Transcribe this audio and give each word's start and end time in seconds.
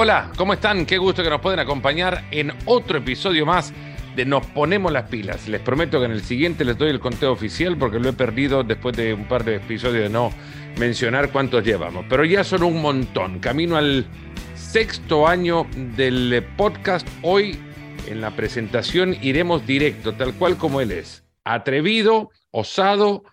Hola, 0.00 0.30
¿cómo 0.36 0.52
están? 0.52 0.86
Qué 0.86 0.96
gusto 0.96 1.24
que 1.24 1.28
nos 1.28 1.40
pueden 1.40 1.58
acompañar 1.58 2.22
en 2.30 2.52
otro 2.66 2.98
episodio 2.98 3.44
más 3.44 3.72
de 4.14 4.24
Nos 4.24 4.46
Ponemos 4.46 4.92
las 4.92 5.08
Pilas. 5.08 5.48
Les 5.48 5.60
prometo 5.60 5.98
que 5.98 6.06
en 6.06 6.12
el 6.12 6.22
siguiente 6.22 6.64
les 6.64 6.78
doy 6.78 6.90
el 6.90 7.00
conteo 7.00 7.32
oficial 7.32 7.76
porque 7.76 7.98
lo 7.98 8.08
he 8.08 8.12
perdido 8.12 8.62
después 8.62 8.96
de 8.96 9.12
un 9.12 9.26
par 9.26 9.42
de 9.42 9.56
episodios 9.56 10.04
de 10.04 10.08
no 10.08 10.30
mencionar 10.78 11.32
cuántos 11.32 11.64
llevamos. 11.64 12.06
Pero 12.08 12.24
ya 12.24 12.44
son 12.44 12.62
un 12.62 12.80
montón. 12.80 13.40
Camino 13.40 13.76
al 13.76 14.06
sexto 14.54 15.26
año 15.26 15.66
del 15.96 16.46
podcast. 16.56 17.08
Hoy 17.22 17.58
en 18.06 18.20
la 18.20 18.30
presentación 18.36 19.16
iremos 19.20 19.66
directo, 19.66 20.14
tal 20.14 20.32
cual 20.34 20.56
como 20.58 20.80
él 20.80 20.92
es. 20.92 21.24
Atrevido, 21.42 22.30
osado, 22.52 23.24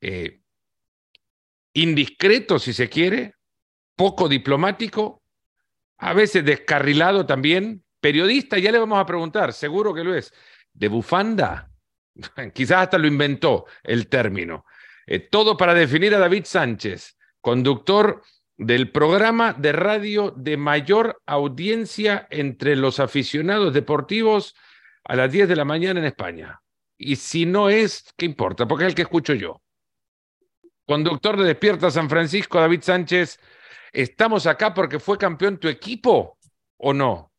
eh, 0.00 0.38
indiscreto 1.74 2.60
si 2.60 2.72
se 2.72 2.88
quiere, 2.88 3.34
poco 3.96 4.28
diplomático, 4.28 5.21
a 6.02 6.12
veces 6.14 6.44
descarrilado 6.44 7.24
también. 7.24 7.84
Periodista, 8.00 8.58
ya 8.58 8.72
le 8.72 8.78
vamos 8.80 8.98
a 8.98 9.06
preguntar, 9.06 9.52
seguro 9.52 9.94
que 9.94 10.02
lo 10.02 10.14
es. 10.14 10.34
¿De 10.72 10.88
bufanda? 10.88 11.70
Quizás 12.54 12.82
hasta 12.82 12.98
lo 12.98 13.06
inventó 13.06 13.66
el 13.84 14.08
término. 14.08 14.66
Eh, 15.06 15.20
todo 15.20 15.56
para 15.56 15.74
definir 15.74 16.12
a 16.14 16.18
David 16.18 16.44
Sánchez, 16.44 17.16
conductor 17.40 18.22
del 18.56 18.90
programa 18.90 19.52
de 19.52 19.72
radio 19.72 20.32
de 20.36 20.56
mayor 20.56 21.22
audiencia 21.24 22.26
entre 22.30 22.74
los 22.74 22.98
aficionados 22.98 23.72
deportivos 23.72 24.56
a 25.04 25.14
las 25.14 25.30
10 25.30 25.48
de 25.48 25.56
la 25.56 25.64
mañana 25.64 26.00
en 26.00 26.06
España. 26.06 26.60
Y 26.98 27.14
si 27.14 27.46
no 27.46 27.70
es, 27.70 28.12
¿qué 28.16 28.26
importa? 28.26 28.66
Porque 28.66 28.84
es 28.84 28.88
el 28.88 28.94
que 28.96 29.02
escucho 29.02 29.34
yo. 29.34 29.62
Conductor 30.84 31.36
de 31.36 31.44
Despierta 31.44 31.92
San 31.92 32.10
Francisco, 32.10 32.58
David 32.58 32.82
Sánchez, 32.82 33.38
¿estamos 33.92 34.46
acá 34.46 34.72
porque 34.72 34.98
fue 34.98 35.18
campeón 35.18 35.58
tu 35.58 35.68
equipo 35.68 36.38
o 36.78 36.92
no? 36.92 37.30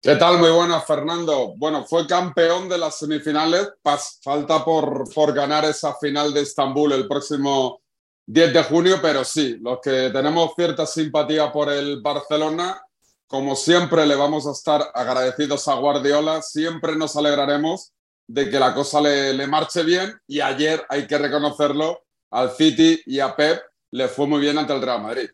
¿Qué 0.00 0.14
tal? 0.16 0.38
Muy 0.38 0.50
buenas, 0.50 0.86
Fernando. 0.86 1.54
Bueno, 1.56 1.84
fue 1.84 2.06
campeón 2.06 2.68
de 2.68 2.78
las 2.78 2.98
semifinales. 2.98 3.72
falta 4.22 4.64
por, 4.64 5.12
por 5.12 5.32
ganar 5.32 5.64
esa 5.64 5.94
final 5.96 6.32
de 6.32 6.42
Estambul 6.42 6.92
el 6.92 7.08
próximo 7.08 7.80
10 8.26 8.52
de 8.52 8.62
junio, 8.64 8.98
pero 9.02 9.24
sí, 9.24 9.58
los 9.60 9.80
que 9.80 10.10
tenemos 10.10 10.52
cierta 10.54 10.86
simpatía 10.86 11.52
por 11.52 11.72
el 11.72 12.00
Barcelona, 12.00 12.80
como 13.26 13.56
siempre 13.56 14.06
le 14.06 14.14
vamos 14.14 14.46
a 14.46 14.52
estar 14.52 14.90
agradecidos 14.94 15.66
a 15.68 15.74
Guardiola, 15.74 16.42
siempre 16.42 16.96
nos 16.96 17.16
alegraremos 17.16 17.92
de 18.28 18.50
que 18.50 18.58
la 18.58 18.74
cosa 18.74 19.00
le, 19.00 19.32
le 19.32 19.46
marche 19.46 19.82
bien 19.82 20.12
y 20.26 20.40
ayer 20.40 20.84
hay 20.88 21.06
que 21.06 21.18
reconocerlo, 21.18 22.02
al 22.30 22.50
City 22.50 23.00
y 23.06 23.20
a 23.20 23.34
Pep 23.34 23.60
le 23.96 24.08
fue 24.08 24.26
muy 24.26 24.40
bien 24.40 24.58
ante 24.58 24.74
el 24.74 24.82
Real 24.82 25.02
Madrid. 25.02 25.30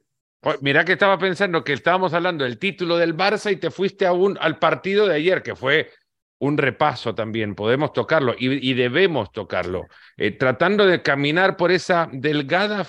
Mira 0.60 0.84
que 0.84 0.92
estaba 0.92 1.18
pensando 1.18 1.64
que 1.64 1.72
estábamos 1.72 2.14
hablando 2.14 2.44
del 2.44 2.58
título 2.58 2.96
del 2.96 3.16
Barça 3.16 3.52
y 3.52 3.56
te 3.56 3.70
fuiste 3.70 4.06
al 4.06 4.58
partido 4.58 5.06
de 5.06 5.16
ayer, 5.16 5.42
que 5.42 5.56
fue 5.56 5.90
un 6.38 6.56
repaso 6.56 7.14
también, 7.14 7.56
podemos 7.56 7.92
tocarlo 7.92 8.34
y, 8.38 8.74
debemos 8.74 9.30
tocarlo, 9.32 9.86
eh, 10.16 10.32
tratando 10.32 10.86
de 10.86 11.02
caminar 11.02 11.56
por 11.56 11.70
esa 11.72 12.08
delgada 12.12 12.86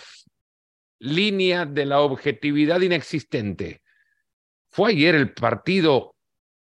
línea 1.00 1.66
de 1.66 1.86
la 1.86 2.02
objetividad 2.02 2.82
inexistente. 2.82 3.82
¿Fue 4.70 4.92
ayer 4.92 5.16
el 5.16 5.34
partido 5.34 6.16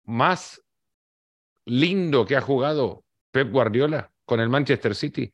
más 0.05 0.63
lindo 1.67 2.27
que 2.27 2.37
ha 2.37 2.41
jugado 2.43 3.05
Pep 3.31 3.51
Guardiola 3.51 4.11
con 4.25 4.41
el 4.41 4.49
Manchester 4.49 4.95
City? 4.95 5.33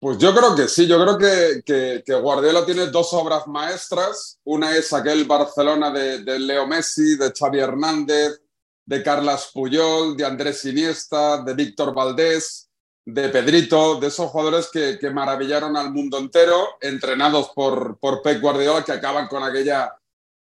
Pues 0.00 0.16
yo 0.16 0.34
creo 0.34 0.56
que 0.56 0.66
sí, 0.66 0.86
yo 0.86 0.98
creo 0.98 1.18
que, 1.18 2.02
que, 2.02 2.14
Guardiola 2.14 2.64
tiene 2.64 2.86
dos 2.86 3.12
obras 3.12 3.46
maestras. 3.46 4.38
Una 4.44 4.74
es 4.74 4.92
aquel 4.94 5.24
Barcelona 5.24 5.90
de, 5.90 6.24
de 6.24 6.38
Leo 6.38 6.66
Messi, 6.66 7.16
de 7.16 7.30
Xavi 7.30 7.60
Hernández, 7.60 8.40
de 8.86 9.02
Carlas 9.02 9.50
Puyol, 9.52 10.16
de 10.16 10.24
Andrés 10.24 10.64
Iniesta, 10.64 11.42
de 11.42 11.52
Víctor 11.52 11.94
Valdés, 11.94 12.70
de 13.04 13.28
Pedrito, 13.28 14.00
de 14.00 14.08
esos 14.08 14.30
jugadores 14.30 14.70
que, 14.70 14.98
maravillaron 15.10 15.76
al 15.76 15.92
mundo 15.92 16.18
entero, 16.18 16.66
entrenados 16.80 17.50
por, 17.54 17.98
por 17.98 18.22
Pep 18.22 18.40
Guardiola, 18.40 18.84
que 18.84 18.92
acaban 18.92 19.28
con 19.28 19.42
aquella 19.42 19.94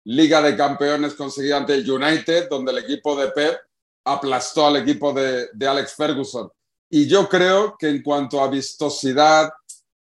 Liga 0.04 0.40
de 0.40 0.56
Campeones 0.56 1.14
conseguida 1.14 1.58
ante 1.58 1.74
el 1.74 1.90
United, 1.90 2.48
donde 2.48 2.72
el 2.72 2.78
equipo 2.78 3.14
de 3.16 3.28
Pep 3.28 3.58
aplastó 4.04 4.68
al 4.68 4.76
equipo 4.76 5.12
de, 5.12 5.48
Alex 5.66 5.94
Ferguson. 5.94 6.50
Y 6.90 7.06
yo 7.06 7.28
creo 7.28 7.76
que 7.78 7.88
en 7.88 8.02
cuanto 8.02 8.40
a 8.40 8.48
vistosidad, 8.48 9.50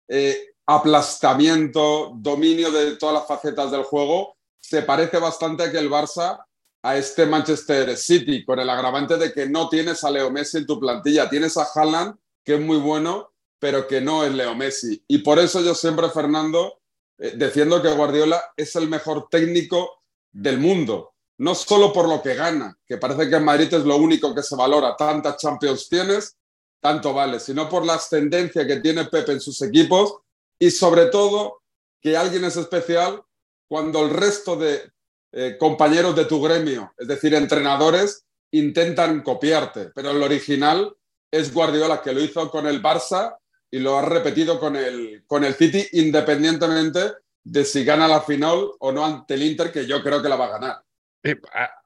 eh, 0.07 0.53
aplastamiento, 0.65 2.13
dominio 2.15 2.71
de 2.71 2.95
todas 2.97 3.15
las 3.15 3.27
facetas 3.27 3.71
del 3.71 3.83
juego, 3.83 4.35
se 4.59 4.81
parece 4.81 5.17
bastante 5.17 5.63
a 5.63 5.71
que 5.71 5.79
el 5.79 5.89
Barça 5.89 6.43
a 6.85 6.97
este 6.97 7.25
Manchester 7.25 7.97
City, 7.97 8.45
con 8.45 8.59
el 8.59 8.69
agravante 8.69 9.17
de 9.17 9.33
que 9.33 9.49
no 9.49 9.67
tienes 9.69 10.03
a 10.03 10.11
Leo 10.11 10.29
Messi 10.29 10.59
en 10.59 10.67
tu 10.67 10.79
plantilla. 10.79 11.27
Tienes 11.27 11.57
a 11.57 11.67
Haaland, 11.73 12.15
que 12.43 12.53
es 12.55 12.61
muy 12.61 12.77
bueno, 12.77 13.33
pero 13.57 13.87
que 13.87 14.01
no 14.01 14.23
es 14.23 14.31
Leo 14.31 14.53
Messi. 14.53 15.03
Y 15.07 15.17
por 15.19 15.39
eso 15.39 15.61
yo 15.61 15.73
siempre, 15.73 16.11
Fernando, 16.11 16.79
eh, 17.17 17.33
defiendo 17.35 17.81
que 17.81 17.91
Guardiola 17.91 18.53
es 18.55 18.75
el 18.75 18.87
mejor 18.87 19.29
técnico 19.31 20.03
del 20.31 20.59
mundo. 20.59 21.15
No 21.39 21.55
solo 21.55 21.91
por 21.91 22.07
lo 22.07 22.21
que 22.21 22.35
gana, 22.35 22.77
que 22.85 22.97
parece 22.97 23.29
que 23.29 23.35
en 23.37 23.45
Madrid 23.45 23.73
es 23.73 23.83
lo 23.83 23.97
único 23.97 24.35
que 24.35 24.43
se 24.43 24.55
valora. 24.55 24.95
Tantas 24.95 25.37
Champions 25.37 25.89
tienes, 25.89 26.37
tanto 26.85 27.15
vale, 27.15 27.39
sino 27.39 27.67
por 27.67 27.83
la 27.83 27.95
ascendencia 27.95 28.67
que 28.67 28.75
tiene 28.75 29.05
Pepe 29.05 29.31
en 29.31 29.41
sus 29.41 29.59
equipos 29.63 30.17
y 30.59 30.69
sobre 30.69 31.07
todo 31.07 31.63
que 31.99 32.15
alguien 32.15 32.43
es 32.43 32.57
especial 32.57 33.23
cuando 33.67 34.03
el 34.03 34.11
resto 34.11 34.55
de 34.55 34.91
eh, 35.31 35.57
compañeros 35.59 36.15
de 36.15 36.25
tu 36.25 36.39
gremio, 36.39 36.93
es 36.95 37.07
decir, 37.07 37.33
entrenadores, 37.33 38.27
intentan 38.51 39.23
copiarte, 39.23 39.89
pero 39.95 40.11
el 40.11 40.21
original 40.21 40.95
es 41.31 41.51
Guardiola, 41.51 42.03
que 42.03 42.13
lo 42.13 42.21
hizo 42.21 42.51
con 42.51 42.67
el 42.67 42.83
Barça 42.83 43.35
y 43.71 43.79
lo 43.79 43.97
ha 43.97 44.03
repetido 44.03 44.59
con 44.59 44.75
el, 44.75 45.23
con 45.25 45.43
el 45.43 45.55
City, 45.55 45.87
independientemente 45.93 46.99
de 47.43 47.65
si 47.65 47.83
gana 47.83 48.07
la 48.07 48.21
final 48.21 48.69
o 48.77 48.91
no 48.91 49.03
ante 49.03 49.33
el 49.33 49.41
Inter, 49.41 49.71
que 49.71 49.87
yo 49.87 50.03
creo 50.03 50.21
que 50.21 50.29
la 50.29 50.35
va 50.35 50.45
a 50.45 50.59
ganar. 50.59 50.83
Eh, 51.23 51.35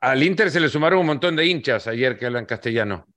al 0.02 0.22
Inter 0.22 0.52
se 0.52 0.60
le 0.60 0.68
sumaron 0.68 1.00
un 1.00 1.06
montón 1.06 1.38
de 1.38 1.46
hinchas 1.46 1.88
ayer 1.88 2.18
que 2.18 2.26
hablan 2.26 2.46
castellano. 2.46 3.08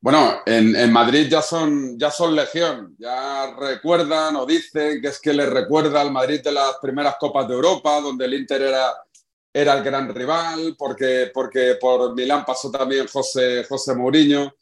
Bueno, 0.00 0.42
en, 0.46 0.92
Madrid 0.92 1.28
ya 1.28 1.42
son, 1.42 1.98
ya 1.98 2.10
son 2.10 2.36
legión, 2.36 2.94
ya 2.98 3.52
recuerdan 3.56 4.36
o 4.36 4.46
dicen 4.46 5.02
que 5.02 5.08
es 5.08 5.20
que 5.20 5.32
les 5.32 5.48
recuerda 5.48 6.00
al 6.00 6.12
Madrid 6.12 6.40
de 6.42 6.52
las 6.52 6.76
primeras 6.80 7.16
Copas 7.18 7.48
de 7.48 7.54
Europa, 7.54 8.00
donde 8.00 8.26
el 8.26 8.34
Inter 8.34 8.62
era 8.62 8.94
era 9.52 9.74
el 9.74 9.82
gran 9.82 10.14
rival, 10.14 10.76
porque, 10.78 11.30
porque 11.32 11.76
por 11.80 12.14
Milán 12.14 12.44
pasó 12.44 12.70
también 12.70 13.06
José, 13.08 13.64
José 13.68 13.94
Mourinho. 13.94 14.54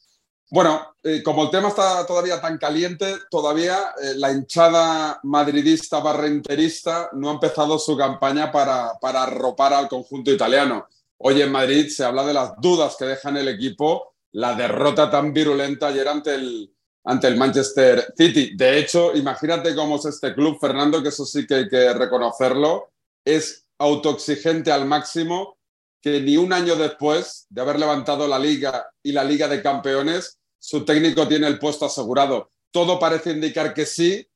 Bueno, 0.48 0.94
eh, 1.02 1.22
como 1.22 1.42
el 1.44 1.50
tema 1.50 1.68
está 1.68 2.06
todavía 2.06 2.40
tan 2.40 2.56
caliente, 2.56 3.16
todavía 3.30 3.76
eh, 4.00 4.14
la 4.16 4.32
hinchada 4.32 5.18
madridista 5.24 5.98
barrenterista 6.00 7.10
no 7.12 7.30
ha 7.30 7.32
empezado 7.34 7.78
su 7.78 7.96
campaña 7.96 8.52
para, 8.52 8.92
para 9.00 9.24
arropar 9.24 9.74
al 9.74 9.88
conjunto 9.88 10.30
italiano. 10.30 10.86
Hoy 11.18 11.42
en 11.42 11.50
Madrid 11.50 11.88
se 11.88 12.04
habla 12.04 12.24
de 12.24 12.34
las 12.34 12.52
dudas 12.60 12.94
que 12.96 13.06
deja 13.06 13.28
en 13.30 13.38
el 13.38 13.48
equipo 13.48 14.14
la 14.32 14.54
derrota 14.54 15.10
tan 15.10 15.32
virulenta 15.32 15.88
ayer 15.88 16.08
ante 16.08 16.34
el, 16.34 16.74
ante 17.04 17.28
el 17.28 17.36
Manchester 17.36 18.12
City. 18.16 18.56
De 18.56 18.78
hecho, 18.78 19.14
imagínate 19.14 19.74
cómo 19.74 19.96
es 19.96 20.06
este 20.06 20.34
club, 20.34 20.58
Fernando, 20.60 21.02
que 21.02 21.08
eso 21.08 21.24
sí 21.24 21.46
que 21.46 21.54
hay 21.54 21.68
que 21.68 21.92
reconocerlo, 21.94 22.90
es 23.24 23.66
autoexigente 23.78 24.72
al 24.72 24.86
máximo 24.86 25.56
que 26.00 26.20
ni 26.20 26.36
un 26.36 26.52
año 26.52 26.76
después 26.76 27.46
de 27.48 27.60
haber 27.62 27.78
levantado 27.78 28.28
la 28.28 28.38
liga 28.38 28.90
y 29.02 29.12
la 29.12 29.24
liga 29.24 29.48
de 29.48 29.62
campeones, 29.62 30.38
su 30.58 30.84
técnico 30.84 31.26
tiene 31.26 31.48
el 31.48 31.58
puesto 31.58 31.86
asegurado. 31.86 32.50
Todo 32.70 32.98
parece 32.98 33.32
indicar 33.32 33.74
que 33.74 33.86
sí, 33.86 34.26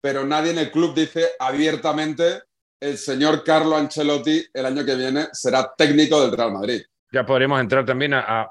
pero 0.00 0.24
nadie 0.24 0.52
en 0.52 0.58
el 0.58 0.70
club 0.70 0.94
dice 0.94 1.30
abiertamente 1.38 2.42
el 2.80 2.98
señor 2.98 3.42
Carlo 3.42 3.76
Ancelotti 3.76 4.44
el 4.52 4.66
año 4.66 4.84
que 4.84 4.94
viene 4.94 5.28
será 5.32 5.74
técnico 5.76 6.20
del 6.20 6.36
Real 6.36 6.52
Madrid. 6.52 6.82
Ya 7.12 7.24
podremos 7.24 7.60
entrar 7.60 7.84
también 7.84 8.14
a, 8.14 8.50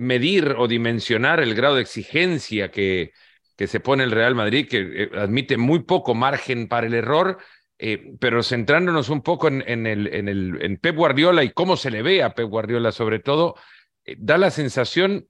medir 0.00 0.54
o 0.58 0.66
dimensionar 0.66 1.40
el 1.40 1.54
grado 1.54 1.76
de 1.76 1.82
exigencia 1.82 2.70
que, 2.70 3.12
que 3.56 3.66
se 3.66 3.80
pone 3.80 4.04
el 4.04 4.10
Real 4.10 4.34
Madrid, 4.34 4.68
que 4.68 5.04
eh, 5.04 5.10
admite 5.14 5.56
muy 5.56 5.80
poco 5.80 6.14
margen 6.14 6.68
para 6.68 6.86
el 6.86 6.94
error 6.94 7.38
eh, 7.82 8.12
pero 8.20 8.42
centrándonos 8.42 9.08
un 9.08 9.22
poco 9.22 9.48
en, 9.48 9.86
el, 9.86 10.06
en, 10.12 10.28
el, 10.28 10.58
en 10.60 10.76
Pep 10.76 10.94
Guardiola 10.94 11.42
y 11.44 11.50
cómo 11.50 11.78
se 11.78 11.90
le 11.90 12.02
ve 12.02 12.22
a 12.22 12.34
Pep 12.34 12.46
Guardiola 12.46 12.92
sobre 12.92 13.20
todo, 13.20 13.54
eh, 14.04 14.16
da 14.18 14.36
la 14.36 14.50
sensación 14.50 15.26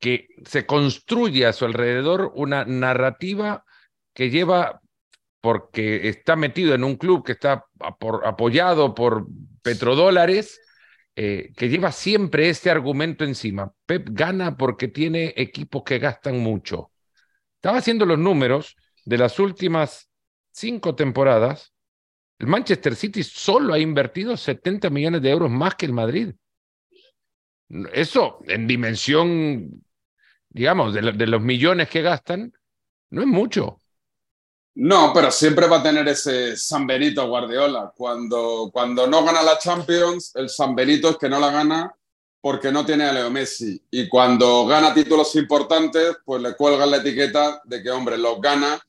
que 0.00 0.28
se 0.46 0.64
construye 0.64 1.44
a 1.44 1.52
su 1.52 1.66
alrededor 1.66 2.32
una 2.34 2.64
narrativa 2.64 3.66
que 4.14 4.30
lleva, 4.30 4.80
porque 5.42 6.08
está 6.08 6.34
metido 6.34 6.74
en 6.74 6.82
un 6.82 6.96
club 6.96 7.22
que 7.26 7.32
está 7.32 7.66
apoyado 7.78 8.94
por 8.94 9.26
petrodólares, 9.60 10.62
eh, 11.20 11.52
que 11.56 11.68
lleva 11.68 11.90
siempre 11.90 12.48
este 12.48 12.70
argumento 12.70 13.24
encima. 13.24 13.74
Pep 13.86 14.06
gana 14.12 14.56
porque 14.56 14.86
tiene 14.86 15.34
equipos 15.36 15.82
que 15.82 15.98
gastan 15.98 16.38
mucho. 16.38 16.92
Estaba 17.56 17.78
haciendo 17.78 18.06
los 18.06 18.20
números 18.20 18.76
de 19.04 19.18
las 19.18 19.40
últimas 19.40 20.08
cinco 20.52 20.94
temporadas, 20.94 21.74
El 22.38 22.46
Manchester 22.46 22.94
City 22.94 23.24
solo 23.24 23.74
ha 23.74 23.80
invertido 23.80 24.36
70 24.36 24.90
millones 24.90 25.20
de 25.20 25.30
euros 25.30 25.50
más 25.50 25.74
que 25.74 25.86
el 25.86 25.92
Madrid. 25.92 26.34
Eso, 27.92 28.38
en 28.46 28.68
dimensión, 28.68 29.84
digamos, 30.50 30.94
de, 30.94 31.00
de 31.10 31.26
los 31.26 31.42
millones 31.42 31.88
que 31.88 32.02
gastan, 32.02 32.52
no 33.10 33.22
es 33.22 33.26
mucho. 33.26 33.77
No, 34.80 35.10
pero 35.12 35.32
siempre 35.32 35.66
va 35.66 35.78
a 35.78 35.82
tener 35.82 36.06
ese 36.06 36.56
San 36.56 36.86
Benito 36.86 37.26
Guardiola. 37.26 37.92
Cuando, 37.96 38.70
cuando 38.72 39.08
no 39.08 39.24
gana 39.24 39.42
la 39.42 39.58
Champions, 39.58 40.30
el 40.36 40.48
San 40.48 40.76
Benito 40.76 41.08
es 41.08 41.16
que 41.16 41.28
no 41.28 41.40
la 41.40 41.50
gana 41.50 41.92
porque 42.40 42.70
no 42.70 42.86
tiene 42.86 43.02
a 43.06 43.12
Leo 43.12 43.28
Messi. 43.28 43.82
Y 43.90 44.08
cuando 44.08 44.64
gana 44.66 44.94
títulos 44.94 45.34
importantes, 45.34 46.18
pues 46.24 46.40
le 46.40 46.54
cuelgan 46.54 46.92
la 46.92 46.98
etiqueta 46.98 47.60
de 47.64 47.82
que, 47.82 47.90
hombre, 47.90 48.16
los 48.16 48.40
gana 48.40 48.80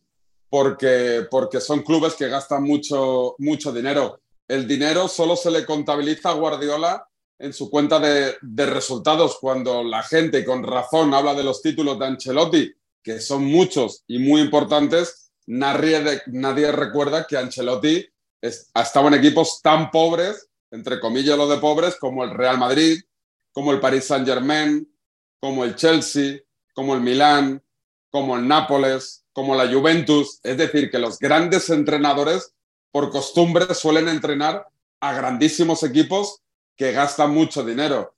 porque, 0.48 1.26
porque 1.32 1.60
son 1.60 1.82
clubes 1.82 2.14
que 2.14 2.30
gastan 2.30 2.62
mucho, 2.62 3.34
mucho 3.40 3.72
dinero. 3.72 4.22
El 4.48 4.68
dinero 4.68 5.08
solo 5.08 5.36
se 5.36 5.50
le 5.50 5.66
contabiliza 5.66 6.30
a 6.30 6.34
Guardiola 6.34 7.08
en 7.40 7.52
su 7.52 7.68
cuenta 7.72 7.98
de, 7.98 8.36
de 8.44 8.66
resultados 8.68 9.40
cuando 9.42 9.84
la 9.84 10.04
gente, 10.04 10.46
con 10.46 10.62
razón, 10.62 11.16
habla 11.16 11.34
de 11.34 11.44
los 11.44 11.64
títulos 11.64 11.98
de 11.98 12.06
Ancelotti, 12.06 12.72
que 13.02 13.20
son 13.20 13.46
muchos 13.46 14.04
y 14.06 14.20
muy 14.20 14.42
importantes 14.42 15.29
nadie, 15.50 16.22
nadie 16.28 16.72
recuerda 16.72 17.26
que 17.26 17.36
Ancelotti 17.36 18.08
estaba 18.40 19.08
en 19.08 19.16
equipos 19.16 19.62
tan 19.62 19.90
pobres, 19.90 20.48
entre 20.72 21.00
comillas 21.00 21.38
lo 21.38 21.48
de 21.48 21.58
pobres, 21.58 21.96
como 21.96 22.24
el 22.24 22.30
Real 22.30 22.60
Madrid, 22.60 23.02
como 23.52 23.72
el 23.72 23.80
Paris 23.80 24.06
Saint 24.06 24.28
Germain, 24.28 24.88
como 25.40 25.64
el 25.64 25.76
Chelsea, 25.76 26.40
como 26.74 26.94
el 26.94 27.02
Milán, 27.02 27.64
como 28.12 28.38
el 28.38 28.48
Nápoles, 28.48 29.26
como 29.34 29.56
la 29.56 29.68
Juventus. 29.68 30.40
Es 30.44 30.58
decir, 30.58 30.92
que 30.92 31.00
los 31.00 31.18
grandes 31.18 31.70
entrenadores, 31.72 32.54
por 32.92 33.10
costumbre, 33.10 33.74
suelen 33.74 34.08
entrenar 34.08 34.68
a 35.00 35.14
grandísimos 35.14 35.82
equipos 35.82 36.42
que 36.78 36.92
gastan 36.92 37.32
mucho 37.34 37.64
dinero. 37.64 38.14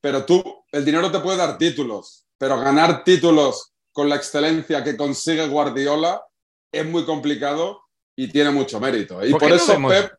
Pero 0.00 0.24
tú, 0.24 0.42
el 0.72 0.84
dinero 0.84 1.12
te 1.12 1.20
puede 1.20 1.36
dar 1.36 1.58
títulos, 1.58 2.24
pero 2.38 2.58
ganar 2.58 3.04
títulos 3.04 3.72
con 3.92 4.08
la 4.08 4.16
excelencia 4.16 4.82
que 4.82 4.96
consigue 4.96 5.46
Guardiola 5.46 6.24
es 6.72 6.86
muy 6.86 7.04
complicado 7.04 7.82
y 8.16 8.28
tiene 8.28 8.50
mucho 8.50 8.80
mérito. 8.80 9.24
Y 9.24 9.32
por, 9.32 9.50
eso 9.50 9.76
Pep. 9.88 10.12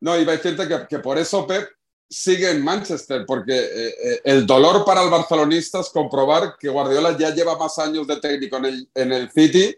No, 0.00 0.18
iba 0.18 0.32
a 0.32 0.36
decirte 0.36 0.66
que, 0.88 0.98
por 0.98 1.18
eso 1.18 1.46
Pep 1.46 1.68
sigue 2.08 2.50
en 2.50 2.64
Manchester, 2.64 3.24
porque 3.26 3.56
eh, 3.56 3.88
eh, 3.88 4.20
el 4.24 4.46
dolor 4.46 4.84
para 4.84 5.02
el 5.02 5.10
barcelonista 5.10 5.80
es 5.80 5.90
comprobar 5.90 6.56
que 6.58 6.68
Guardiola 6.68 7.16
ya 7.16 7.30
lleva 7.34 7.56
más 7.56 7.78
años 7.78 8.06
de 8.06 8.20
técnico 8.20 8.56
en 8.56 8.64
el, 8.64 8.90
en 8.94 9.12
el 9.12 9.30
City 9.30 9.76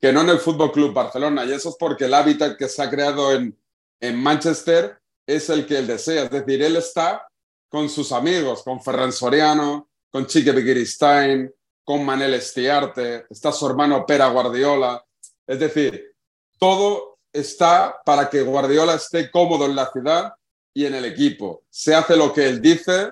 que 0.00 0.12
no 0.12 0.22
en 0.22 0.30
el 0.30 0.38
Fútbol 0.38 0.72
Club 0.72 0.94
Barcelona. 0.94 1.44
Y 1.44 1.52
eso 1.52 1.68
es 1.68 1.76
porque 1.78 2.06
el 2.06 2.14
hábitat 2.14 2.56
que 2.56 2.68
se 2.68 2.82
ha 2.82 2.88
creado 2.88 3.32
en, 3.34 3.56
en 4.00 4.16
Manchester 4.16 4.98
es 5.26 5.50
el 5.50 5.66
que 5.66 5.78
él 5.78 5.86
desea. 5.86 6.24
Es 6.24 6.30
decir, 6.30 6.62
él 6.62 6.76
está 6.76 7.28
con 7.68 7.88
sus 7.88 8.10
amigos, 8.10 8.62
con 8.62 8.82
Ferran 8.82 9.12
Soriano, 9.12 9.90
con 10.10 10.26
Chique 10.26 10.52
Begiristain, 10.52 11.52
con 11.90 12.04
Manel 12.04 12.34
Estiarte, 12.34 13.26
está 13.28 13.50
su 13.50 13.66
hermano 13.66 14.06
Pera 14.06 14.28
Guardiola. 14.28 15.04
Es 15.44 15.58
decir, 15.58 16.14
todo 16.56 17.18
está 17.32 18.00
para 18.04 18.30
que 18.30 18.42
Guardiola 18.42 18.94
esté 18.94 19.28
cómodo 19.28 19.66
en 19.66 19.74
la 19.74 19.90
ciudad 19.90 20.32
y 20.72 20.86
en 20.86 20.94
el 20.94 21.04
equipo. 21.04 21.64
Se 21.68 21.92
hace 21.92 22.16
lo 22.16 22.32
que 22.32 22.48
él 22.48 22.62
dice. 22.62 23.10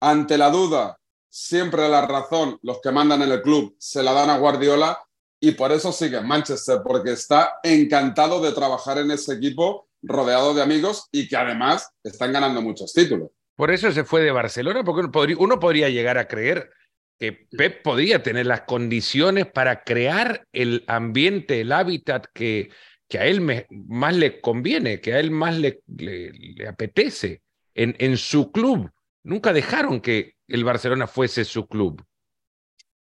Ante 0.00 0.36
la 0.36 0.50
duda, 0.50 0.98
siempre 1.30 1.88
la 1.88 2.06
razón, 2.06 2.58
los 2.60 2.78
que 2.82 2.92
mandan 2.92 3.22
en 3.22 3.32
el 3.32 3.40
club 3.40 3.74
se 3.78 4.02
la 4.02 4.12
dan 4.12 4.28
a 4.28 4.36
Guardiola 4.36 5.02
y 5.40 5.52
por 5.52 5.72
eso 5.72 5.90
sigue 5.90 6.18
en 6.18 6.28
Manchester, 6.28 6.80
porque 6.84 7.12
está 7.12 7.54
encantado 7.62 8.38
de 8.42 8.52
trabajar 8.52 8.98
en 8.98 9.12
ese 9.12 9.32
equipo 9.32 9.88
rodeado 10.02 10.52
de 10.52 10.60
amigos 10.60 11.08
y 11.10 11.26
que 11.26 11.38
además 11.38 11.90
están 12.02 12.34
ganando 12.34 12.60
muchos 12.60 12.92
títulos. 12.92 13.30
Por 13.56 13.70
eso 13.70 13.90
se 13.92 14.04
fue 14.04 14.20
de 14.20 14.30
Barcelona, 14.30 14.84
porque 14.84 15.34
uno 15.38 15.58
podría 15.58 15.88
llegar 15.88 16.18
a 16.18 16.28
creer 16.28 16.70
que 17.18 17.46
Pep 17.56 17.82
podía 17.82 18.22
tener 18.22 18.46
las 18.46 18.62
condiciones 18.62 19.46
para 19.46 19.84
crear 19.84 20.46
el 20.52 20.84
ambiente, 20.86 21.60
el 21.60 21.72
hábitat 21.72 22.26
que, 22.34 22.70
que 23.08 23.18
a 23.18 23.26
él 23.26 23.66
más 23.70 24.16
le 24.16 24.40
conviene, 24.40 25.00
que 25.00 25.14
a 25.14 25.20
él 25.20 25.30
más 25.30 25.56
le, 25.56 25.80
le, 25.86 26.68
apetece 26.68 27.42
en, 27.74 27.94
en 27.98 28.16
su 28.16 28.50
club. 28.50 28.90
Nunca 29.22 29.52
dejaron 29.52 30.00
que 30.00 30.34
el 30.48 30.64
Barcelona 30.64 31.06
fuese 31.06 31.44
su 31.44 31.66
club. 31.66 32.02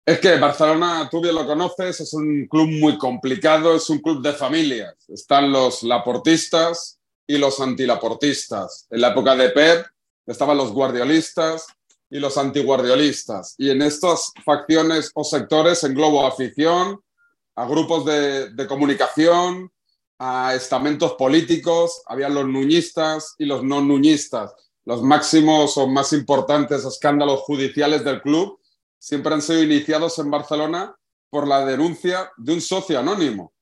Es 0.07 0.19
que 0.19 0.37
Barcelona, 0.37 1.09
tú 1.11 1.23
bien 1.23 1.35
lo 1.35 1.47
conoces, 1.47 1.99
es 1.99 2.13
un 2.13 2.47
club 2.47 2.69
muy 2.69 2.99
complicado, 2.99 3.75
es 3.75 3.89
un 3.89 4.01
club 4.01 4.23
de 4.23 4.35
familias. 4.35 4.95
Están 5.09 5.51
los 5.51 5.83
laportistas 5.83 7.01
y 7.27 7.39
los 7.39 7.59
antilaportistas. 7.59 8.87
En 8.91 9.01
la 9.01 9.09
época 9.13 9.35
de 9.35 9.49
Pep 9.51 9.87
estaban 10.27 10.59
los 10.59 10.73
guardiolistas 10.73 11.67
y 12.11 12.19
los 12.19 12.39
antiguardiolistas. 12.39 13.55
Y 13.59 13.71
en 13.71 13.83
estas 13.83 14.33
facciones 14.45 15.11
o 15.15 15.25
sectores 15.25 15.83
englobo 15.85 16.27
afición, 16.27 17.01
a 17.57 17.67
grupos 17.67 18.05
de, 18.05 18.51
de 18.51 18.67
comunicación, 18.67 19.71
a 20.19 20.55
estamentos 20.55 21.15
políticos, 21.15 22.03
había 22.07 22.29
los 22.29 22.47
nuñistas 22.47 23.35
y 23.39 23.47
los 23.47 23.63
no 23.63 23.81
nuñistas. 23.81 24.53
Los 24.85 25.03
máximos 25.03 25.77
o 25.79 25.87
más 25.87 26.13
importantes 26.13 26.85
escándalos 26.85 27.41
judiciales 27.41 28.05
del 28.05 28.21
club 28.21 28.59
siempre 28.99 29.35
han 29.35 29.43
sido 29.43 29.63
iniciados 29.63 30.19
en 30.19 30.31
Barcelona 30.31 30.95
por 31.31 31.49
la 31.49 31.65
denuncia 31.65 32.31
de 32.37 32.53
un 32.53 32.61
socio 32.61 32.99
anónimo. 32.99 33.53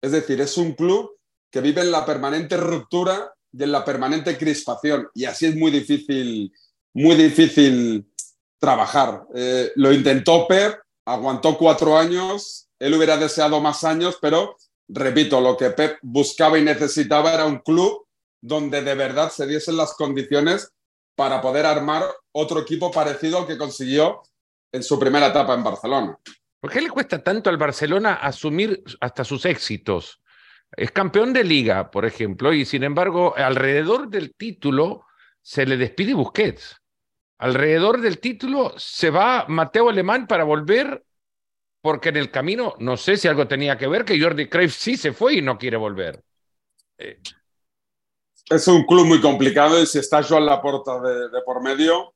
Es 0.00 0.12
decir, 0.12 0.40
es 0.40 0.56
un 0.56 0.72
club 0.72 1.10
que 1.50 1.60
vive 1.60 1.80
en 1.80 1.90
la 1.90 2.06
permanente 2.06 2.56
ruptura 2.56 3.32
y 3.52 3.62
en 3.62 3.72
la 3.72 3.84
permanente 3.84 4.36
crispación. 4.38 5.08
Y 5.14 5.24
así 5.24 5.46
es 5.46 5.56
muy 5.56 5.70
difícil 5.70 6.52
muy 6.96 7.14
difícil 7.14 8.10
trabajar. 8.58 9.26
Eh, 9.34 9.70
lo 9.76 9.92
intentó 9.92 10.46
Pep, 10.48 10.80
aguantó 11.04 11.58
cuatro 11.58 11.98
años, 11.98 12.70
él 12.78 12.94
hubiera 12.94 13.18
deseado 13.18 13.60
más 13.60 13.84
años, 13.84 14.16
pero 14.18 14.56
repito, 14.88 15.42
lo 15.42 15.58
que 15.58 15.70
Pep 15.70 15.98
buscaba 16.00 16.58
y 16.58 16.62
necesitaba 16.62 17.34
era 17.34 17.44
un 17.44 17.58
club 17.58 18.06
donde 18.40 18.80
de 18.80 18.94
verdad 18.94 19.30
se 19.30 19.46
diesen 19.46 19.76
las 19.76 19.92
condiciones 19.92 20.72
para 21.14 21.42
poder 21.42 21.66
armar 21.66 22.02
otro 22.32 22.60
equipo 22.60 22.90
parecido 22.90 23.40
al 23.40 23.46
que 23.46 23.58
consiguió 23.58 24.22
en 24.72 24.82
su 24.82 24.98
primera 24.98 25.26
etapa 25.26 25.52
en 25.52 25.64
Barcelona. 25.64 26.18
¿Por 26.60 26.70
qué 26.72 26.80
le 26.80 26.88
cuesta 26.88 27.22
tanto 27.22 27.50
al 27.50 27.58
Barcelona 27.58 28.14
asumir 28.14 28.82
hasta 29.00 29.22
sus 29.22 29.44
éxitos? 29.44 30.22
Es 30.74 30.92
campeón 30.92 31.34
de 31.34 31.44
liga, 31.44 31.90
por 31.90 32.06
ejemplo, 32.06 32.54
y 32.54 32.64
sin 32.64 32.84
embargo, 32.84 33.34
alrededor 33.36 34.08
del 34.08 34.34
título 34.34 35.04
se 35.42 35.66
le 35.66 35.76
despide 35.76 36.14
Busquets 36.14 36.80
alrededor 37.38 38.00
del 38.00 38.18
título 38.18 38.74
se 38.76 39.10
va 39.10 39.46
Mateo 39.48 39.88
Alemán 39.88 40.26
para 40.26 40.44
volver, 40.44 41.04
porque 41.80 42.08
en 42.08 42.16
el 42.16 42.30
camino, 42.30 42.74
no 42.78 42.96
sé 42.96 43.16
si 43.16 43.28
algo 43.28 43.46
tenía 43.46 43.78
que 43.78 43.86
ver, 43.86 44.04
que 44.04 44.20
Jordi 44.20 44.48
Cruyff 44.48 44.74
sí 44.74 44.96
se 44.96 45.12
fue 45.12 45.34
y 45.34 45.42
no 45.42 45.58
quiere 45.58 45.76
volver. 45.76 46.22
Eh. 46.98 47.20
Es 48.48 48.68
un 48.68 48.84
club 48.84 49.06
muy 49.06 49.20
complicado 49.20 49.80
y 49.80 49.86
si 49.86 49.98
está 49.98 50.22
Joan 50.22 50.46
Laporta 50.46 51.00
de, 51.00 51.28
de 51.28 51.42
por 51.42 51.62
medio, 51.62 52.14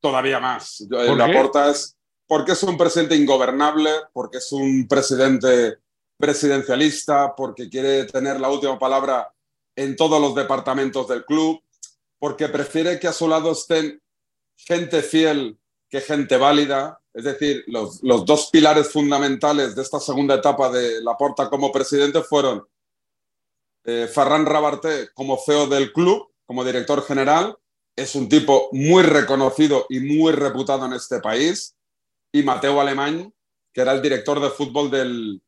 todavía 0.00 0.40
más. 0.40 0.84
Laporta 0.90 1.70
es 1.70 1.96
porque 2.26 2.52
es 2.52 2.62
un 2.62 2.76
presidente 2.76 3.14
ingobernable, 3.14 3.90
porque 4.12 4.38
es 4.38 4.52
un 4.52 4.88
presidente 4.88 5.78
presidencialista, 6.16 7.34
porque 7.36 7.68
quiere 7.68 8.04
tener 8.04 8.40
la 8.40 8.48
última 8.48 8.78
palabra 8.78 9.32
en 9.76 9.96
todos 9.96 10.20
los 10.20 10.34
departamentos 10.34 11.08
del 11.08 11.24
club, 11.24 11.62
porque 12.18 12.48
prefiere 12.48 12.98
que 12.98 13.08
a 13.08 13.12
su 13.12 13.28
lado 13.28 13.52
estén 13.52 14.01
gente 14.66 15.02
fiel 15.02 15.58
que 15.88 16.00
gente 16.00 16.36
válida. 16.36 17.00
Es 17.14 17.24
decir, 17.24 17.64
los, 17.66 18.00
dos 18.00 18.48
pilares 18.50 18.90
fundamentales 18.90 19.74
de 19.74 19.82
esta 19.82 20.00
segunda 20.00 20.36
etapa 20.36 20.70
de 20.70 21.02
Laporta 21.02 21.50
como 21.50 21.70
presidente 21.70 22.22
fueron 22.22 22.66
eh, 23.84 24.08
Ferran 24.12 24.46
Rabarté 24.46 25.10
como 25.12 25.36
CEO 25.36 25.66
del 25.66 25.92
club, 25.92 26.30
como 26.46 26.64
director 26.64 27.04
general. 27.04 27.56
Es 27.94 28.14
un 28.14 28.28
tipo 28.28 28.70
muy 28.72 29.02
reconocido 29.02 29.86
y 29.90 30.00
muy 30.00 30.32
reputado 30.32 30.86
en 30.86 30.94
este 30.94 31.20
país. 31.20 31.76
Y 32.32 32.42
Mateo 32.42 32.80
Alemán, 32.80 33.34
que 33.74 33.82
era 33.82 33.92
el 33.92 34.00
director 34.00 34.40
de 34.40 34.48
fútbol 34.48 34.90
del, 34.90 35.42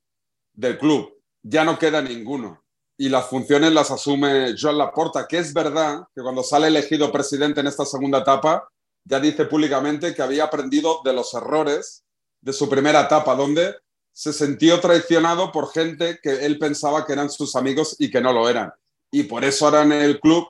del 0.52 0.78
club. 0.78 1.14
Ya 1.42 1.64
no 1.64 1.78
queda 1.78 2.02
ninguno 2.02 2.64
y 2.96 3.08
las 3.08 3.26
funciones 3.26 3.72
las 3.72 3.90
asume 3.90 4.54
Joan 4.58 4.78
Laporta, 4.78 5.26
que 5.26 5.38
es 5.38 5.52
verdad 5.52 6.06
que 6.14 6.22
cuando 6.22 6.42
sale 6.42 6.68
elegido 6.68 7.10
presidente 7.10 7.60
en 7.60 7.66
esta 7.66 7.84
segunda 7.84 8.18
etapa, 8.18 8.68
ya 9.04 9.20
dice 9.20 9.44
públicamente 9.44 10.14
que 10.14 10.22
había 10.22 10.44
aprendido 10.44 11.00
de 11.04 11.12
los 11.12 11.32
errores 11.34 12.04
de 12.40 12.52
su 12.52 12.68
primera 12.68 13.02
etapa, 13.02 13.34
donde 13.34 13.74
se 14.12 14.32
sintió 14.32 14.80
traicionado 14.80 15.50
por 15.50 15.72
gente 15.72 16.18
que 16.22 16.44
él 16.46 16.58
pensaba 16.58 17.06
que 17.06 17.12
eran 17.12 17.30
sus 17.30 17.56
amigos 17.56 17.96
y 17.98 18.10
que 18.10 18.20
no 18.20 18.32
lo 18.32 18.48
eran. 18.48 18.72
Y 19.10 19.24
por 19.24 19.44
eso 19.44 19.66
ahora 19.66 19.82
en 19.82 19.92
el 19.92 20.20
club, 20.20 20.48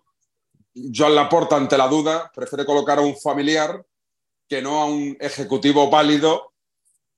Joan 0.74 1.14
Laporta, 1.14 1.56
ante 1.56 1.78
la 1.78 1.88
duda, 1.88 2.30
prefiere 2.34 2.66
colocar 2.66 2.98
a 2.98 3.02
un 3.02 3.16
familiar 3.16 3.84
que 4.48 4.60
no 4.60 4.82
a 4.82 4.86
un 4.86 5.16
ejecutivo 5.20 5.88
válido 5.90 6.52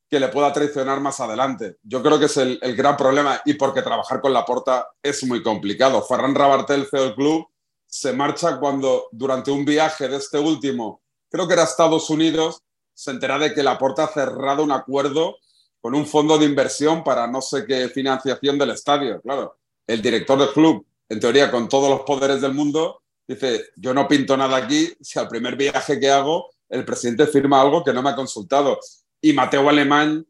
que 0.09 0.21
le 0.21 0.28
pueda 0.28 0.52
traicionar 0.52 1.00
más 1.00 1.21
adelante. 1.21 1.78
Yo 1.83 2.02
creo 2.02 2.19
que 2.19 2.26
es 2.26 2.37
el, 2.37 2.59
gran 2.76 2.97
problema 2.97 3.40
y 3.45 3.55
porque 3.55 3.83
trabajar 3.83 4.21
con 4.21 4.33
la 4.33 4.45
porta 4.45 4.88
es 5.02 5.25
muy 5.25 5.43
complicado. 5.43 6.02
Ferran 6.02 6.35
Rabartel, 6.35 6.87
CEO 6.88 7.02
del 7.02 7.14
club, 7.14 7.49
se 7.87 8.12
marcha 8.12 8.59
cuando 8.59 9.09
durante 9.11 9.50
un 9.50 9.64
viaje 9.64 10.09
de 10.09 10.16
este 10.16 10.38
último, 10.38 11.02
creo 11.30 11.47
que 11.47 11.54
era 11.54 11.64
Estados 11.64 12.11
Unidos, 12.11 12.62
se 12.95 13.11
entera 13.11 13.38
de 13.38 13.52
que 13.52 13.62
la 13.62 13.78
porta 13.78 14.04
ha 14.04 14.09
cerrado 14.09 14.64
un 14.64 14.73
acuerdo 14.73 15.37
con 15.80 15.95
un 15.95 16.06
fondo 16.06 16.38
de 16.38 16.47
inversión 16.47 17.04
para 17.04 17.26
no 17.26 17.40
sé 17.40 17.66
qué 17.66 17.88
financiación 17.88 18.59
del 18.59 18.71
estadio. 18.71 19.21
Claro, 19.21 19.59
el 19.87 20.02
director 20.02 20.38
del 20.38 20.52
club, 20.52 20.87
en 21.09 21.21
teoría 21.21 21.50
con 21.50 21.68
todos 21.68 21.90
los 21.90 22.00
poderes 22.00 22.40
del 22.40 22.54
mundo, 22.54 23.02
dice, 23.28 23.66
yo 23.76 23.92
no 23.95 24.09
pinto 24.09 24.37
nada 24.37 24.56
aquí 24.56 24.92
si 25.00 25.18
al 25.18 25.28
primer 25.28 25.56
viaje 25.56 26.00
que 26.00 26.11
hago 26.11 26.50
el 26.68 26.85
presidente 26.85 27.26
firma 27.26 27.61
algo 27.61 27.85
que 27.85 27.92
no 27.92 28.02
me 28.02 28.11
ha 28.11 28.16
consultado. 28.16 28.80
Y 29.21 29.33
Mateo 29.33 29.68
Alemán 29.68 30.26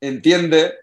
entiende 0.00 0.74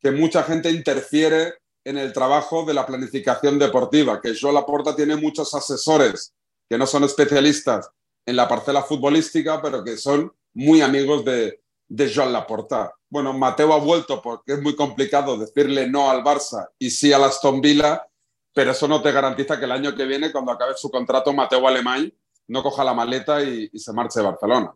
que 0.00 0.10
mucha 0.10 0.42
gente 0.42 0.70
interfiere 0.70 1.54
en 1.84 1.98
el 1.98 2.12
trabajo 2.12 2.64
de 2.64 2.74
la 2.74 2.86
planificación 2.86 3.58
deportiva, 3.58 4.20
que 4.20 4.34
Joan 4.38 4.54
Laporta 4.54 4.96
tiene 4.96 5.16
muchos 5.16 5.54
asesores 5.54 6.34
que 6.68 6.78
no 6.78 6.86
son 6.86 7.04
especialistas 7.04 7.90
en 8.26 8.36
la 8.36 8.48
parcela 8.48 8.82
futbolística, 8.82 9.60
pero 9.60 9.84
que 9.84 9.96
son 9.96 10.32
muy 10.54 10.80
amigos 10.80 11.24
de, 11.24 11.60
de 11.88 12.12
Joan 12.12 12.32
Laporta. 12.32 12.92
Bueno, 13.08 13.32
Mateo 13.32 13.72
ha 13.72 13.78
vuelto 13.78 14.20
porque 14.22 14.54
es 14.54 14.62
muy 14.62 14.74
complicado 14.74 15.36
decirle 15.38 15.88
no 15.88 16.10
al 16.10 16.22
Barça 16.22 16.68
y 16.78 16.90
sí 16.90 17.12
a 17.12 17.24
Aston 17.24 17.60
Villa, 17.60 18.06
pero 18.52 18.70
eso 18.70 18.88
no 18.88 19.02
te 19.02 19.12
garantiza 19.12 19.58
que 19.58 19.64
el 19.64 19.72
año 19.72 19.94
que 19.94 20.06
viene, 20.06 20.32
cuando 20.32 20.52
acabe 20.52 20.74
su 20.76 20.90
contrato, 20.90 21.32
Mateo 21.32 21.66
Alemán 21.66 22.12
no 22.46 22.62
coja 22.62 22.84
la 22.84 22.94
maleta 22.94 23.42
y, 23.42 23.68
se 23.78 23.92
marche 23.92 24.20
de 24.20 24.26
Barcelona. 24.26 24.72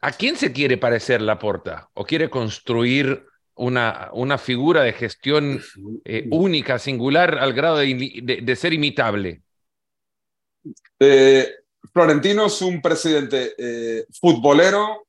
¿A 0.00 0.12
quién 0.12 0.36
se 0.36 0.52
quiere 0.52 0.78
parecer 0.78 1.22
Laporta? 1.22 1.90
¿O 1.94 2.04
quiere 2.04 2.30
construir 2.30 3.24
una, 3.54 4.10
una 4.12 4.38
figura 4.38 4.82
de 4.82 4.92
gestión 4.92 5.62
eh, 6.04 6.26
única, 6.30 6.78
singular, 6.78 7.38
al 7.38 7.52
grado 7.52 7.78
de, 7.78 8.56
ser 8.56 8.72
imitable? 8.72 9.42
Eh, 10.98 11.48
Florentino 11.92 12.46
es 12.46 12.62
un 12.62 12.80
presidente 12.80 13.54
eh, 13.58 14.06
futbolero, 14.20 15.06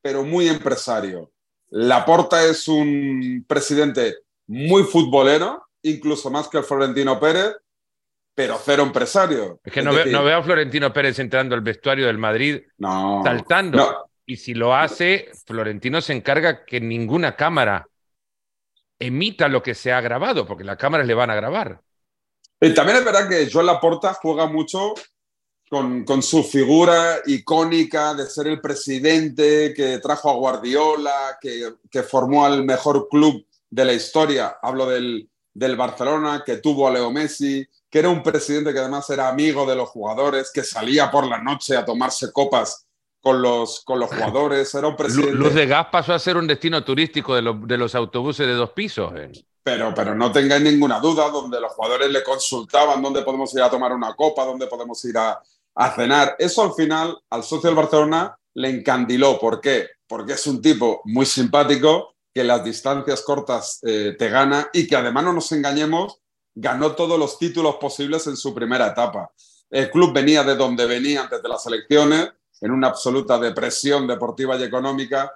pero 0.00 0.24
muy 0.24 0.48
empresario. 0.48 1.32
Laporta 1.70 2.44
es 2.44 2.68
un 2.68 3.44
presidente 3.48 4.18
muy 4.46 4.84
futbolero, 4.84 5.66
incluso 5.82 6.30
más 6.30 6.48
que 6.48 6.62
Florentino 6.62 7.18
Pérez, 7.18 7.56
pero 8.34 8.58
cero 8.62 8.82
empresario. 8.82 9.60
Es 9.64 9.72
que 9.72 9.82
no, 9.82 9.92
veo, 9.92 10.38
a 10.38 10.42
Florentino 10.42 10.92
Pérez 10.92 11.18
entrando 11.18 11.54
al 11.54 11.60
vestuario 11.60 12.06
del 12.06 12.18
Madrid 12.18 12.62
saltando. 12.78 14.10
Y 14.26 14.36
si 14.36 14.54
lo 14.54 14.74
hace, 14.74 15.30
Florentino 15.46 16.00
se 16.00 16.14
encarga 16.14 16.64
que 16.64 16.80
ninguna 16.80 17.36
cámara 17.36 17.86
emita 18.98 19.48
lo 19.48 19.62
que 19.62 19.74
se 19.74 19.92
ha 19.92 20.00
grabado, 20.00 20.46
porque 20.46 20.64
las 20.64 20.78
cámaras 20.78 21.06
le 21.06 21.14
van 21.14 21.30
a 21.30 21.34
grabar. 21.34 21.80
Y 22.60 22.72
también 22.72 22.98
es 22.98 23.04
verdad 23.04 23.28
que 23.28 23.50
Joan 23.50 23.66
Laporta 23.66 24.14
juega 24.14 24.46
mucho 24.46 24.94
con, 25.74 26.04
con, 26.04 26.22
su 26.22 26.44
figura 26.44 27.16
icónica 27.26 28.14
de 28.14 28.26
ser 28.26 28.46
el 28.46 28.60
presidente 28.60 29.74
que 29.74 29.98
trajo 29.98 30.30
a 30.30 30.34
Guardiola, 30.34 31.36
que, 31.40 31.74
que 31.90 32.04
formó 32.04 32.44
al 32.44 32.64
mejor 32.64 33.08
club 33.08 33.44
de 33.68 33.84
la 33.84 33.92
historia. 33.92 34.56
Hablo 34.62 34.86
del, 34.86 35.28
del 35.52 35.74
Barcelona, 35.74 36.44
que 36.46 36.58
tuvo 36.58 36.86
a 36.86 36.92
Leo 36.92 37.10
Messi, 37.10 37.66
que 37.90 37.98
era 37.98 38.08
un 38.08 38.22
presidente 38.22 38.72
que 38.72 38.78
además 38.78 39.10
era 39.10 39.28
amigo 39.28 39.66
de 39.66 39.74
los 39.74 39.88
jugadores, 39.88 40.52
que 40.54 40.62
salía 40.62 41.10
por 41.10 41.26
la 41.26 41.42
noche 41.42 41.76
a 41.76 41.84
tomarse 41.84 42.32
copas 42.32 42.86
con 43.20 43.42
los, 43.42 43.82
con 43.84 43.98
los 43.98 44.10
jugadores. 44.10 44.72
Era 44.76 44.86
un 44.86 44.94
presidente... 44.94 45.32
Luz 45.32 45.54
de 45.54 45.66
Gas 45.66 45.88
pasó 45.90 46.14
a 46.14 46.20
ser 46.20 46.36
un 46.36 46.46
destino 46.46 46.84
turístico 46.84 47.34
de, 47.34 47.52
de 47.66 47.76
los 47.76 47.96
autobuses 47.96 48.46
de 48.46 48.54
dos 48.54 48.70
pisos. 48.70 49.12
Eh. 49.16 49.32
Pero, 49.64 49.92
pero 49.92 50.14
no 50.14 50.30
tengáis 50.30 50.62
ninguna 50.62 51.00
duda, 51.00 51.30
donde 51.30 51.60
los 51.60 51.72
jugadores 51.72 52.10
le 52.10 52.22
consultaban 52.22 53.02
dónde 53.02 53.22
podemos 53.22 53.52
ir 53.56 53.62
a 53.62 53.70
tomar 53.70 53.92
una 53.92 54.14
copa, 54.14 54.44
dónde 54.44 54.68
podemos 54.68 55.04
ir 55.04 55.18
a, 55.18 55.42
a 55.74 55.94
cenar. 55.94 56.36
Eso 56.38 56.62
al 56.62 56.74
final 56.74 57.16
al 57.30 57.42
socio 57.42 57.68
del 57.68 57.76
Barcelona 57.76 58.36
le 58.54 58.70
encandiló. 58.70 59.38
¿Por 59.38 59.60
qué? 59.60 59.88
Porque 60.06 60.34
es 60.34 60.46
un 60.46 60.62
tipo 60.62 61.02
muy 61.04 61.26
simpático, 61.26 62.14
que 62.32 62.44
las 62.44 62.64
distancias 62.64 63.22
cortas 63.22 63.80
eh, 63.82 64.16
te 64.18 64.28
gana 64.28 64.68
y 64.72 64.86
que 64.86 64.96
además 64.96 65.24
no 65.24 65.32
nos 65.32 65.52
engañemos, 65.52 66.20
ganó 66.54 66.92
todos 66.92 67.18
los 67.18 67.38
títulos 67.38 67.76
posibles 67.76 68.26
en 68.26 68.36
su 68.36 68.52
primera 68.52 68.88
etapa. 68.88 69.30
El 69.70 69.90
club 69.90 70.12
venía 70.12 70.42
de 70.42 70.56
donde 70.56 70.86
venía 70.86 71.22
antes 71.22 71.42
de 71.42 71.48
las 71.48 71.64
elecciones, 71.66 72.30
en 72.60 72.70
una 72.70 72.88
absoluta 72.88 73.38
depresión 73.38 74.06
deportiva 74.06 74.56
y 74.56 74.62
económica 74.62 75.32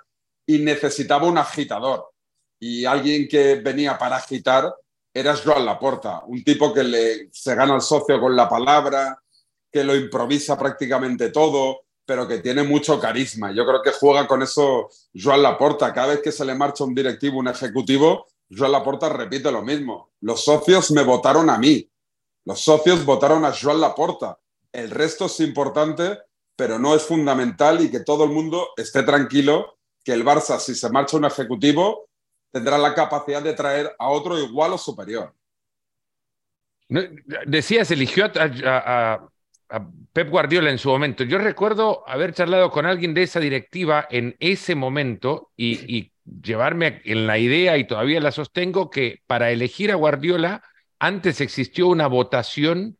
y 0.47 0.59
necesitaba 0.59 1.26
un 1.26 1.38
agitador. 1.38 2.12
Y 2.59 2.85
alguien 2.85 3.28
que 3.28 3.57
venía 3.57 3.99
para 3.99 4.16
agitar 4.16 4.75
era 5.12 5.37
Joan 5.37 5.64
Laporta, 5.64 6.23
un 6.26 6.42
tipo 6.42 6.73
que 6.73 6.85
le, 6.85 7.28
se 7.33 7.54
gana 7.54 7.75
al 7.75 7.83
socio 7.83 8.21
con 8.21 8.35
la 8.35 8.49
palabra, 8.49 9.21
que 9.71 9.85
lo 9.85 9.95
improvisa 9.95 10.59
prácticamente 10.59 11.31
todo, 11.31 11.83
pero 12.05 12.27
que 12.27 12.39
tiene 12.39 12.63
mucho 12.63 12.99
carisma. 12.99 13.53
Yo 13.53 13.67
creo 13.67 13.83
que 13.83 13.93
juega 13.93 14.27
con 14.27 14.43
eso 14.43 14.89
Joan 15.15 15.43
Laporta. 15.43 15.93
Cada 15.93 16.09
vez 16.09 16.21
que 16.23 16.33
se 16.33 16.45
le 16.45 16.55
marcha 16.55 16.85
un 16.85 16.95
directivo, 16.95 17.39
un 17.39 17.49
ejecutivo, 17.49 18.27
Joan 18.51 18.73
Laporta 18.73 19.09
repite 19.09 19.53
lo 19.53 19.63
mismo. 19.63 20.11
Los 20.21 20.45
socios 20.45 20.91
me 20.91 21.03
votaron 21.03 21.51
a 21.51 21.59
mí. 21.59 21.89
Los 22.45 22.61
socios 22.61 23.05
votaron 23.05 23.45
a 23.45 23.53
Joan 23.53 23.81
Laporta. 23.81 24.39
El 24.73 24.91
resto 24.91 25.27
es 25.27 25.41
importante 25.41 26.19
pero 26.59 26.77
no 26.77 26.93
es 26.97 27.05
fundamental 27.05 27.81
y 27.81 27.89
que 27.89 28.01
todo 28.01 28.25
el 28.25 28.31
mundo 28.31 28.71
esté 28.77 29.05
tranquilo 29.05 29.79
que 30.03 30.13
el 30.13 30.25
Barça, 30.25 30.59
si 30.59 30.75
se 30.75 30.91
marcha 30.91 31.17
un 31.17 31.25
ejecutivo, 31.25 32.09
tendrá 32.51 32.77
la 32.77 32.95
capacidad 32.95 33.41
de 33.41 33.55
traer 33.55 33.95
a 33.97 34.09
otro 34.09 34.37
igual 34.37 34.73
o 34.73 34.79
superior. 34.79 35.33
Decías, 37.47 37.93
eligió 37.93 38.25
a, 38.25 39.29
Pep 40.13 40.31
Guardiola 40.31 40.71
en 40.71 40.79
su 40.79 40.89
momento. 40.89 41.25
Yo 41.25 41.39
recuerdo 41.39 42.03
haber 42.09 42.33
charlado 42.33 42.71
con 42.71 42.87
alguien 42.87 43.15
de 43.15 43.23
esa 43.23 43.41
directiva 43.41 44.07
en 44.11 44.37
ese 44.41 44.75
momento 44.75 45.51
y, 45.57 45.97
y 45.97 46.13
llevarme 46.43 47.03
en 47.05 47.27
la 47.27 47.39
idea, 47.39 47.77
y 47.77 47.87
todavía 47.87 48.21
la 48.21 48.33
sostengo, 48.33 48.91
que 48.91 49.21
para 49.27 49.51
elegir 49.51 49.91
a 49.93 49.97
Guardiola 49.97 50.63
antes 50.99 51.41
existió 51.41 51.89
una 51.89 52.07
votación 52.07 52.99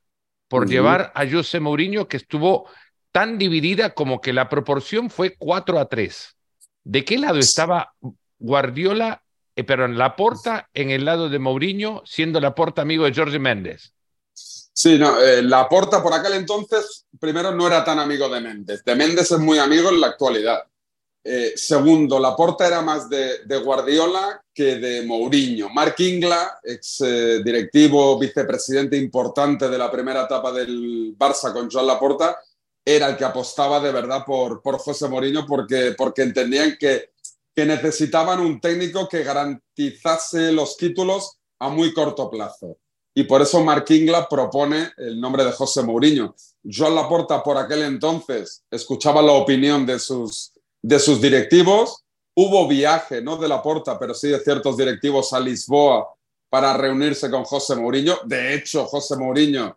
por 0.49 0.69
llevar 0.69 1.13
a 1.15 1.29
José 1.29 1.61
Mourinho 1.61 2.09
que 2.09 2.17
estuvo 2.17 2.69
tan 3.13 3.39
dividida 3.39 3.95
como 3.95 4.21
que 4.21 4.33
la 4.33 4.49
proporción 4.49 5.11
fue 5.11 5.35
4 5.37 5.79
a 5.79 5.89
3. 5.89 6.37
¿De 6.85 7.05
qué 7.05 7.19
lado 7.19 7.39
estaba 7.39 7.93
Guardiola, 8.39 9.23
eh, 9.57 9.65
perdón, 9.65 9.99
Laporta 9.99 10.69
en 10.73 10.91
el 10.91 11.05
lado 11.05 11.29
de 11.29 11.39
Mourinho, 11.39 12.03
siendo 12.07 12.41
Laporta 12.41 12.83
amigo 12.83 13.05
de 13.05 13.15
Jorge 13.15 13.39
Méndez? 13.39 13.93
Sí, 14.81 14.97
no, 14.97 15.21
eh, 15.21 15.43
Laporta 15.43 16.01
por 16.01 16.15
aquel 16.15 16.35
entonces, 16.35 17.05
primero, 17.19 17.51
no 17.51 17.67
era 17.67 17.83
tan 17.83 17.99
amigo 17.99 18.29
de 18.29 18.41
Méndez. 18.41 18.85
De 18.85 18.95
Méndez 18.95 19.29
es 19.33 19.39
muy 19.41 19.59
amigo 19.59 19.89
en 19.89 20.01
la 20.01 20.07
actualidad. 20.07 20.63
Eh, 21.25 21.55
segundo, 21.57 22.21
Laporta 22.21 22.65
era 22.65 22.81
más 22.81 23.11
de, 23.11 23.41
Guardiola 23.65 24.41
que 24.55 24.77
de 24.77 25.03
Mourinho. 25.05 25.69
Mark 25.71 25.97
Ingla, 25.99 26.61
ex 26.63 27.01
eh, 27.01 27.43
directivo, 27.43 28.17
vicepresidente 28.21 28.97
importante 28.97 29.69
de 29.69 29.79
la 29.79 29.91
primera 29.91 30.23
etapa 30.23 30.53
del 30.53 31.13
Barça 31.19 31.53
con 31.53 31.69
Joan 31.69 31.89
Laporta, 31.89 32.39
era 32.85 33.09
el 33.09 33.17
que 33.17 33.25
apostaba 33.25 33.81
de 33.81 33.91
verdad 33.91 34.23
por, 34.25 34.63
por 34.63 34.79
José 34.79 35.09
Mourinho 35.09 35.45
porque, 35.45 35.97
porque 35.99 36.23
entendían 36.23 36.77
que, 36.79 37.11
que 37.53 37.67
necesitaban 37.67 38.39
un 38.39 38.61
técnico 38.61 39.09
que 39.09 39.25
garantizase 39.25 40.53
los 40.53 40.77
títulos 40.77 41.41
a 41.59 41.69
muy 41.69 41.93
corto 41.93 42.31
plazo. 42.31 42.79
Y 43.19 43.25
por 43.25 43.43
eso 43.43 43.65
Mark 43.65 43.85
Ingla 43.89 44.29
propone 44.29 44.93
el 44.97 45.21
nombre 45.21 45.43
de 45.43 45.51
José 45.51 45.83
Mourinho. 45.83 46.37
Joan 46.63 46.95
Laporta 46.95 47.43
por 47.43 47.59
aquel 47.59 47.83
entonces 47.83 48.63
escuchaba 48.71 49.21
la 49.21 49.33
opinión 49.33 49.85
de 49.85 49.99
sus, 49.99 50.53
de 50.81 50.99
directivos. 51.21 52.05
Hubo 52.37 52.69
viaje, 52.69 53.21
no 53.21 53.37
de 53.37 53.49
Laporta, 53.49 53.99
pero 53.99 54.15
sí 54.15 54.29
de 54.29 54.39
ciertos 54.39 54.77
directivos 54.77 55.33
a 55.33 55.41
Lisboa 55.41 56.07
para 56.49 56.77
reunirse 56.77 57.29
con 57.29 57.43
José 57.43 57.75
Mourinho. 57.75 58.21
De 58.25 58.55
hecho, 58.55 58.87
José 58.87 59.17
Mourinho 59.17 59.77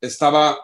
estaba 0.00 0.58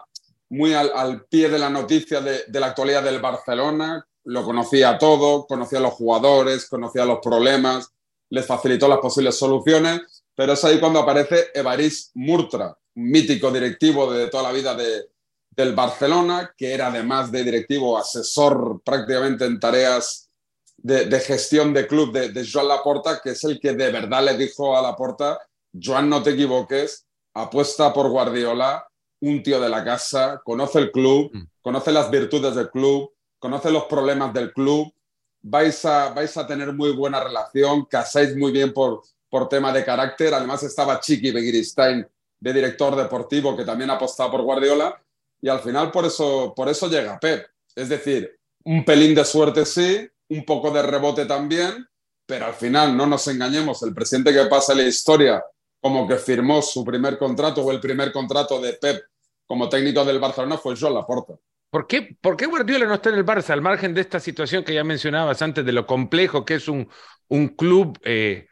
muy 0.49 0.73
al, 0.73 1.25
pie 1.29 1.47
de 1.47 1.59
la 1.59 1.69
noticia 1.69 2.21
de, 2.21 2.59
la 2.59 2.65
actualidad 2.65 3.03
del 3.03 3.21
Barcelona, 3.21 4.03
lo 4.23 4.43
conocía 4.43 4.97
todo, 4.97 5.45
conocía 5.45 5.77
a 5.77 5.83
los 5.83 5.93
jugadores, 5.93 6.67
conocía 6.67 7.05
los 7.05 7.19
problemas, 7.19 7.91
les 8.31 8.47
facilitó 8.47 8.87
las 8.87 8.97
posibles 8.97 9.37
soluciones, 9.37 10.14
pero 10.35 10.53
es 10.53 10.63
ahí 10.63 10.79
cuando 10.79 10.99
aparece 10.99 11.47
Evaris 11.53 12.11
Murtra, 12.13 12.77
un 12.95 13.09
mítico 13.09 13.51
directivo 13.51 14.11
de 14.11 14.27
toda 14.27 14.43
la 14.43 14.51
vida 14.51 14.75
de, 14.75 15.09
del 15.51 15.73
Barcelona, 15.73 16.53
que 16.57 16.73
era 16.73 16.87
además 16.87 17.31
de 17.31 17.43
directivo 17.43 17.97
asesor 17.97 18.81
prácticamente 18.83 19.45
en 19.45 19.59
tareas 19.59 20.29
de, 20.77 21.19
gestión 21.19 21.73
de 21.73 21.87
club 21.87 22.11
de, 22.11 22.29
de, 22.29 22.45
Joan 22.47 22.67
Laporta, 22.67 23.19
que 23.23 23.31
es 23.31 23.43
el 23.43 23.59
que 23.59 23.73
de 23.73 23.91
verdad 23.91 24.23
le 24.23 24.37
dijo 24.37 24.77
a 24.77 24.81
Laporta, 24.81 25.39
Joan, 25.73 26.09
no 26.09 26.21
te 26.21 26.31
equivoques, 26.31 27.05
apuesta 27.33 27.91
por 27.91 28.09
Guardiola, 28.09 28.87
un 29.21 29.41
tío 29.41 29.59
de 29.59 29.69
la 29.69 29.83
casa, 29.83 30.41
conoce 30.43 30.79
el 30.79 30.91
club, 30.91 31.31
mm. 31.33 31.47
conoce 31.61 31.91
las 31.91 32.11
virtudes 32.11 32.55
del 32.55 32.69
club, 32.69 33.11
conoce 33.39 33.71
los 33.71 33.85
problemas 33.85 34.33
del 34.33 34.53
club. 34.53 34.93
vais 35.41 35.85
a, 35.85 36.09
vais 36.09 36.35
a 36.37 36.47
tener 36.47 36.73
muy 36.73 36.91
buena 36.91 37.23
relación, 37.23 37.85
casáis 37.85 38.35
muy 38.35 38.51
bien 38.51 38.73
por, 38.73 39.01
por 39.29 39.49
tema 39.49 39.71
de 39.73 39.83
carácter. 39.83 40.33
Además 40.33 40.63
estaba 40.63 40.99
Chiqui 40.99 41.31
Begiristain 41.31 42.07
de 42.39 42.53
director 42.53 42.95
deportivo 42.95 43.55
que 43.55 43.65
también 43.65 43.89
apostaba 43.89 44.31
por 44.31 44.41
Guardiola 44.41 45.01
y 45.41 45.49
al 45.49 45.59
final 45.59 45.91
por 45.91 46.05
eso, 46.05 46.53
por 46.55 46.69
eso 46.69 46.89
llega 46.89 47.19
Pep. 47.19 47.47
Es 47.75 47.89
decir, 47.89 48.39
un 48.63 48.83
pelín 48.83 49.13
de 49.13 49.25
suerte 49.25 49.65
sí, 49.65 50.07
un 50.29 50.43
poco 50.45 50.71
de 50.71 50.81
rebote 50.81 51.25
también, 51.25 51.87
pero 52.25 52.47
al 52.47 52.53
final 52.53 52.95
no 52.95 53.05
nos 53.05 53.27
engañemos, 53.27 53.83
el 53.83 53.93
presidente 53.93 54.33
que 54.33 54.45
pasa 54.45 54.73
la 54.73 54.83
historia 54.83 55.43
como 55.79 56.07
que 56.07 56.15
firmó 56.15 56.61
su 56.61 56.83
primer 56.83 57.17
contrato 57.17 57.61
o 57.61 57.71
el 57.71 57.79
primer 57.79 58.11
contrato 58.11 58.59
de 58.59 58.73
Pep 58.73 59.03
como 59.45 59.69
técnico 59.69 60.03
del 60.03 60.19
Barcelona 60.19 60.57
fue 60.57 60.75
Joan 60.75 60.95
Laporta. 60.95 61.35
¿Por 61.69 61.85
qué, 61.85 62.17
¿Por 62.19 62.37
qué 62.37 62.47
Guardiola 62.47 62.85
no 62.85 62.95
está 62.95 63.09
en 63.09 63.15
el 63.15 63.25
Barça 63.25 63.51
al 63.51 63.61
margen 63.61 63.93
de 63.93 64.01
esta 64.01 64.19
situación 64.19 64.63
que 64.63 64.73
ya 64.73 64.83
mencionabas 64.83 65.41
antes 65.41 65.63
de 65.65 65.71
lo 65.71 65.85
complejo 65.85 66.43
que 66.43 66.55
es 66.55 66.67
un, 66.67 66.89
un 67.27 67.49
club 67.49 67.99
eh, 68.03 68.47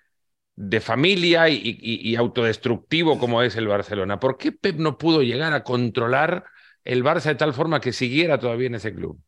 de 0.55 0.79
familia 0.81 1.49
y, 1.49 2.15
autodestructivo 2.15 3.19
como 3.19 3.41
es 3.41 3.55
el 3.55 3.67
Barcelona? 3.67 4.19
¿Por 4.19 4.37
qué 4.37 4.51
Pep 4.51 4.77
no 4.77 4.97
pudo 4.97 5.21
llegar 5.21 5.53
a 5.53 5.63
controlar 5.63 6.45
el 6.83 7.03
Barça 7.03 7.25
de 7.25 7.35
tal 7.35 7.53
forma 7.53 7.79
que 7.79 7.93
siguiera 7.93 8.39
todavía 8.39 8.67
en 8.67 8.75
ese 8.75 8.93
club? 8.93 9.19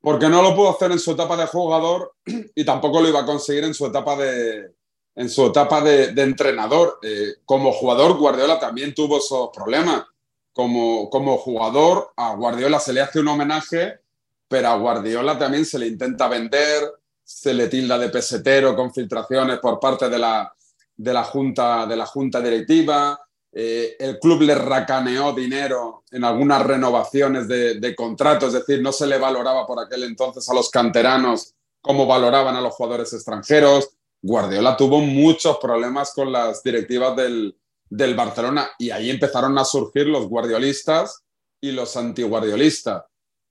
Porque 0.00 0.28
no 0.28 0.42
lo 0.42 0.54
pudo 0.54 0.70
hacer 0.70 0.92
en 0.92 0.98
su 0.98 1.12
etapa 1.12 1.36
de 1.36 1.46
jugador 1.46 2.14
y 2.54 2.64
tampoco 2.64 3.00
lo 3.00 3.08
iba 3.08 3.20
a 3.20 3.26
conseguir 3.26 3.64
en 3.64 3.74
su 3.74 3.86
etapa 3.86 4.16
de, 4.16 4.70
en 5.14 5.28
su 5.28 5.46
etapa 5.46 5.80
de, 5.80 6.10
entrenador. 6.22 6.98
Eh, 7.02 7.36
como 7.44 7.72
jugador, 7.72 8.16
Guardiola 8.18 8.58
también 8.58 8.94
tuvo 8.94 9.18
esos 9.18 9.50
problemas. 9.54 10.04
Como, 10.52 11.10
como 11.10 11.36
jugador, 11.36 12.12
a 12.16 12.34
Guardiola 12.34 12.78
se 12.78 12.92
le 12.92 13.00
hace 13.00 13.18
un 13.18 13.28
homenaje, 13.28 13.98
pero 14.46 14.68
a 14.68 14.76
Guardiola 14.76 15.36
también 15.36 15.64
se 15.64 15.80
le 15.80 15.88
intenta 15.88 16.28
vender, 16.28 16.84
se 17.24 17.54
le 17.54 17.68
tilda 17.68 17.98
de 17.98 18.10
pesetero 18.10 18.76
con 18.76 18.92
filtraciones 18.92 19.58
por 19.58 19.80
parte 19.80 20.08
de 20.08 20.18
la, 20.18 20.52
de 20.96 21.12
la, 21.12 21.24
junta, 21.24 21.86
de 21.86 21.96
la 21.96 22.06
junta 22.06 22.40
directiva. 22.40 23.18
Eh, 23.52 23.96
el 23.98 24.18
club 24.18 24.42
le 24.42 24.54
racaneó 24.54 25.32
dinero 25.32 26.04
en 26.10 26.24
algunas 26.24 26.64
renovaciones 26.66 27.48
de, 27.48 27.80
de 27.80 27.94
contrato, 27.94 28.48
es 28.48 28.52
decir, 28.52 28.82
no 28.82 28.92
se 28.92 29.06
le 29.06 29.18
valoraba 29.18 29.66
por 29.66 29.80
aquel 29.80 30.04
entonces 30.04 30.48
a 30.48 30.54
los 30.54 30.70
canteranos 30.70 31.54
como 31.80 32.06
valoraban 32.06 32.56
a 32.56 32.60
los 32.60 32.74
jugadores 32.74 33.12
extranjeros 33.12 33.90
Guardiola 34.26 34.74
tuvo 34.74 35.00
muchos 35.00 35.58
problemas 35.58 36.14
con 36.14 36.32
las 36.32 36.62
directivas 36.62 37.14
del, 37.14 37.54
del 37.90 38.14
Barcelona 38.14 38.70
y 38.78 38.88
ahí 38.88 39.10
empezaron 39.10 39.58
a 39.58 39.66
surgir 39.66 40.06
los 40.06 40.28
guardiolistas 40.28 41.22
y 41.60 41.72
los 41.72 41.94
antiguardiolistas. 41.98 43.04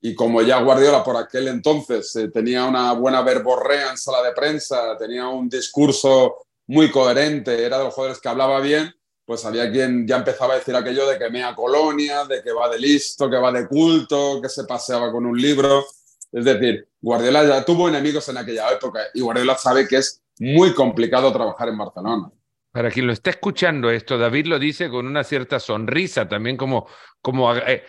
Y 0.05 0.15
como 0.15 0.41
ya 0.41 0.60
Guardiola 0.60 1.01
por 1.01 1.15
aquel 1.15 1.48
entonces 1.48 2.13
eh, 2.17 2.27
tenía 2.27 2.65
una 2.65 2.91
buena 2.91 3.22
verborrea 3.22 3.91
en 3.91 3.98
sala 3.98 4.22
de 4.22 4.33
prensa, 4.33 4.98
tenía 4.98 5.29
un 5.29 5.48
discurso 5.48 6.39
muy 6.67 6.91
coherente, 6.91 7.65
era 7.65 7.77
de 7.77 7.86
los 7.86 7.93
jugadores 7.93 8.19
que 8.19 8.27
hablaba 8.27 8.60
bien, 8.60 8.93
pues 9.24 9.45
había 9.45 9.72
quien 9.72 10.05
ya 10.05 10.17
empezaba 10.17 10.55
a 10.55 10.57
decir 10.57 10.75
aquello 10.75 11.07
de 11.07 11.17
que 11.17 11.29
mea 11.29 11.55
colonia, 11.55 12.25
de 12.25 12.43
que 12.43 12.51
va 12.51 12.67
de 12.67 12.79
listo, 12.79 13.29
que 13.29 13.38
va 13.38 13.50
de 13.53 13.65
culto, 13.65 14.41
que 14.41 14.50
se 14.50 14.65
paseaba 14.65 15.10
con 15.10 15.25
un 15.25 15.41
libro. 15.41 15.86
Es 16.33 16.43
decir, 16.43 16.86
Guardiola 17.00 17.45
ya 17.45 17.63
tuvo 17.63 17.88
enemigos 17.88 18.27
en 18.27 18.36
aquella 18.36 18.69
época 18.72 19.00
y 19.13 19.22
Guardiola 19.22 19.57
sabe 19.57 19.88
que 19.88 19.95
es 19.95 20.22
muy 20.38 20.74
complicado 20.74 21.31
trabajar 21.31 21.69
en 21.69 21.77
Barcelona. 21.77 22.29
Para 22.74 22.91
quien 22.91 23.07
lo 23.07 23.13
está 23.13 23.29
escuchando 23.29 23.89
esto, 23.89 24.17
David 24.17 24.48
lo 24.48 24.60
dice 24.60 24.89
con 24.89 25.05
una 25.05 25.24
cierta 25.24 25.62
sonrisa, 25.62 26.27
también 26.27 26.57
como, 26.57 26.88
como 27.22 27.55
eh, 27.55 27.83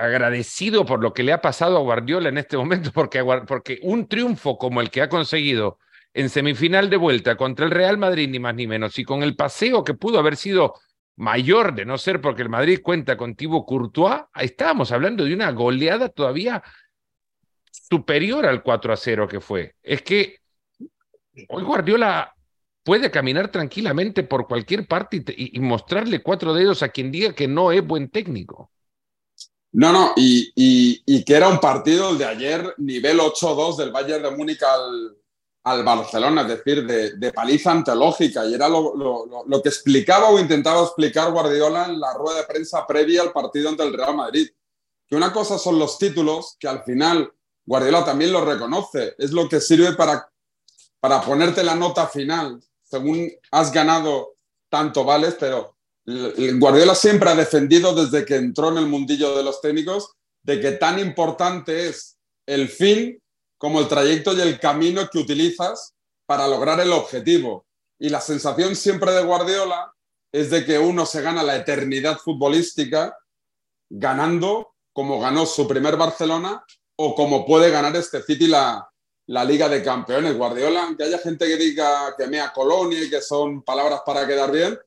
agradecido 0.00 0.84
por 0.84 1.02
lo 1.02 1.12
que 1.12 1.22
le 1.22 1.32
ha 1.32 1.40
pasado 1.40 1.76
a 1.76 1.80
Guardiola 1.80 2.28
en 2.28 2.38
este 2.38 2.56
momento, 2.56 2.90
porque, 3.46 3.78
un 3.82 4.08
triunfo 4.08 4.58
como 4.58 4.80
el 4.80 4.90
que 4.90 5.02
ha 5.02 5.08
conseguido 5.08 5.78
en 6.12 6.28
semifinal 6.28 6.90
de 6.90 6.96
vuelta 6.96 7.36
contra 7.36 7.64
el 7.64 7.70
Real 7.70 7.98
Madrid, 7.98 8.28
ni 8.28 8.38
más 8.38 8.54
ni 8.54 8.66
menos, 8.66 8.98
y 8.98 9.04
con 9.04 9.22
el 9.22 9.36
paseo 9.36 9.84
que 9.84 9.94
pudo 9.94 10.18
haber 10.18 10.36
sido 10.36 10.74
mayor 11.16 11.74
de 11.74 11.84
no 11.84 11.98
ser 11.98 12.20
porque 12.20 12.42
el 12.42 12.48
Madrid 12.48 12.80
cuenta 12.82 13.16
con 13.16 13.36
Thibaut 13.36 13.66
Courtois, 13.66 14.22
estábamos 14.34 14.90
hablando 14.90 15.24
de 15.24 15.34
una 15.34 15.50
goleada 15.52 16.08
todavía 16.08 16.62
superior 17.70 18.46
al 18.46 18.62
4 18.62 18.92
a 18.92 18.96
0 18.96 19.28
que 19.28 19.40
fue. 19.40 19.76
Es 19.82 20.02
que 20.02 20.40
Hoy 21.48 21.62
Guardiola 21.62 22.34
puede 22.82 23.10
caminar 23.10 23.50
tranquilamente 23.50 24.22
por 24.24 24.46
cualquier 24.46 24.86
parte 24.86 25.22
y, 25.36 25.58
mostrarle 25.60 26.22
cuatro 26.22 26.54
dedos 26.54 26.82
a 26.82 26.88
quien 26.88 27.10
diga 27.10 27.34
que 27.34 27.48
no 27.48 27.72
es 27.72 27.86
buen 27.86 28.08
técnico. 28.08 28.70
No, 29.72 29.92
no, 29.92 30.12
y, 30.16 31.24
que 31.24 31.34
era 31.34 31.48
un 31.48 31.60
partido 31.60 32.14
de 32.16 32.24
ayer 32.24 32.74
nivel 32.78 33.20
8-2 33.20 33.76
del 33.76 33.92
Bayern 33.92 34.22
de 34.24 34.30
Múnich 34.30 34.62
al, 34.62 35.84
Barcelona, 35.84 36.42
es 36.42 36.48
decir, 36.48 36.84
de, 36.86 37.32
paliza 37.32 37.70
antológica. 37.70 38.44
Y 38.46 38.54
era 38.54 38.68
lo, 38.68 39.62
que 39.62 39.68
explicaba 39.68 40.30
o 40.30 40.38
intentaba 40.38 40.82
explicar 40.82 41.30
Guardiola 41.30 41.86
en 41.86 42.00
la 42.00 42.14
rueda 42.14 42.38
de 42.38 42.46
prensa 42.46 42.86
previa 42.86 43.22
al 43.22 43.32
partido 43.32 43.68
ante 43.68 43.84
el 43.84 43.92
Real 43.92 44.16
Madrid. 44.16 44.48
Que 45.06 45.16
una 45.16 45.32
cosa 45.32 45.58
son 45.58 45.78
los 45.78 45.98
títulos, 45.98 46.56
que 46.58 46.68
al 46.68 46.82
final 46.82 47.32
Guardiola 47.64 48.04
también 48.04 48.32
lo 48.32 48.44
reconoce, 48.44 49.14
es 49.18 49.32
lo 49.32 49.48
que 49.48 49.60
sirve 49.60 49.92
para 49.92 50.30
para 51.00 51.22
ponerte 51.22 51.64
la 51.64 51.74
nota 51.74 52.06
final, 52.06 52.62
según 52.82 53.32
has 53.50 53.72
ganado 53.72 54.36
tanto 54.68 55.02
vales, 55.02 55.36
pero 55.40 55.76
Guardiola 56.58 56.94
siempre 56.94 57.30
ha 57.30 57.34
defendido 57.34 57.94
desde 57.94 58.24
que 58.24 58.36
entró 58.36 58.70
en 58.70 58.78
el 58.78 58.86
mundillo 58.86 59.36
de 59.36 59.42
los 59.42 59.60
técnicos 59.60 60.12
de 60.42 60.60
que 60.60 60.72
tan 60.72 60.98
importante 60.98 61.88
es 61.88 62.18
el 62.46 62.68
fin 62.68 63.20
como 63.58 63.80
el 63.80 63.88
trayecto 63.88 64.32
y 64.32 64.40
el 64.40 64.58
camino 64.58 65.08
que 65.10 65.18
utilizas 65.18 65.94
para 66.26 66.48
lograr 66.48 66.80
el 66.80 66.92
objetivo. 66.92 67.66
Y 67.98 68.08
la 68.08 68.20
sensación 68.20 68.74
siempre 68.74 69.12
de 69.12 69.22
Guardiola 69.22 69.92
es 70.32 70.50
de 70.50 70.64
que 70.64 70.78
uno 70.78 71.04
se 71.04 71.20
gana 71.20 71.42
la 71.42 71.56
eternidad 71.56 72.18
futbolística 72.18 73.16
ganando 73.90 74.74
como 74.92 75.20
ganó 75.20 75.44
su 75.44 75.66
primer 75.68 75.96
Barcelona 75.96 76.64
o 76.96 77.14
como 77.14 77.44
puede 77.44 77.70
ganar 77.70 77.94
este 77.96 78.22
City 78.22 78.46
la, 78.46 78.88
la 79.26 79.44
Liga 79.44 79.68
de 79.68 79.82
Campeones. 79.82 80.36
Guardiola, 80.36 80.94
que 80.96 81.04
haya 81.04 81.18
gente 81.18 81.46
que 81.46 81.56
diga 81.56 82.14
que 82.16 82.26
mea 82.26 82.52
colonia 82.52 83.02
y 83.02 83.10
que 83.10 83.20
son 83.20 83.62
palabras 83.62 84.02
para 84.04 84.26
quedar 84.26 84.50
bien, 84.50 84.78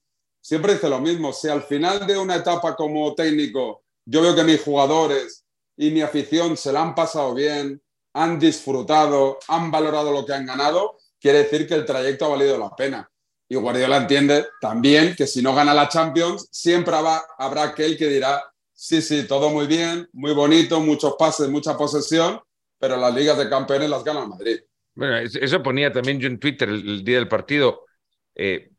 siempre 0.43 0.73
dice 0.73 0.89
lo 0.89 0.99
mismo. 0.99 1.33
Si 1.33 1.47
al 1.47 1.63
final 1.63 2.05
de 2.05 2.17
una 2.17 2.35
etapa 2.35 2.75
como 2.75 3.15
técnico 3.15 3.83
yo 4.05 4.21
veo 4.21 4.35
que 4.35 4.43
mis 4.43 4.61
jugadores 4.61 5.45
y 5.77 5.89
mi 5.89 6.01
afición 6.01 6.57
se 6.57 6.71
la 6.71 6.81
han 6.81 6.93
pasado 6.93 7.33
bien, 7.33 7.81
han 8.13 8.37
disfrutado, 8.37 9.39
han 9.47 9.71
valorado 9.71 10.11
lo 10.11 10.25
que 10.25 10.33
han 10.33 10.45
ganado, 10.45 10.97
quiere 11.19 11.39
decir 11.39 11.67
que 11.67 11.73
el 11.73 11.85
trayecto 11.85 12.25
ha 12.25 12.29
valido 12.29 12.57
la 12.57 12.75
pena. 12.75 13.09
Y 13.49 13.55
Guardiola 13.55 13.97
entiende 13.97 14.45
también 14.59 15.15
que 15.15 15.25
si 15.25 15.41
no 15.41 15.55
gana 15.55 15.73
la 15.73 15.87
Champions, 15.87 16.47
siempre 16.51 16.93
habrá, 16.95 17.63
aquel 17.63 17.97
que 17.97 18.07
dirá, 18.07 18.43
sí, 18.73 19.01
sí, 19.01 19.25
todo 19.27 19.49
muy 19.49 19.67
bien, 19.67 20.07
muy 20.13 20.33
bonito, 20.33 20.79
muchos 20.79 21.15
pases, 21.17 21.49
mucha 21.49 21.77
posesión, 21.77 22.39
pero 22.77 22.97
las 22.97 23.13
ligas 23.15 23.37
de 23.37 23.49
campeones 23.49 23.89
las 23.89 24.03
gana 24.03 24.25
Madrid. 24.25 24.59
Bueno, 24.95 25.17
eso 25.17 25.63
ponía 25.63 25.91
también 25.91 26.19
yo 26.19 26.27
en 26.27 26.39
Twitter 26.39 26.69
el, 26.69 27.03
día 27.03 27.17
del 27.17 27.27
partido. 27.27 27.85
Eh, 28.35 28.72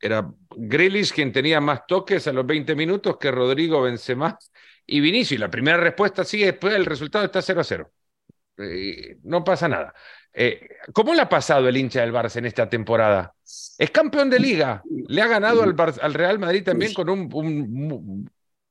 era 0.00 0.32
Grealish 0.50 1.12
quien 1.12 1.32
tenía 1.32 1.60
más 1.60 1.86
toques 1.86 2.26
a 2.26 2.32
los 2.32 2.46
20 2.46 2.74
minutos 2.74 3.16
que 3.18 3.30
Rodrigo 3.30 3.82
Benzema 3.82 4.38
y 4.86 5.00
Vinicius. 5.00 5.32
Y 5.32 5.38
la 5.38 5.50
primera 5.50 5.76
respuesta 5.76 6.24
sí, 6.24 6.40
después 6.42 6.74
el 6.74 6.86
resultado 6.86 7.24
está 7.24 7.42
0 7.42 7.60
a 7.60 7.64
0. 7.64 7.92
Eh, 8.58 9.18
no 9.24 9.44
pasa 9.44 9.68
nada. 9.68 9.94
Eh, 10.32 10.68
¿Cómo 10.92 11.14
le 11.14 11.22
ha 11.22 11.28
pasado 11.28 11.68
el 11.68 11.76
hincha 11.76 12.00
del 12.00 12.12
Barça 12.12 12.36
en 12.36 12.46
esta 12.46 12.68
temporada? 12.68 13.34
Es 13.78 13.90
campeón 13.90 14.30
de 14.30 14.38
liga, 14.38 14.82
le 15.08 15.22
ha 15.22 15.26
ganado 15.26 15.62
al, 15.62 15.74
al 16.00 16.14
Real 16.14 16.38
Madrid 16.38 16.62
también 16.62 16.92
con 16.94 17.08
un, 17.08 17.28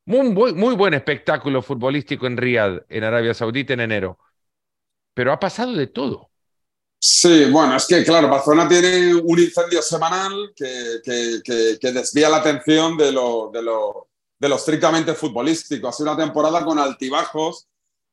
muy, 0.06 0.54
muy 0.54 0.76
buen 0.76 0.94
espectáculo 0.94 1.62
futbolístico 1.62 2.28
en 2.28 2.38
Riyadh, 2.38 2.86
en 2.89 3.04
Arabia 3.04 3.34
Saudita, 3.34 3.74
en 3.74 3.82
enero. 3.82 4.20
Pero 5.13 5.34
ha 5.34 5.39
pasado 5.39 5.74
de 5.74 5.88
todo. 5.88 6.29
Sí, 7.01 7.45
bueno, 7.49 7.77
es 7.77 7.88
que 7.88 8.03
claro, 8.03 8.27
Barcelona 8.27 8.67
tiene 8.67 9.15
un 9.15 9.39
incendio 9.39 9.81
semanal 9.81 10.51
que, 10.53 10.99
que, 11.03 11.91
desvía 11.93 12.27
la 12.27 12.38
atención 12.38 12.97
de 12.97 13.12
lo, 13.12 13.49
de, 13.53 13.62
lo, 13.62 14.09
de 14.38 14.49
lo 14.49 14.55
estrictamente 14.57 15.13
futbolístico. 15.13 15.88
Ha 15.88 15.93
sido 15.93 16.12
una 16.12 16.21
temporada 16.21 16.65
con 16.65 16.77
altibajos 16.77 17.67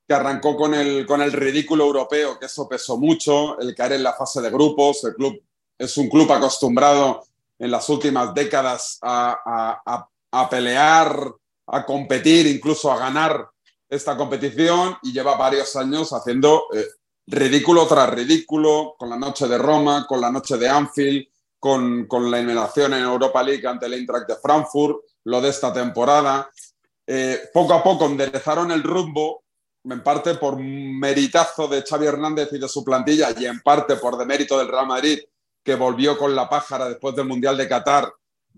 que 0.07 0.14
arrancó 0.14 0.57
con 0.57 0.72
el, 0.72 1.05
con 1.05 1.20
el 1.20 1.33
ridículo 1.33 1.85
europeo, 1.85 2.38
que 2.38 2.46
eso 2.46 2.68
pesó 2.68 2.96
mucho, 2.96 3.59
el 3.59 3.75
caer 3.75 3.94
en 3.94 4.05
la 4.05 4.12
fase 4.12 4.40
de 4.40 4.51
grupos. 4.51 5.03
El 5.03 5.14
club 5.14 5.42
es 5.77 5.96
un 5.96 6.09
club 6.09 6.31
acostumbrado 6.31 7.25
en 7.59 7.72
las 7.72 7.88
últimas 7.88 8.33
décadas 8.35 8.99
a, 9.03 9.81
a, 9.85 10.09
a 10.31 10.49
pelear 10.49 11.33
a 11.66 11.85
competir, 11.85 12.46
incluso 12.46 12.92
a 12.92 12.99
ganar 12.99 13.49
esta 13.88 14.16
competición 14.16 14.96
y 15.03 15.12
lleva 15.12 15.37
varios 15.37 15.75
años 15.77 16.12
haciendo 16.12 16.66
eh, 16.72 16.87
ridículo 17.27 17.87
tras 17.87 18.11
ridículo, 18.11 18.95
con 18.99 19.11
la 19.11 19.17
noche 19.17 19.49
de 19.49 19.59
Roma, 19.59 20.07
con 20.09 20.21
la 20.21 20.31
noche 20.31 20.57
de 20.57 20.69
Anfield, 20.69 21.27
con, 21.59 22.07
con 22.07 22.31
la 22.31 22.39
eliminación 22.39 22.95
en 22.95 23.03
Europa 23.03 23.43
League 23.43 23.67
ante 23.67 23.87
el 23.87 23.95
Eintracht 23.95 24.29
de 24.29 24.37
Frankfurt, 24.37 24.99
lo 25.25 25.41
de 25.41 25.49
esta 25.49 25.73
temporada. 25.73 26.49
Eh, 27.07 27.51
poco 27.53 27.75
a 27.75 27.83
poco 27.83 28.07
enderezaron 28.07 28.71
el 28.71 28.83
rumbo, 28.83 29.45
en 29.85 30.03
parte 30.03 30.35
por 30.35 30.59
meritazo 30.59 31.69
de 31.69 31.83
Xavi 31.83 32.07
Hernández 32.07 32.49
y 32.53 32.59
de 32.59 32.69
su 32.69 32.85
plantilla 32.85 33.29
y 33.39 33.47
en 33.47 33.61
parte 33.61 33.97
por 33.97 34.19
demérito 34.19 34.59
del 34.59 34.69
Real 34.69 34.87
Madrid, 34.87 35.21
que 35.62 35.77
volvió 35.77 36.19
con 36.19 36.35
la 36.35 36.49
pájara 36.49 36.89
después 36.89 37.15
del 37.15 37.27
Mundial 37.27 37.57
de 37.57 37.69
Qatar 37.69 38.12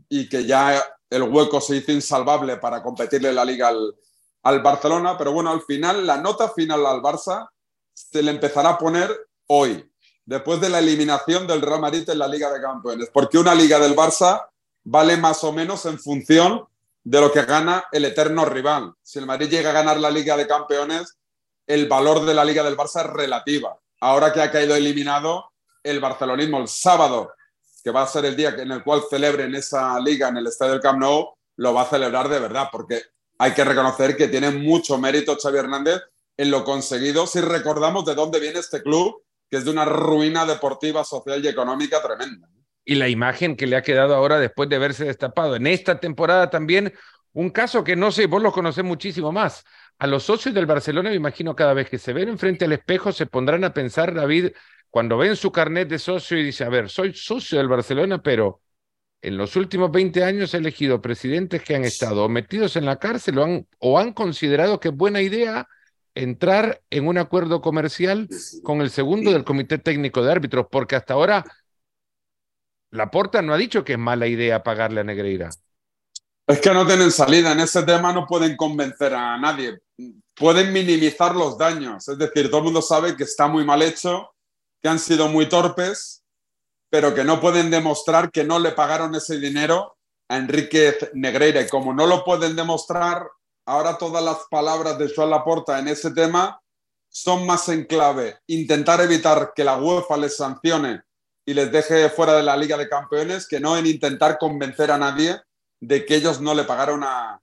y 0.08 0.28
que 0.28 0.44
ya 0.44 0.82
el 1.10 1.22
hueco 1.22 1.60
se 1.60 1.76
hizo 1.76 1.92
insalvable 1.92 2.56
para 2.56 2.82
competirle 2.82 3.32
la 3.32 3.44
liga 3.44 3.68
al, 3.68 3.94
al 4.42 4.62
Barcelona. 4.62 5.16
Pero 5.18 5.32
bueno, 5.32 5.50
al 5.50 5.62
final, 5.62 6.06
la 6.06 6.18
nota 6.18 6.48
final 6.50 6.86
al 6.86 7.02
Barça 7.02 7.48
se 8.10 8.22
le 8.22 8.30
empezará 8.30 8.70
a 8.70 8.78
poner 8.78 9.10
hoy, 9.48 9.90
después 10.24 10.60
de 10.60 10.68
la 10.68 10.78
eliminación 10.78 11.46
del 11.46 11.60
Real 11.60 11.80
Madrid 11.80 12.08
en 12.08 12.18
la 12.18 12.28
Liga 12.28 12.52
de 12.52 12.60
Campeones, 12.60 13.10
porque 13.12 13.38
una 13.38 13.54
liga 13.54 13.80
del 13.80 13.96
Barça 13.96 14.46
vale 14.84 15.16
más 15.16 15.42
o 15.42 15.52
menos 15.52 15.84
en 15.86 15.98
función 15.98 16.64
de 17.02 17.20
lo 17.20 17.32
que 17.32 17.42
gana 17.42 17.84
el 17.90 18.04
eterno 18.04 18.44
rival. 18.44 18.94
Si 19.02 19.18
el 19.18 19.26
Madrid 19.26 19.48
llega 19.48 19.70
a 19.70 19.72
ganar 19.72 19.98
la 19.98 20.10
Liga 20.10 20.36
de 20.36 20.46
Campeones, 20.46 21.16
el 21.66 21.88
valor 21.88 22.24
de 22.24 22.34
la 22.34 22.44
Liga 22.44 22.62
del 22.62 22.76
Barça 22.76 23.00
es 23.00 23.10
relativa. 23.10 23.76
Ahora 24.00 24.32
que 24.32 24.42
ha 24.42 24.50
caído 24.50 24.76
eliminado 24.76 25.50
el 25.82 25.98
barcelonismo 25.98 26.58
el 26.58 26.68
sábado, 26.68 27.32
que 27.82 27.90
va 27.90 28.02
a 28.02 28.06
ser 28.06 28.24
el 28.26 28.36
día 28.36 28.50
en 28.50 28.70
el 28.70 28.84
cual 28.84 29.02
celebren 29.10 29.54
esa 29.54 29.98
liga 29.98 30.28
en 30.28 30.36
el 30.36 30.46
Estadio 30.46 30.72
del 30.72 30.82
Camp 30.82 31.00
Nou, 31.00 31.34
lo 31.56 31.74
va 31.74 31.82
a 31.82 31.90
celebrar 31.90 32.28
de 32.28 32.38
verdad, 32.38 32.68
porque 32.70 33.02
hay 33.38 33.52
que 33.54 33.64
reconocer 33.64 34.16
que 34.16 34.28
tiene 34.28 34.50
mucho 34.50 34.98
mérito 34.98 35.36
Xavi 35.36 35.58
Hernández 35.58 36.00
en 36.38 36.50
lo 36.50 36.64
conseguido, 36.64 37.26
si 37.26 37.42
recordamos 37.42 38.06
de 38.06 38.14
dónde 38.14 38.40
viene 38.40 38.60
este 38.60 38.82
club, 38.82 39.22
que 39.50 39.58
es 39.58 39.66
de 39.66 39.70
una 39.70 39.84
ruina 39.84 40.46
deportiva, 40.46 41.04
social 41.04 41.44
y 41.44 41.48
económica 41.48 42.00
tremenda 42.02 42.48
y 42.88 42.94
la 42.94 43.10
imagen 43.10 43.54
que 43.54 43.66
le 43.66 43.76
ha 43.76 43.82
quedado 43.82 44.14
ahora 44.14 44.38
después 44.38 44.66
de 44.70 44.76
haberse 44.76 45.04
destapado. 45.04 45.56
En 45.56 45.66
esta 45.66 46.00
temporada 46.00 46.48
también 46.48 46.94
un 47.34 47.50
caso 47.50 47.84
que 47.84 47.96
no 47.96 48.10
sé, 48.10 48.26
vos 48.26 48.42
lo 48.42 48.50
conocés 48.50 48.82
muchísimo 48.82 49.30
más. 49.30 49.62
A 49.98 50.06
los 50.06 50.24
socios 50.24 50.54
del 50.54 50.64
Barcelona, 50.64 51.10
me 51.10 51.16
imagino 51.16 51.54
cada 51.54 51.74
vez 51.74 51.90
que 51.90 51.98
se 51.98 52.14
ven 52.14 52.30
enfrente 52.30 52.64
al 52.64 52.72
espejo, 52.72 53.12
se 53.12 53.26
pondrán 53.26 53.62
a 53.64 53.74
pensar, 53.74 54.14
David, 54.14 54.52
cuando 54.88 55.18
ven 55.18 55.36
su 55.36 55.52
carnet 55.52 55.86
de 55.86 55.98
socio 55.98 56.38
y 56.38 56.44
dice, 56.44 56.64
a 56.64 56.70
ver, 56.70 56.88
soy 56.88 57.12
socio 57.12 57.58
del 57.58 57.68
Barcelona, 57.68 58.22
pero 58.22 58.62
en 59.20 59.36
los 59.36 59.54
últimos 59.56 59.92
20 59.92 60.24
años 60.24 60.54
he 60.54 60.56
elegido 60.56 61.02
presidentes 61.02 61.62
que 61.62 61.76
han 61.76 61.84
estado 61.84 62.28
metidos 62.30 62.74
en 62.76 62.86
la 62.86 62.98
cárcel 62.98 63.38
o 63.38 63.44
han, 63.44 63.66
o 63.80 63.98
han 63.98 64.14
considerado 64.14 64.80
que 64.80 64.88
es 64.88 64.94
buena 64.94 65.20
idea 65.20 65.68
entrar 66.18 66.82
en 66.90 67.06
un 67.06 67.16
acuerdo 67.16 67.60
comercial 67.60 68.28
con 68.64 68.80
el 68.80 68.90
segundo 68.90 69.30
del 69.32 69.44
Comité 69.44 69.78
Técnico 69.78 70.22
de 70.22 70.32
Árbitros, 70.32 70.66
porque 70.70 70.96
hasta 70.96 71.14
ahora 71.14 71.44
Laporta 72.90 73.40
no 73.40 73.54
ha 73.54 73.56
dicho 73.56 73.84
que 73.84 73.92
es 73.92 73.98
mala 73.98 74.26
idea 74.26 74.62
pagarle 74.64 75.00
a 75.00 75.04
Negreira. 75.04 75.50
Es 76.46 76.60
que 76.60 76.72
no 76.72 76.86
tienen 76.86 77.12
salida. 77.12 77.52
En 77.52 77.60
ese 77.60 77.82
tema 77.84 78.12
no 78.12 78.26
pueden 78.26 78.56
convencer 78.56 79.14
a 79.14 79.38
nadie. 79.38 79.78
Pueden 80.34 80.72
minimizar 80.72 81.36
los 81.36 81.56
daños. 81.56 82.08
Es 82.08 82.18
decir, 82.18 82.48
todo 82.48 82.58
el 82.58 82.64
mundo 82.64 82.82
sabe 82.82 83.16
que 83.16 83.24
está 83.24 83.46
muy 83.46 83.64
mal 83.64 83.82
hecho, 83.82 84.30
que 84.82 84.88
han 84.88 84.98
sido 84.98 85.28
muy 85.28 85.48
torpes, 85.48 86.24
pero 86.90 87.14
que 87.14 87.22
no 87.22 87.40
pueden 87.40 87.70
demostrar 87.70 88.32
que 88.32 88.44
no 88.44 88.58
le 88.58 88.72
pagaron 88.72 89.14
ese 89.14 89.38
dinero 89.38 89.96
a 90.28 90.38
Enrique 90.38 90.96
Negreira. 91.12 91.60
Y 91.60 91.68
como 91.68 91.92
no 91.92 92.06
lo 92.06 92.24
pueden 92.24 92.56
demostrar, 92.56 93.28
ahora 93.68 93.98
todas 93.98 94.24
las 94.24 94.38
palabras 94.50 94.98
de 94.98 95.12
Joan 95.14 95.28
Laporta 95.28 95.78
en 95.78 95.88
ese 95.88 96.10
tema 96.12 96.58
son 97.10 97.46
más 97.46 97.68
en 97.68 97.84
clave. 97.84 98.38
Intentar 98.46 99.00
evitar 99.02 99.52
que 99.54 99.62
la 99.62 99.76
UEFA 99.76 100.16
les 100.16 100.36
sancione 100.36 101.02
y 101.44 101.52
les 101.52 101.70
deje 101.70 102.08
fuera 102.08 102.34
de 102.34 102.42
la 102.42 102.56
Liga 102.56 102.78
de 102.78 102.88
Campeones 102.88 103.46
que 103.46 103.60
no 103.60 103.76
en 103.76 103.86
intentar 103.86 104.38
convencer 104.38 104.90
a 104.90 104.96
nadie 104.96 105.38
de 105.80 106.06
que 106.06 106.16
ellos 106.16 106.40
no 106.40 106.54
le 106.54 106.64
pagaron 106.64 107.04
a, 107.04 107.42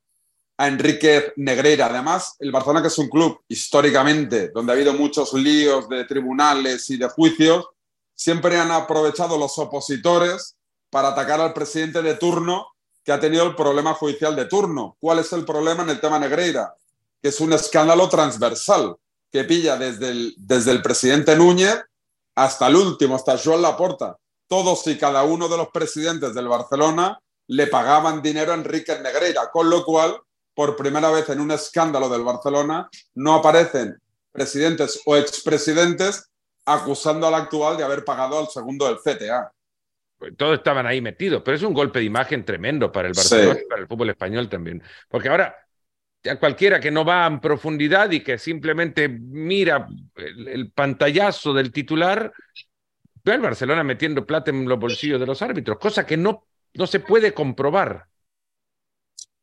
a 0.57 0.69
Negreira. 0.69 1.85
Además, 1.85 2.35
el 2.39 2.51
Barcelona, 2.51 2.81
que 2.81 2.87
es 2.87 2.97
un 2.97 3.09
club 3.09 3.41
históricamente 3.47 4.49
donde 4.49 4.71
ha 4.71 4.75
habido 4.75 4.93
muchos 4.93 5.31
líos 5.33 5.87
de 5.89 6.05
tribunales 6.05 6.89
y 6.89 6.97
de 6.97 7.07
juicios, 7.07 7.67
siempre 8.15 8.57
han 8.57 8.71
aprovechado 8.71 9.37
los 9.37 9.59
opositores 9.59 10.57
para 10.89 11.09
atacar 11.09 11.39
al 11.39 11.53
presidente 11.53 12.01
de 12.01 12.15
turno 12.15 12.74
que 13.05 13.11
ha 13.11 13.19
tenido 13.19 13.45
el 13.45 13.55
problema 13.55 13.93
judicial 13.93 14.35
de 14.35 14.45
turno. 14.45 14.97
¿Cuál 14.99 15.19
es 15.19 15.31
el 15.31 15.45
problema 15.45 15.83
en 15.83 15.91
el 15.91 16.01
tema 16.01 16.17
Negreira? 16.17 16.73
Que 17.21 17.29
es 17.29 17.39
un 17.39 17.53
escándalo 17.53 18.09
transversal 18.09 18.95
que 19.31 19.43
pilla 19.43 19.77
desde 19.77 20.09
el, 20.09 20.33
desde 20.37 20.71
el 20.71 20.81
presidente 20.81 21.35
Núñez 21.35 21.79
hasta 22.33 22.67
el 22.67 22.75
último, 22.75 23.15
hasta 23.15 23.37
Joan 23.37 23.61
Laporta, 23.61 24.17
todos 24.47 24.85
y 24.87 24.97
cada 24.97 25.23
uno 25.23 25.47
de 25.47 25.57
los 25.57 25.69
presidentes 25.69 26.33
del 26.33 26.47
Barcelona 26.47 27.19
le 27.47 27.67
pagaban 27.67 28.21
dinero 28.21 28.51
a 28.51 28.55
Enrique 28.55 28.97
Negreira, 28.99 29.51
con 29.51 29.69
lo 29.69 29.85
cual, 29.85 30.19
por 30.53 30.75
primera 30.75 31.11
vez 31.11 31.29
en 31.29 31.39
un 31.39 31.51
escándalo 31.51 32.09
del 32.09 32.23
Barcelona, 32.23 32.89
no 33.13 33.35
aparecen 33.35 34.01
presidentes 34.31 35.01
o 35.05 35.15
expresidentes 35.15 36.29
acusando 36.65 37.27
al 37.27 37.35
actual 37.35 37.77
de 37.77 37.83
haber 37.83 38.03
pagado 38.03 38.39
al 38.39 38.49
segundo 38.49 38.87
del 38.87 38.97
CTA. 38.97 39.51
Todos 40.37 40.57
estaban 40.57 40.87
ahí 40.87 41.01
metidos, 41.01 41.41
pero 41.43 41.57
es 41.57 41.63
un 41.63 41.73
golpe 41.73 41.99
de 41.99 42.05
imagen 42.05 42.45
tremendo 42.45 42.91
para 42.91 43.07
el 43.07 43.13
Barcelona 43.13 43.59
y 43.61 43.67
para 43.67 43.81
el 43.81 43.87
fútbol 43.87 44.09
español 44.09 44.49
también. 44.49 44.81
Porque 45.09 45.29
ahora 45.29 45.55
a 46.29 46.39
cualquiera 46.39 46.79
que 46.79 46.91
no 46.91 47.05
va 47.05 47.25
en 47.27 47.39
profundidad 47.39 48.11
y 48.11 48.21
que 48.21 48.37
simplemente 48.37 49.07
mira 49.09 49.87
el, 50.15 50.71
pantallazo 50.71 51.53
del 51.53 51.71
titular, 51.71 52.33
ve 53.23 53.33
al 53.33 53.41
Barcelona 53.41 53.83
metiendo 53.83 54.25
plata 54.25 54.51
en 54.51 54.67
los 54.67 54.79
bolsillos 54.79 55.19
de 55.19 55.25
los 55.25 55.41
árbitros, 55.41 55.77
cosa 55.77 56.05
que 56.05 56.17
no, 56.17 56.47
no 56.73 56.87
se 56.87 56.99
puede 56.99 57.33
comprobar. 57.33 58.05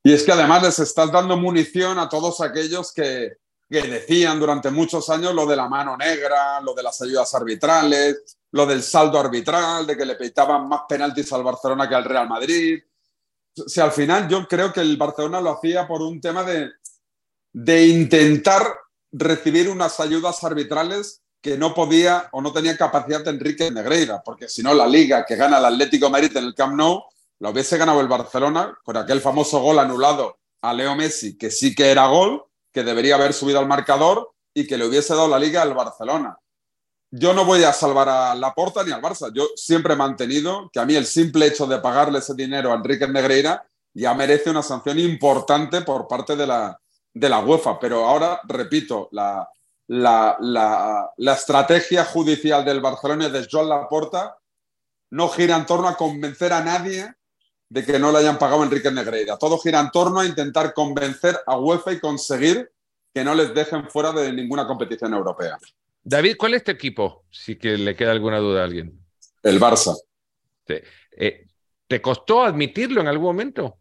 Y 0.02 0.12
es 0.12 0.24
que 0.24 0.32
además 0.32 0.62
les 0.62 0.78
estás 0.80 1.12
dando 1.12 1.36
munición 1.36 1.98
a 1.98 2.08
todos 2.08 2.40
aquellos 2.40 2.92
que, 2.92 3.36
que 3.70 3.82
decían 3.82 4.40
durante 4.40 4.70
muchos 4.70 5.08
años 5.10 5.34
lo 5.34 5.46
de 5.46 5.56
la 5.56 5.68
mano 5.68 5.96
negra, 5.96 6.60
lo 6.60 6.74
de 6.74 6.82
las 6.82 7.00
ayudas 7.02 7.32
arbitrales, 7.34 8.36
lo 8.52 8.66
del 8.66 8.82
saldo 8.82 9.18
arbitral, 9.18 9.86
de 9.86 9.96
que 9.96 10.04
le 10.04 10.14
peitaban 10.14 10.68
más 10.68 10.82
penaltis 10.88 11.32
al 11.32 11.42
Barcelona 11.42 11.88
que 11.88 11.94
al 11.94 12.04
Real 12.04 12.28
Madrid. 12.28 12.80
Si 13.66 13.80
al 13.80 13.92
final 13.92 14.28
yo 14.28 14.46
creo 14.46 14.72
que 14.72 14.80
el 14.80 14.96
Barcelona 14.96 15.40
lo 15.40 15.50
hacía 15.50 15.86
por 15.86 16.02
un 16.02 16.20
tema 16.20 16.42
de, 16.44 16.70
de 17.52 17.86
intentar 17.86 18.62
recibir 19.10 19.68
unas 19.68 19.98
ayudas 20.00 20.42
arbitrales 20.44 21.22
que 21.40 21.58
no 21.58 21.74
podía 21.74 22.28
o 22.32 22.40
no 22.40 22.52
tenía 22.52 22.76
capacidad 22.76 23.24
de 23.24 23.30
Enrique 23.30 23.70
Negreira, 23.70 24.22
porque 24.24 24.48
si 24.48 24.62
no 24.62 24.72
la 24.74 24.86
liga 24.86 25.24
que 25.26 25.36
gana 25.36 25.58
el 25.58 25.64
Atlético 25.64 26.08
Madrid 26.08 26.36
en 26.36 26.44
el 26.44 26.54
Camp 26.54 26.74
Nou 26.76 27.02
lo 27.40 27.50
hubiese 27.50 27.76
ganado 27.76 28.00
el 28.00 28.06
Barcelona 28.06 28.78
con 28.84 28.96
aquel 28.96 29.20
famoso 29.20 29.60
gol 29.60 29.80
anulado 29.80 30.38
a 30.60 30.72
Leo 30.72 30.94
Messi, 30.94 31.36
que 31.36 31.50
sí 31.50 31.74
que 31.74 31.90
era 31.90 32.06
gol, 32.06 32.44
que 32.70 32.84
debería 32.84 33.16
haber 33.16 33.32
subido 33.32 33.58
al 33.58 33.66
marcador 33.66 34.32
y 34.54 34.66
que 34.66 34.78
le 34.78 34.86
hubiese 34.86 35.14
dado 35.14 35.26
la 35.26 35.40
liga 35.40 35.62
al 35.62 35.74
Barcelona 35.74 36.38
yo 37.14 37.34
no 37.34 37.44
voy 37.44 37.62
a 37.62 37.74
salvar 37.74 38.08
a 38.08 38.34
Laporta 38.34 38.82
ni 38.82 38.90
al 38.90 39.02
Barça. 39.02 39.30
Yo 39.34 39.48
siempre 39.54 39.92
he 39.92 39.96
mantenido 39.96 40.70
que 40.72 40.80
a 40.80 40.86
mí 40.86 40.94
el 40.94 41.04
simple 41.04 41.46
hecho 41.46 41.66
de 41.66 41.78
pagarle 41.78 42.20
ese 42.20 42.34
dinero 42.34 42.72
a 42.72 42.76
Enrique 42.76 43.06
Negreira 43.06 43.66
ya 43.92 44.14
merece 44.14 44.48
una 44.48 44.62
sanción 44.62 44.98
importante 44.98 45.82
por 45.82 46.08
parte 46.08 46.36
de 46.36 46.46
la, 46.46 46.80
de 47.12 47.28
la 47.28 47.40
UEFA. 47.40 47.78
Pero 47.78 48.06
ahora, 48.06 48.40
repito, 48.44 49.10
la, 49.12 49.46
la, 49.88 50.38
la, 51.18 51.32
estrategia 51.34 52.06
judicial 52.06 52.64
del 52.64 52.80
Barcelona 52.80 53.28
de 53.28 53.46
Joan 53.50 53.68
Laporta 53.68 54.38
no 55.10 55.28
gira 55.28 55.56
en 55.56 55.66
torno 55.66 55.88
a 55.88 55.96
convencer 55.98 56.54
a 56.54 56.64
nadie 56.64 57.12
de 57.68 57.84
que 57.84 57.98
no 57.98 58.10
le 58.10 58.20
hayan 58.20 58.38
pagado 58.38 58.62
a 58.62 58.64
Enrique 58.64 58.90
Negreira. 58.90 59.36
Todo 59.36 59.58
gira 59.58 59.80
en 59.80 59.90
torno 59.90 60.20
a 60.20 60.24
intentar 60.24 60.72
convencer 60.72 61.38
a 61.46 61.58
UEFA 61.58 61.92
y 61.92 62.00
conseguir 62.00 62.72
que 63.12 63.22
no 63.22 63.34
les 63.34 63.52
dejen 63.52 63.90
fuera 63.90 64.12
de 64.12 64.32
ninguna 64.32 64.66
competición 64.66 65.12
europea. 65.12 65.58
David, 66.04 66.36
¿cuál 66.36 66.54
es 66.54 66.64
tu 66.64 66.70
equipo? 66.70 67.24
Si 67.30 67.56
que 67.56 67.78
le 67.78 67.94
queda 67.94 68.10
alguna 68.12 68.38
duda 68.38 68.62
a 68.62 68.64
alguien. 68.64 68.98
El 69.42 69.60
Barça. 69.60 69.96
Eh, 70.66 71.46
¿Te 71.86 72.00
costó 72.00 72.42
admitirlo 72.42 73.00
en 73.00 73.08
algún 73.08 73.26
momento? 73.26 73.78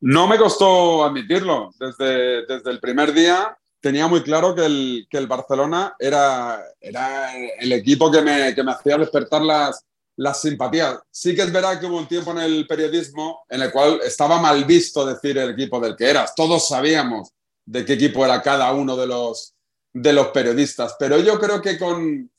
No 0.00 0.26
me 0.26 0.36
costó 0.36 1.04
admitirlo. 1.04 1.70
Desde, 1.78 2.46
desde 2.46 2.70
el 2.70 2.80
primer 2.80 3.12
día 3.12 3.56
tenía 3.80 4.08
muy 4.08 4.22
claro 4.22 4.54
que 4.54 4.66
el, 4.66 5.06
que 5.08 5.18
el 5.18 5.26
Barcelona 5.26 5.94
era, 5.98 6.62
era 6.80 7.32
el 7.36 7.72
equipo 7.72 8.10
que 8.10 8.22
me, 8.22 8.54
que 8.54 8.62
me 8.62 8.72
hacía 8.72 8.98
despertar 8.98 9.42
las, 9.42 9.84
las 10.16 10.40
simpatías. 10.40 10.98
Sí 11.10 11.34
que 11.34 11.42
es 11.42 11.52
verdad 11.52 11.78
que 11.78 11.86
hubo 11.86 11.98
un 11.98 12.08
tiempo 12.08 12.32
en 12.32 12.38
el 12.38 12.66
periodismo 12.66 13.44
en 13.48 13.62
el 13.62 13.70
cual 13.70 14.00
estaba 14.04 14.40
mal 14.40 14.64
visto 14.64 15.06
decir 15.06 15.38
el 15.38 15.50
equipo 15.50 15.80
del 15.80 15.96
que 15.96 16.10
eras. 16.10 16.34
Todos 16.34 16.68
sabíamos 16.68 17.30
de 17.64 17.84
qué 17.84 17.94
equipo 17.94 18.24
era 18.24 18.42
cada 18.42 18.72
uno 18.72 18.96
de 18.96 19.06
los, 19.06 19.55
de 19.96 20.12
los 20.12 20.28
periodistas, 20.28 20.94
pero 20.98 21.18
yo 21.20 21.38
creo 21.40 21.62
que 21.62 21.78
con... 21.78 22.30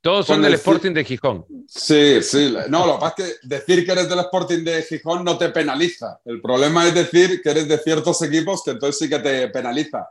Todos 0.00 0.26
son 0.26 0.40
del 0.40 0.54
Sporting 0.54 0.92
de 0.92 1.04
Gijón. 1.04 1.44
Sí, 1.68 2.22
sí. 2.22 2.54
No, 2.68 2.86
lo 2.86 2.94
que 2.94 3.00
pasa 3.00 3.14
es 3.18 3.24
que 3.40 3.48
decir 3.48 3.84
que 3.84 3.92
eres 3.92 4.08
del 4.08 4.20
Sporting 4.20 4.64
de 4.64 4.82
Gijón 4.82 5.24
no 5.24 5.36
te 5.36 5.50
penaliza. 5.50 6.20
El 6.24 6.40
problema 6.40 6.86
es 6.86 6.94
decir 6.94 7.42
que 7.42 7.50
eres 7.50 7.68
de 7.68 7.78
ciertos 7.78 8.22
equipos 8.22 8.62
que 8.64 8.70
entonces 8.70 8.98
sí 8.98 9.08
que 9.08 9.18
te 9.18 9.48
penaliza. 9.48 10.08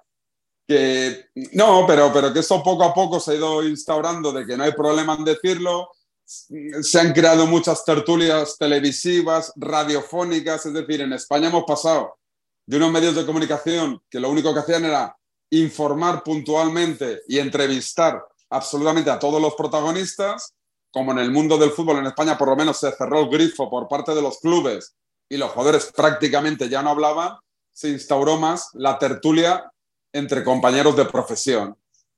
Que, 0.68 1.30
no, 1.54 1.86
pero, 1.88 2.12
pero 2.14 2.34
que 2.34 2.40
eso 2.40 2.62
poco 2.62 2.84
a 2.84 2.94
poco 2.94 3.20
se 3.20 3.32
ha 3.32 3.36
ido 3.36 3.64
instaurando 3.64 4.32
de 4.32 4.46
que 4.46 4.58
no 4.58 4.66
hay 4.66 4.74
problema 4.74 5.16
en 5.16 5.24
decirlo. 5.24 5.90
Se 6.26 7.00
han 7.00 7.14
creado 7.14 7.48
muchas 7.48 7.86
tertulias 7.86 8.58
televisivas, 8.58 9.54
radiofónicas, 9.56 10.66
es 10.66 10.74
decir, 10.74 11.02
en 11.02 11.14
España 11.14 11.48
hemos 11.48 11.64
pasado 11.64 12.18
de 12.66 12.78
unos 12.78 12.92
medios 12.92 13.16
de 13.16 13.26
comunicación 13.26 14.02
que 14.10 14.20
lo 14.20 14.30
único 14.30 14.54
que 14.54 14.60
hacían 14.60 14.86
era 14.86 15.16
informar 15.62 16.24
puntualmente 16.24 17.22
y 17.28 17.40
entrevistar 17.40 18.24
absolutamente 18.50 19.10
a 19.10 19.20
todos 19.20 19.42
los 19.42 19.56
protagonistas, 19.56 20.54
como 20.92 21.12
en 21.12 21.20
el 21.20 21.32
mundo 21.32 21.58
del 21.58 21.72
fútbol 21.72 21.98
en 21.98 22.08
España 22.08 22.38
por 22.38 22.48
lo 22.48 22.56
menos 22.56 22.78
se 22.78 22.92
cerró 22.92 23.20
el 23.20 23.30
grifo 23.30 23.70
por 23.70 23.88
parte 23.88 24.16
de 24.16 24.22
los 24.22 24.40
clubes 24.40 24.96
y 25.30 25.38
los 25.38 25.52
jugadores 25.52 25.92
prácticamente 25.96 26.70
ya 26.70 26.82
no 26.82 26.92
hablaban, 26.92 27.38
se 27.74 27.90
instauró 27.90 28.38
más 28.38 28.70
la 28.74 28.98
tertulia 28.98 29.72
entre 30.14 30.44
compañeros 30.44 30.96
de 30.96 31.06
profesión. 31.06 31.76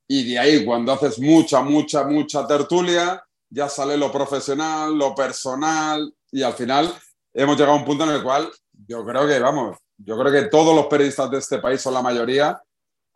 Y 0.08 0.30
de 0.30 0.40
ahí, 0.40 0.66
cuando 0.66 0.94
haces 0.94 1.20
mucha, 1.20 1.62
mucha, 1.62 2.04
mucha 2.04 2.46
tertulia, 2.48 3.24
ya 3.50 3.68
sale 3.68 3.98
lo 3.98 4.12
profesional, 4.12 4.96
lo 4.96 5.16
personal, 5.16 6.14
y 6.32 6.44
al 6.44 6.54
final 6.54 6.94
hemos 7.34 7.58
llegado 7.58 7.76
a 7.76 7.80
un 7.80 7.86
punto 7.86 8.04
en 8.04 8.12
el 8.12 8.24
cual 8.24 8.50
yo 8.88 9.06
creo 9.06 9.28
que, 9.28 9.40
vamos, 9.40 9.78
yo 9.98 10.18
creo 10.18 10.32
que 10.32 10.50
todos 10.50 10.76
los 10.76 10.86
periodistas 10.86 11.32
de 11.32 11.40
este 11.40 11.60
país, 11.60 11.86
o 11.88 11.92
la 11.92 12.02
mayoría, 12.02 12.62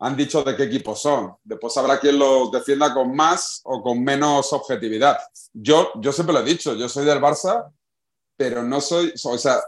han 0.04 0.16
dicho 0.16 0.42
de 0.42 0.56
qué 0.56 0.64
equipos 0.64 1.00
son. 1.00 1.36
Después 1.44 1.76
habrá 1.76 2.00
quien 2.00 2.18
los 2.18 2.50
defienda 2.50 2.92
con 2.92 3.14
más 3.14 3.60
o 3.64 3.80
con 3.80 4.02
menos 4.02 4.52
objetividad. 4.52 5.16
Yo, 5.52 5.92
yo 5.94 6.10
siempre 6.12 6.34
lo 6.34 6.40
he 6.40 6.44
dicho, 6.44 6.74
yo 6.74 6.88
soy 6.88 7.04
del 7.04 7.20
Barça, 7.20 7.72
pero 8.36 8.64
no 8.64 8.80
soy, 8.80 9.12
o 9.24 9.38
sea, 9.38 9.60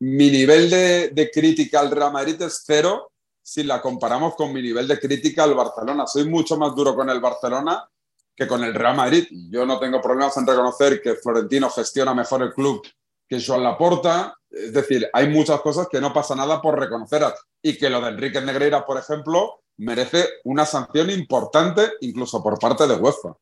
mi 0.00 0.30
nivel 0.30 0.68
de, 0.68 1.08
de 1.08 1.30
crítica 1.30 1.80
al 1.80 1.90
Real 1.90 2.12
Madrid 2.12 2.40
es 2.42 2.62
cero 2.66 3.12
si 3.42 3.62
la 3.62 3.80
comparamos 3.80 4.34
con 4.34 4.52
mi 4.52 4.60
nivel 4.60 4.86
de 4.86 5.00
crítica 5.00 5.44
al 5.44 5.54
Barcelona. 5.54 6.06
Soy 6.06 6.28
mucho 6.28 6.58
más 6.58 6.74
duro 6.74 6.94
con 6.94 7.08
el 7.08 7.20
Barcelona 7.20 7.88
que 8.36 8.46
con 8.46 8.62
el 8.62 8.74
Real 8.74 8.94
Madrid. 8.94 9.26
Yo 9.50 9.64
no 9.64 9.78
tengo 9.80 10.02
problemas 10.02 10.36
en 10.36 10.46
reconocer 10.46 11.00
que 11.00 11.14
Florentino 11.14 11.70
gestiona 11.70 12.12
mejor 12.12 12.42
el 12.42 12.52
club 12.52 12.86
que 13.26 13.42
Joan 13.42 13.62
Laporta. 13.62 14.36
Es 14.50 14.74
decir, 14.74 15.08
hay 15.14 15.28
muchas 15.30 15.62
cosas 15.62 15.88
que 15.90 15.98
no 15.98 16.12
pasa 16.12 16.36
nada 16.36 16.60
por 16.60 16.78
reconocer 16.78 17.24
y 17.62 17.78
que 17.78 17.88
lo 17.88 18.02
de 18.02 18.08
Enrique 18.08 18.40
Negreira, 18.42 18.84
por 18.84 18.98
ejemplo, 18.98 19.62
merece 19.78 20.26
una 20.44 20.66
sanción 20.66 21.10
importante 21.10 21.82
incluso 22.00 22.42
por 22.42 22.58
parte 22.58 22.86
de 22.86 22.94
UEFA. 22.94 23.36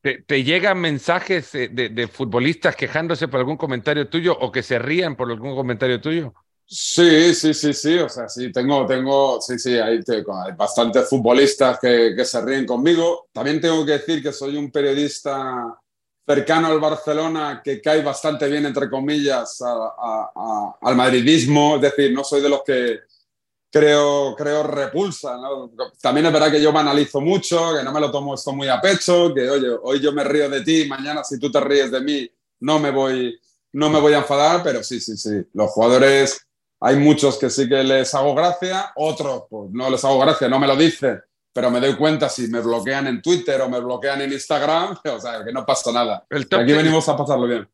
¿Te, 0.00 0.42
llegan 0.42 0.80
mensajes 0.80 1.52
de, 1.52 1.68
de, 1.68 2.08
futbolistas 2.08 2.74
quejándose 2.74 3.28
por 3.28 3.38
algún 3.38 3.56
comentario 3.56 4.08
tuyo 4.08 4.36
o 4.36 4.50
que 4.50 4.64
se 4.64 4.76
rían 4.80 5.14
por 5.14 5.30
algún 5.30 5.54
comentario 5.54 6.00
tuyo? 6.00 6.34
Sí, 6.66 7.34
sí, 7.34 7.54
sí, 7.54 7.72
sí, 7.72 7.98
o 7.98 8.08
sea, 8.08 8.28
sí, 8.28 8.50
tengo, 8.50 8.84
tengo, 8.84 9.40
sí, 9.40 9.58
sí, 9.58 9.74
hay, 9.74 10.00
hay 10.08 10.52
bastantes 10.56 11.08
futbolistas 11.08 11.78
que, 11.78 12.14
que, 12.16 12.24
se 12.24 12.40
ríen 12.40 12.66
conmigo. 12.66 13.28
También 13.32 13.60
tengo 13.60 13.86
que 13.86 13.92
decir 13.92 14.20
que 14.20 14.32
soy 14.32 14.56
un 14.56 14.72
periodista 14.72 15.78
cercano 16.26 16.68
al 16.68 16.80
Barcelona 16.80 17.60
que 17.62 17.80
cae 17.80 18.02
bastante 18.02 18.48
bien, 18.48 18.66
entre 18.66 18.88
comillas, 18.88 19.62
al 19.62 20.96
madridismo, 20.96 21.76
es 21.76 21.82
decir, 21.82 22.12
no 22.12 22.24
soy 22.24 22.40
de 22.40 22.48
los 22.48 22.62
que 22.64 23.00
creo, 23.72 24.36
creo 24.36 24.62
repulsa. 24.64 25.38
También 26.00 26.26
es 26.26 26.32
verdad 26.32 26.50
que 26.50 26.60
yo 26.60 26.72
me 26.72 26.80
analizo 26.80 27.20
mucho, 27.20 27.74
que 27.74 27.82
no 27.82 27.90
me 27.90 28.00
lo 28.00 28.10
tomo 28.10 28.34
esto 28.34 28.52
muy 28.52 28.68
a 28.68 28.80
pecho, 28.80 29.32
que 29.34 29.48
oye, 29.48 29.68
hoy 29.82 29.98
yo 29.98 30.12
me 30.12 30.22
río 30.22 30.48
de 30.50 30.60
ti, 30.60 30.86
mañana 30.86 31.24
si 31.24 31.40
tú 31.40 31.50
te 31.50 31.58
ríes 31.58 31.90
de 31.90 32.02
mí, 32.02 32.30
no 32.60 32.78
me 32.78 32.90
voy, 32.90 33.40
no 33.72 33.88
me 33.88 33.98
voy 33.98 34.12
a 34.12 34.18
enfadar, 34.18 34.62
pero 34.62 34.84
sí, 34.84 35.00
sí, 35.00 35.16
sí, 35.16 35.42
los 35.54 35.70
jugadores 35.70 36.46
hay 36.80 36.96
muchos 36.96 37.38
que 37.38 37.48
sí 37.48 37.66
que 37.68 37.82
les 37.82 38.14
hago 38.14 38.34
gracia, 38.34 38.92
otros 38.96 39.44
pues 39.48 39.70
no 39.72 39.88
les 39.88 40.04
hago 40.04 40.18
gracia, 40.18 40.48
no 40.48 40.58
me 40.58 40.66
lo 40.66 40.76
dicen, 40.76 41.22
pero 41.54 41.70
me 41.70 41.80
doy 41.80 41.96
cuenta 41.96 42.28
si 42.28 42.48
me 42.48 42.60
bloquean 42.60 43.06
en 43.06 43.22
Twitter 43.22 43.58
o 43.62 43.70
me 43.70 43.80
bloquean 43.80 44.20
en 44.20 44.32
Instagram, 44.32 44.98
o 45.04 45.18
sea, 45.18 45.42
que 45.44 45.52
no 45.52 45.64
pasa 45.64 45.90
nada. 45.92 46.26
Aquí 46.30 46.72
venimos 46.72 47.08
a 47.08 47.16
pasarlo 47.16 47.46
bien. 47.46 47.66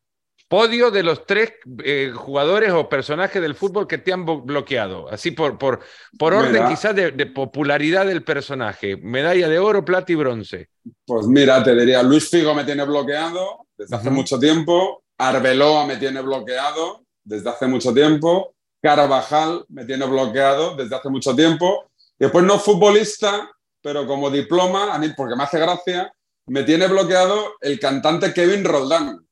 Podio 0.48 0.90
de 0.90 1.02
los 1.02 1.26
tres 1.26 1.52
eh, 1.84 2.10
jugadores 2.14 2.72
o 2.72 2.88
personajes 2.88 3.40
del 3.42 3.54
fútbol 3.54 3.86
que 3.86 3.98
te 3.98 4.14
han 4.14 4.24
bloqueado, 4.24 5.06
así 5.10 5.30
por, 5.30 5.58
por, 5.58 5.80
por 6.18 6.32
orden 6.32 6.66
quizás 6.68 6.96
de, 6.96 7.26
popularidad 7.26 8.06
del 8.06 8.24
personaje. 8.24 8.96
Medalla 8.96 9.46
de 9.46 9.58
oro, 9.58 9.84
plata 9.84 10.10
y 10.10 10.14
bronce. 10.14 10.70
Pues 11.04 11.26
mira, 11.26 11.62
te 11.62 11.74
diría, 11.74 12.02
Luis 12.02 12.30
Figo 12.30 12.54
me 12.54 12.64
tiene 12.64 12.84
bloqueado 12.84 13.66
desde 13.76 13.94
hace 13.94 14.08
mucho 14.08 14.38
tiempo, 14.38 15.02
Arbeloa 15.18 15.86
me 15.86 15.98
tiene 15.98 16.22
bloqueado 16.22 17.04
desde 17.22 17.50
hace 17.50 17.66
mucho 17.66 17.92
tiempo, 17.92 18.54
Carvajal 18.80 19.66
me 19.68 19.84
tiene 19.84 20.06
bloqueado 20.06 20.76
desde 20.76 20.96
hace 20.96 21.10
mucho 21.10 21.36
tiempo. 21.36 21.90
Y 22.18 22.24
después 22.24 22.44
no 22.44 22.58
futbolista, 22.58 23.50
pero 23.82 24.06
como 24.06 24.30
diploma, 24.30 24.94
a 24.94 24.98
mí, 24.98 25.10
porque 25.16 25.36
me 25.36 25.44
hace 25.44 25.58
gracia, 25.58 26.12
me 26.46 26.62
tiene 26.62 26.86
bloqueado 26.86 27.56
el 27.60 27.78
cantante 27.78 28.32
Kevin 28.32 28.64
Roldán. 28.64 29.26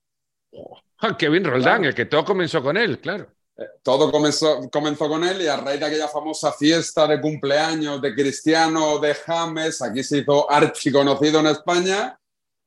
Ah, 0.99 1.17
Kevin 1.17 1.45
Roldán, 1.45 1.85
el 1.85 1.95
que 1.95 2.07
todo 2.07 2.25
comenzó 2.25 2.63
con 2.63 2.77
él, 2.77 2.99
claro. 2.99 3.27
Eh, 3.57 3.65
todo 3.83 4.11
comenzó, 4.11 4.69
comenzó 4.71 5.09
con 5.09 5.25
él 5.25 5.43
y 5.43 5.47
a 5.47 5.57
raíz 5.57 5.81
de 5.81 5.87
aquella 5.87 6.09
famosa 6.09 6.53
fiesta 6.53 7.07
de 7.07 7.21
cumpleaños 7.21 8.01
de 8.03 8.15
Cristiano, 8.15 8.99
de 8.99 9.15
James, 9.15 9.81
aquí 9.83 10.03
se 10.03 10.19
hizo 10.19 10.51
archiconocido 10.51 11.41
en 11.41 11.47
España 11.47 12.19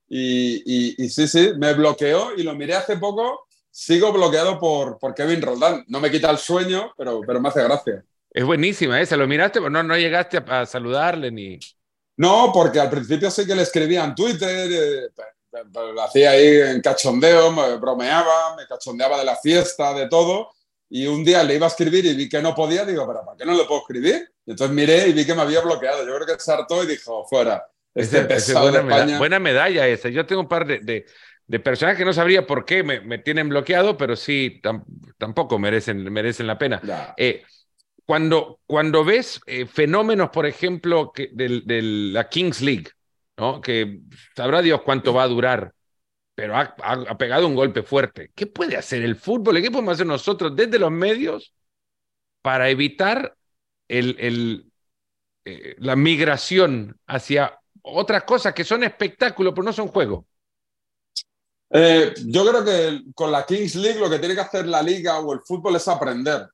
y, 0.08 0.64
y, 0.66 1.06
y 1.06 1.10
sí, 1.10 1.28
sí, 1.28 1.52
me 1.58 1.74
bloqueó 1.74 2.36
y 2.36 2.44
lo 2.44 2.56
miré 2.56 2.76
hace 2.76 2.98
poco 2.98 3.48
sigo 3.72 4.12
bloqueado 4.12 4.60
por, 4.60 4.98
por 4.98 5.14
Kevin 5.14 5.42
Roldán. 5.42 5.86
No 5.88 6.00
me 6.00 6.12
quita 6.12 6.30
el 6.30 6.38
sueño, 6.38 6.94
pero, 6.98 7.22
pero 7.26 7.40
me 7.40 7.50
hace 7.50 7.64
gracia. 7.64 8.04
Es 8.30 8.44
buenísima 8.44 9.00
esa. 9.00 9.16
¿Lo 9.18 9.28
miraste? 9.28 9.62
No, 9.62 9.84
no 9.84 9.98
llegaste 9.98 10.44
a, 10.46 10.66
saludarle 10.66 11.32
ni. 11.32 11.60
No, 12.18 12.52
porque 12.54 12.80
al 12.80 12.90
principio 12.90 13.32
sí 13.32 13.48
que 13.48 13.56
le 13.56 13.62
escribía 13.62 14.04
en 14.04 14.14
Twitter, 14.14 14.70
eh, 14.72 15.10
lo 15.74 16.02
hacía 16.02 16.32
ahí 16.32 16.62
en 16.62 16.82
cachondeo, 16.82 17.52
me 17.52 17.78
bromeaba, 17.78 18.56
me 18.56 18.68
cachondeaba 18.68 19.18
de 19.18 19.26
la 19.26 19.36
fiesta, 19.36 19.94
de 19.94 20.08
todo. 20.08 20.52
Y 20.90 21.06
un 21.06 21.24
día 21.24 21.44
le 21.44 21.56
iba 21.56 21.68
a 21.68 21.70
escribir 21.70 22.06
y 22.06 22.16
vi 22.16 22.28
que 22.28 22.42
no 22.42 22.56
podía, 22.56 22.84
digo, 22.84 23.06
pero 23.08 23.24
¿para 23.24 23.38
qué 23.38 23.46
no 23.46 23.54
le 23.54 23.66
puedo 23.66 23.82
escribir? 23.82 24.32
Y 24.46 24.52
entonces 24.52 24.76
miré 24.76 25.08
y 25.08 25.14
vi 25.14 25.26
que 25.26 25.36
me 25.36 25.42
había 25.44 25.62
bloqueado. 25.62 26.06
Yo 26.06 26.16
creo 26.16 26.26
que 26.26 26.42
se 26.42 26.52
hartó 26.52 26.84
y 26.84 26.88
dijo, 26.88 27.26
fuera. 27.28 27.64
Este 27.94 28.24
buena, 28.54 29.18
buena, 29.18 29.40
medalla 29.40 29.88
esa. 29.88 30.10
Yo 30.10 30.26
tengo 30.26 30.42
un 30.42 30.48
par 30.48 30.66
de, 30.66 31.06
de 31.50 31.60
personas 31.60 31.98
que 31.98 32.06
no 32.06 32.14
sabría 32.14 32.46
por 32.46 32.64
qué 32.64 32.84
me, 32.84 33.18
tienen 33.18 33.50
bloqueado, 33.50 33.98
pero 33.98 34.16
sí, 34.16 34.62
tampoco 35.18 35.58
merecen, 35.58 36.04
merecen 36.14 36.46
la 36.46 36.60
pena. 36.60 36.80
Eh, 37.18 37.42
cuando, 38.06 38.60
cuando 38.68 39.04
ves 39.04 39.42
eh, 39.48 39.66
fenómenos, 39.66 40.30
por 40.30 40.46
ejemplo, 40.46 41.12
que 41.12 41.32
de, 41.34 41.82
la 42.14 42.30
Kings 42.30 42.62
League, 42.62 42.90
¿no? 43.40 43.62
que 43.62 44.02
sabrá 44.36 44.62
Dios 44.62 44.82
cuánto 44.82 45.14
va 45.14 45.24
a 45.24 45.28
durar, 45.28 45.74
pero 46.36 46.56
ha, 46.56 47.18
pegado 47.18 47.48
un 47.48 47.56
golpe 47.56 47.84
fuerte. 47.84 48.32
¿Qué 48.36 48.48
puede 48.48 48.78
hacer 48.78 49.02
el 49.02 49.16
fútbol? 49.16 49.62
¿Qué 49.62 49.72
podemos 49.72 49.94
hacer 49.94 50.08
nosotros 50.08 50.56
desde 50.56 50.80
los 50.80 50.92
medios 50.92 51.54
para 52.42 52.70
evitar 52.70 53.36
eh, 53.88 54.64
la 55.78 55.96
migración 55.96 56.98
hacia 57.08 57.60
otras 57.82 58.24
cosas 58.24 58.54
que 58.54 58.64
son 58.64 58.84
espectáculos, 58.84 59.54
pero 59.54 59.64
no 59.64 59.74
son 59.74 59.88
juegos? 59.88 60.26
Eh, 61.72 62.14
yo 62.26 62.48
creo 62.48 62.66
que 62.66 63.04
con 63.14 63.32
la 63.32 63.46
Kings 63.46 63.76
League 63.76 64.00
lo 64.00 64.10
que 64.10 64.20
tiene 64.20 64.34
que 64.34 64.42
hacer 64.42 64.66
la 64.66 64.82
liga 64.82 65.20
o 65.20 65.34
el 65.34 65.42
fútbol 65.42 65.76
es 65.76 65.88
aprender. 65.88 66.48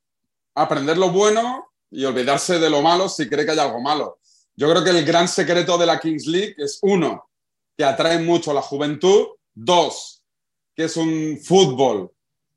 Aprender 0.56 0.98
lo 0.98 1.10
bueno 1.10 1.72
y 1.90 2.04
olvidarse 2.06 2.60
de 2.60 2.70
lo 2.70 2.82
malo 2.82 3.08
si 3.08 3.30
cree 3.30 3.46
que 3.46 3.52
hay 3.52 3.60
algo 3.60 3.82
malo. 3.82 4.20
Yo 4.58 4.70
creo 4.70 4.84
que 4.84 4.92
el 4.92 5.06
gran 5.06 5.28
secreto 5.28 5.78
de 5.78 5.86
la 5.86 6.00
Kings 6.00 6.28
League 6.28 6.56
es 6.58 6.80
uno, 6.82 7.30
que 7.78 7.84
atrae 7.84 8.20
mucho 8.20 8.52
a 8.52 8.54
la 8.54 8.62
juventud. 8.62 9.28
Dos, 9.54 10.22
que 10.76 10.86
es 10.86 10.98
un 10.98 11.40
fútbol 11.42 12.12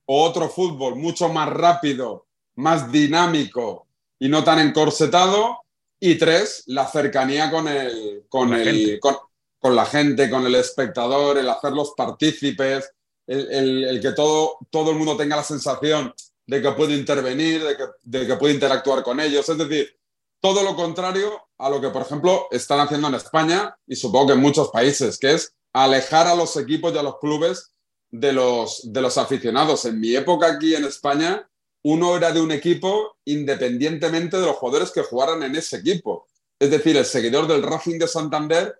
o 0.06 0.24
otro 0.24 0.48
fútbol 0.48 0.96
mucho 0.96 1.28
más 1.28 1.48
rápido, 1.48 2.26
más 2.56 2.90
dinámico 2.90 3.86
y 4.18 4.28
no 4.28 4.42
tan 4.42 4.58
encorsetado. 4.58 5.58
Y 6.00 6.16
tres, 6.16 6.62
la 6.66 6.86
cercanía 6.86 7.50
con 7.50 7.66
el, 7.66 8.24
con, 8.28 8.54
el, 8.54 9.00
con 9.00 9.76
la 9.76 9.84
gente, 9.84 10.30
con 10.30 10.46
el 10.46 10.54
espectador, 10.54 11.38
el 11.38 11.48
hacerlos 11.48 11.94
partícipes, 11.96 12.92
el, 13.26 13.98
que 14.00 14.12
todo, 14.12 14.58
todo 14.70 14.92
el 14.92 14.96
mundo 14.96 15.16
tenga 15.16 15.36
la 15.36 15.44
sensación 15.44 16.14
de 16.46 16.62
que 16.62 16.72
puede 16.72 16.94
intervenir, 16.94 17.62
de 17.64 17.76
que, 17.76 17.84
de 18.02 18.26
que 18.26 18.36
puede 18.36 18.54
interactuar 18.54 19.02
con 19.02 19.20
ellos. 19.20 19.48
Es 19.48 19.58
decir, 19.58 19.98
todo 20.40 20.62
lo 20.62 20.76
contrario 20.76 21.47
a 21.58 21.68
lo 21.68 21.80
que, 21.80 21.90
por 21.90 22.02
ejemplo, 22.02 22.46
están 22.50 22.80
haciendo 22.80 23.08
en 23.08 23.14
España 23.14 23.76
y 23.86 23.96
supongo 23.96 24.28
que 24.28 24.32
en 24.34 24.40
muchos 24.40 24.70
países, 24.70 25.18
que 25.18 25.32
es 25.34 25.54
alejar 25.72 26.26
a 26.26 26.34
los 26.34 26.56
equipos 26.56 26.94
y 26.94 26.98
a 26.98 27.02
los 27.02 27.18
clubes 27.18 27.72
de 28.10 28.32
los, 28.32 28.92
de 28.92 29.02
los 29.02 29.18
aficionados. 29.18 29.84
En 29.84 30.00
mi 30.00 30.14
época 30.14 30.52
aquí 30.52 30.74
en 30.74 30.84
España, 30.84 31.48
uno 31.82 32.16
era 32.16 32.32
de 32.32 32.40
un 32.40 32.52
equipo 32.52 33.16
independientemente 33.24 34.38
de 34.38 34.46
los 34.46 34.56
jugadores 34.56 34.90
que 34.90 35.02
jugaran 35.02 35.42
en 35.42 35.56
ese 35.56 35.76
equipo. 35.76 36.26
Es 36.58 36.70
decir, 36.70 36.96
el 36.96 37.04
seguidor 37.04 37.46
del 37.46 37.62
Racing 37.62 37.98
de 37.98 38.08
Santander 38.08 38.78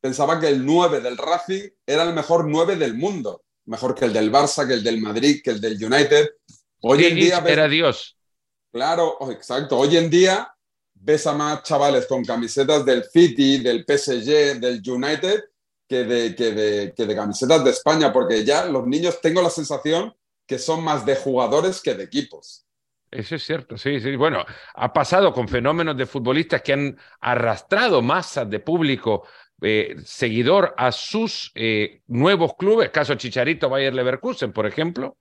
pensaba 0.00 0.38
que 0.38 0.48
el 0.48 0.64
9 0.64 1.00
del 1.00 1.16
Racing 1.16 1.68
era 1.86 2.04
el 2.04 2.14
mejor 2.14 2.46
9 2.46 2.76
del 2.76 2.94
mundo, 2.94 3.42
mejor 3.66 3.94
que 3.94 4.04
el 4.04 4.12
del 4.12 4.32
Barça, 4.32 4.66
que 4.66 4.74
el 4.74 4.84
del 4.84 5.00
Madrid, 5.00 5.40
que 5.42 5.50
el 5.50 5.60
del 5.60 5.82
United. 5.82 6.30
Hoy 6.82 7.04
en 7.04 7.16
día 7.16 7.42
era 7.46 7.68
Dios. 7.68 8.16
Claro, 8.72 9.16
oh, 9.18 9.30
exacto. 9.30 9.78
Hoy 9.78 9.96
en 9.96 10.08
día 10.08 10.54
ves 11.08 11.26
a 11.26 11.32
más 11.32 11.62
chavales 11.62 12.06
con 12.06 12.22
camisetas 12.22 12.84
del 12.84 13.02
City, 13.02 13.60
del 13.60 13.82
PSG, 13.88 14.60
del 14.60 14.82
United, 14.86 15.42
que 15.88 16.04
de, 16.04 16.36
que 16.36 16.52
de, 16.52 16.92
que 16.94 17.06
de 17.06 17.16
camisetas 17.16 17.64
de 17.64 17.70
España, 17.70 18.12
porque 18.12 18.44
ya 18.44 18.66
los 18.66 18.86
niños 18.86 19.18
tengo 19.22 19.40
la 19.40 19.48
sensación 19.48 20.14
que 20.46 20.58
son 20.58 20.84
más 20.84 21.06
de 21.06 21.16
jugadores 21.16 21.80
que 21.80 21.94
de 21.94 22.04
equipos. 22.04 22.66
Eso 23.10 23.36
es 23.36 23.42
cierto, 23.42 23.78
sí, 23.78 24.00
sí. 24.00 24.16
Bueno, 24.16 24.44
ha 24.74 24.92
pasado 24.92 25.32
con 25.32 25.48
fenómenos 25.48 25.96
de 25.96 26.04
futbolistas 26.04 26.60
que 26.60 26.74
han 26.74 26.98
arrastrado 27.20 28.02
masas 28.02 28.50
de 28.50 28.60
público 28.60 29.26
eh, 29.62 29.96
seguidor 30.04 30.74
a 30.76 30.92
sus 30.92 31.50
eh, 31.54 32.02
nuevos 32.08 32.54
clubes, 32.58 32.90
caso 32.90 33.14
Chicharito 33.14 33.70
Bayer 33.70 33.94
Leverkusen, 33.94 34.52
por 34.52 34.66
ejemplo, 34.66 35.16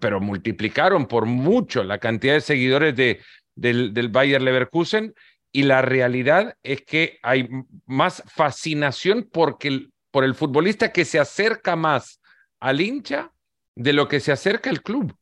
pero 0.00 0.20
multiplicaron 0.20 1.06
por 1.06 1.26
mucho 1.26 1.84
la 1.84 1.98
cantidad 1.98 2.34
de 2.34 2.40
seguidores 2.40 2.96
de, 2.96 3.20
del, 3.54 3.92
del 3.94 4.08
Bayer 4.08 4.40
Leverkusen 4.40 5.14
y 5.52 5.64
la 5.64 5.82
realidad 5.82 6.56
es 6.62 6.82
que 6.82 7.18
hay 7.22 7.48
más 7.86 8.22
fascinación 8.26 9.28
porque 9.30 9.88
por 10.10 10.24
el 10.24 10.34
futbolista 10.34 10.92
que 10.92 11.04
se 11.04 11.18
acerca 11.18 11.76
más 11.76 12.20
al 12.60 12.80
hincha 12.80 13.32
de 13.74 13.92
lo 13.92 14.08
que 14.08 14.20
se 14.20 14.32
acerca 14.32 14.70
al 14.70 14.82
club 14.82 15.14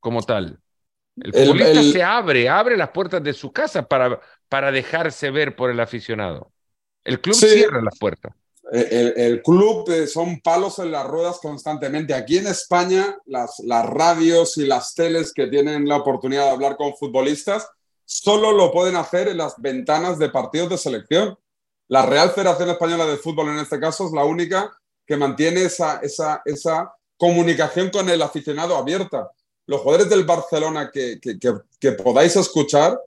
como 0.00 0.22
tal. 0.22 0.60
El 1.16 1.32
futbolista 1.32 1.82
se 1.82 2.02
abre, 2.02 2.48
abre 2.48 2.76
las 2.76 2.90
puertas 2.90 3.22
de 3.22 3.32
su 3.32 3.52
casa 3.52 3.86
para, 3.86 4.20
para 4.48 4.72
dejarse 4.72 5.30
ver 5.30 5.54
por 5.54 5.70
el 5.70 5.80
aficionado. 5.80 6.52
El 7.04 7.20
club 7.20 7.34
cierra 7.34 7.82
las 7.82 7.98
puertas. 7.98 8.34
El, 8.72 9.42
club 9.42 9.90
eh, 9.90 10.06
son 10.06 10.40
palos 10.40 10.78
en 10.78 10.92
las 10.92 11.06
ruedas 11.06 11.38
constantemente. 11.40 12.14
Aquí 12.14 12.38
en 12.38 12.46
España, 12.46 13.18
las, 13.26 13.58
las 13.60 13.84
radios 13.86 14.56
y 14.58 14.66
las 14.66 14.94
teles 14.94 15.32
que 15.32 15.48
tienen 15.48 15.88
la 15.88 15.96
oportunidad 15.96 16.44
de 16.44 16.50
hablar 16.50 16.76
con 16.76 16.96
futbolistas 16.96 17.68
solo 18.04 18.50
lo 18.50 18.72
pueden 18.72 18.96
hacer 18.96 19.28
en 19.28 19.38
las 19.38 19.54
ventanas 19.58 20.18
de 20.18 20.30
partidos 20.30 20.68
de 20.70 20.78
selección. 20.78 21.38
La 21.88 22.06
Real 22.06 22.30
Federación 22.30 22.70
Española 22.70 23.06
de 23.06 23.16
Fútbol, 23.16 23.48
en 23.48 23.58
este 23.58 23.78
caso, 23.78 24.06
es 24.06 24.12
la 24.12 24.24
única 24.24 24.72
que 25.06 25.16
mantiene 25.16 25.62
esa, 25.62 26.00
esa, 26.02 26.42
esa 26.44 26.92
comunicación 27.16 27.90
con 27.90 28.08
el 28.08 28.22
aficionado 28.22 28.76
abierta. 28.76 29.30
Los 29.66 29.80
jugadores 29.82 30.08
del 30.08 30.24
Barcelona 30.24 30.90
que, 30.92 31.20
que, 31.20 31.92
podáis 31.92 32.34
escuchar, 32.34 33.00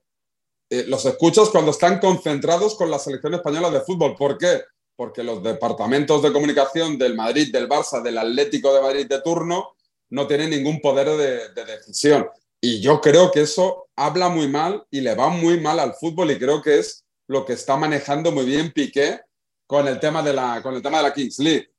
eh, 0.69 0.85
los 0.87 1.05
escuchas 1.05 1.49
cuando 1.49 1.71
están 1.71 1.99
concentrados 1.99 2.75
con 2.75 2.89
la 2.89 2.99
selección 2.99 3.33
española 3.33 3.69
de 3.69 3.81
fútbol. 3.81 4.15
¿Por 4.15 4.37
qué? 4.37 4.61
Porque 4.95 5.23
los 5.23 5.41
departamentos 5.41 6.21
de 6.21 6.31
comunicación 6.31 6.97
del 6.97 7.15
Madrid, 7.15 7.51
del 7.51 7.67
Barça, 7.67 8.01
del 8.01 8.17
Atlético 8.17 8.73
de 8.73 8.81
Madrid 8.81 9.07
de 9.07 9.21
turno 9.21 9.75
no 10.09 10.27
tienen 10.27 10.51
ningún 10.51 10.79
poder 10.79 11.09
de, 11.09 11.49
de 11.49 11.65
decisión. 11.65 12.27
Y 12.61 12.79
yo 12.79 13.01
creo 13.01 13.31
que 13.31 13.41
eso 13.41 13.87
habla 13.95 14.29
muy 14.29 14.47
mal 14.47 14.85
y 14.89 15.01
le 15.01 15.15
va 15.15 15.29
muy 15.29 15.59
mal 15.59 15.79
al 15.79 15.93
fútbol 15.95 16.31
y 16.31 16.39
creo 16.39 16.61
que 16.61 16.79
es 16.79 17.03
lo 17.27 17.45
que 17.45 17.53
está 17.53 17.75
manejando 17.75 18.31
muy 18.31 18.45
bien 18.45 18.71
Piqué 18.71 19.21
con 19.67 19.87
el 19.87 19.99
tema 19.99 20.21
de 20.21 20.33
la, 20.33 20.61
con 20.61 20.75
el 20.75 20.81
tema 20.81 20.97
de 20.97 21.03
la 21.03 21.13
Kings 21.13 21.39
League. 21.39 21.69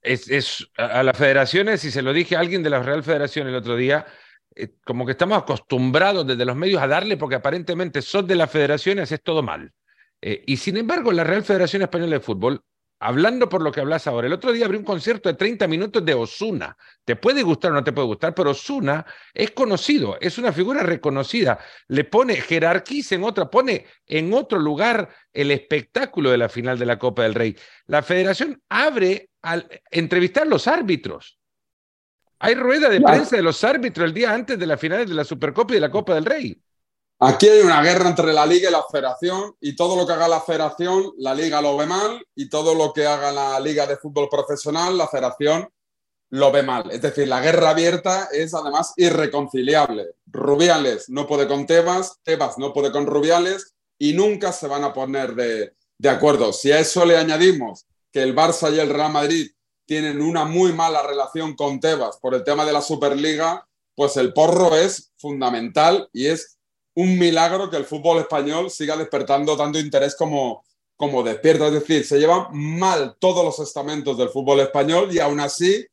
Es, 0.00 0.28
es 0.28 0.66
a 0.76 1.02
las 1.02 1.16
federaciones, 1.16 1.84
y 1.84 1.90
se 1.90 2.02
lo 2.02 2.12
dije 2.12 2.36
a 2.36 2.40
alguien 2.40 2.62
de 2.62 2.70
la 2.70 2.82
Real 2.82 3.02
Federación 3.02 3.48
el 3.48 3.56
otro 3.56 3.76
día, 3.76 4.06
eh, 4.54 4.70
como 4.84 5.04
que 5.04 5.12
estamos 5.12 5.36
acostumbrados 5.36 6.26
desde 6.26 6.44
los 6.44 6.56
medios 6.56 6.80
a 6.80 6.86
darle 6.86 7.16
porque 7.16 7.34
aparentemente 7.34 8.00
son 8.00 8.26
de 8.26 8.36
las 8.36 8.50
federaciones, 8.50 9.10
es 9.12 9.22
todo 9.22 9.42
mal. 9.42 9.72
Eh, 10.20 10.44
y 10.46 10.56
sin 10.56 10.76
embargo, 10.76 11.12
la 11.12 11.24
Real 11.24 11.44
Federación 11.44 11.82
Española 11.82 12.16
de 12.16 12.20
Fútbol 12.20 12.62
hablando 13.00 13.48
por 13.48 13.62
lo 13.62 13.70
que 13.70 13.80
hablas 13.80 14.06
ahora, 14.06 14.26
el 14.26 14.32
otro 14.32 14.52
día 14.52 14.66
abrí 14.66 14.76
un 14.76 14.84
concierto 14.84 15.28
de 15.28 15.34
30 15.34 15.66
minutos 15.68 16.04
de 16.04 16.14
Osuna. 16.14 16.76
Te 17.04 17.16
puede 17.16 17.42
gustar 17.42 17.70
o 17.70 17.74
no 17.74 17.84
te 17.84 17.92
puede 17.92 18.08
gustar, 18.08 18.34
pero 18.34 18.50
Osuna 18.50 19.06
es 19.32 19.52
conocido, 19.52 20.18
es 20.20 20.38
una 20.38 20.52
figura 20.52 20.82
reconocida. 20.82 21.58
Le 21.86 22.04
pone, 22.04 22.36
jerarquiza 22.36 23.14
en 23.14 23.24
otra, 23.24 23.50
pone 23.50 23.86
en 24.06 24.32
otro 24.34 24.58
lugar 24.58 25.08
el 25.32 25.50
espectáculo 25.50 26.30
de 26.30 26.38
la 26.38 26.48
final 26.48 26.78
de 26.78 26.86
la 26.86 26.98
Copa 26.98 27.22
del 27.22 27.34
Rey. 27.34 27.56
La 27.86 28.02
federación 28.02 28.60
abre 28.68 29.30
al 29.42 29.68
entrevistar 29.90 30.42
a 30.44 30.46
los 30.46 30.66
árbitros. 30.66 31.38
Hay 32.40 32.54
rueda 32.54 32.88
de 32.88 33.00
prensa 33.00 33.36
de 33.36 33.42
los 33.42 33.64
árbitros 33.64 34.06
el 34.06 34.14
día 34.14 34.32
antes 34.32 34.58
de 34.58 34.66
la 34.66 34.76
final 34.76 35.06
de 35.06 35.14
la 35.14 35.24
Supercopa 35.24 35.72
y 35.72 35.76
de 35.76 35.80
la 35.80 35.90
Copa 35.90 36.14
del 36.14 36.24
Rey. 36.24 36.60
Aquí 37.20 37.48
hay 37.48 37.62
una 37.62 37.82
guerra 37.82 38.08
entre 38.08 38.32
la 38.32 38.46
liga 38.46 38.68
y 38.68 38.72
la 38.72 38.84
federación 38.88 39.56
y 39.60 39.74
todo 39.74 39.96
lo 39.96 40.06
que 40.06 40.12
haga 40.12 40.28
la 40.28 40.40
federación, 40.40 41.12
la 41.18 41.34
liga 41.34 41.60
lo 41.60 41.76
ve 41.76 41.84
mal 41.84 42.24
y 42.36 42.48
todo 42.48 42.76
lo 42.76 42.92
que 42.92 43.06
haga 43.06 43.32
la 43.32 43.58
liga 43.58 43.86
de 43.86 43.96
fútbol 43.96 44.28
profesional, 44.28 44.96
la 44.96 45.08
federación 45.08 45.68
lo 46.30 46.52
ve 46.52 46.62
mal. 46.62 46.88
Es 46.92 47.02
decir, 47.02 47.26
la 47.26 47.40
guerra 47.40 47.70
abierta 47.70 48.28
es 48.30 48.54
además 48.54 48.92
irreconciliable. 48.96 50.14
Rubiales 50.26 51.08
no 51.08 51.26
puede 51.26 51.48
con 51.48 51.66
Tebas, 51.66 52.20
Tebas 52.22 52.56
no 52.56 52.72
puede 52.72 52.92
con 52.92 53.06
Rubiales 53.06 53.74
y 53.98 54.12
nunca 54.12 54.52
se 54.52 54.68
van 54.68 54.84
a 54.84 54.92
poner 54.92 55.34
de, 55.34 55.72
de 55.98 56.08
acuerdo. 56.08 56.52
Si 56.52 56.70
a 56.70 56.78
eso 56.78 57.04
le 57.04 57.16
añadimos 57.16 57.84
que 58.12 58.22
el 58.22 58.36
Barça 58.36 58.72
y 58.72 58.78
el 58.78 58.90
Real 58.90 59.12
Madrid 59.12 59.50
tienen 59.86 60.22
una 60.22 60.44
muy 60.44 60.72
mala 60.72 61.02
relación 61.02 61.56
con 61.56 61.80
Tebas 61.80 62.18
por 62.18 62.36
el 62.36 62.44
tema 62.44 62.64
de 62.64 62.74
la 62.74 62.80
Superliga, 62.82 63.66
pues 63.96 64.16
el 64.16 64.32
porro 64.32 64.76
es 64.76 65.12
fundamental 65.16 66.08
y 66.12 66.26
es 66.26 66.57
un 66.98 67.16
milagro 67.16 67.70
que 67.70 67.76
el 67.76 67.84
fútbol 67.84 68.18
español 68.18 68.72
siga 68.72 68.96
despertando 68.96 69.56
tanto 69.56 69.78
interés 69.78 70.16
como, 70.16 70.64
como 70.96 71.22
despierta. 71.22 71.68
Es 71.68 71.74
decir, 71.74 72.04
se 72.04 72.18
llevan 72.18 72.48
mal 72.50 73.14
todos 73.20 73.44
los 73.44 73.60
estamentos 73.60 74.18
del 74.18 74.30
fútbol 74.30 74.58
español 74.58 75.08
y 75.12 75.20
aún 75.20 75.38
así 75.38 75.86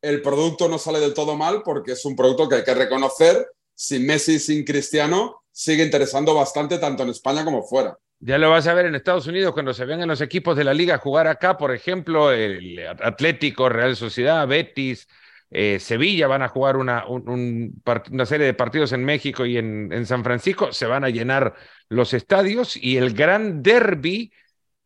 el 0.00 0.22
producto 0.22 0.68
no 0.68 0.78
sale 0.78 1.00
del 1.00 1.14
todo 1.14 1.36
mal 1.36 1.62
porque 1.64 1.92
es 1.92 2.04
un 2.04 2.14
producto 2.14 2.48
que 2.48 2.56
hay 2.56 2.64
que 2.64 2.74
reconocer. 2.74 3.44
Sin 3.74 4.06
Messi, 4.06 4.38
sin 4.38 4.64
Cristiano, 4.64 5.42
sigue 5.50 5.82
interesando 5.82 6.32
bastante 6.32 6.78
tanto 6.78 7.02
en 7.02 7.08
España 7.08 7.44
como 7.44 7.64
fuera. 7.64 7.98
Ya 8.20 8.38
lo 8.38 8.48
vas 8.50 8.68
a 8.68 8.74
ver 8.74 8.86
en 8.86 8.94
Estados 8.94 9.26
Unidos 9.26 9.54
cuando 9.54 9.74
se 9.74 9.84
vengan 9.84 10.08
los 10.08 10.20
equipos 10.20 10.56
de 10.56 10.62
la 10.62 10.74
liga 10.74 10.98
jugar 10.98 11.26
acá, 11.26 11.58
por 11.58 11.74
ejemplo, 11.74 12.30
el 12.30 12.78
Atlético, 13.02 13.68
Real 13.68 13.96
Sociedad, 13.96 14.46
Betis, 14.46 15.08
eh, 15.54 15.78
Sevilla 15.78 16.26
van 16.28 16.40
a 16.40 16.48
jugar 16.48 16.78
una, 16.78 17.04
una, 17.06 18.26
serie 18.26 18.46
de 18.46 18.54
partidos 18.54 18.92
en 18.92 19.04
México 19.04 19.44
y 19.44 19.58
en, 19.58 20.06
San 20.06 20.24
Francisco, 20.24 20.72
se 20.72 20.86
van 20.86 21.04
a 21.04 21.10
llenar 21.10 21.54
los 21.90 22.14
estadios 22.14 22.74
y 22.74 22.96
el 22.96 23.12
gran 23.12 23.62
derby 23.62 24.32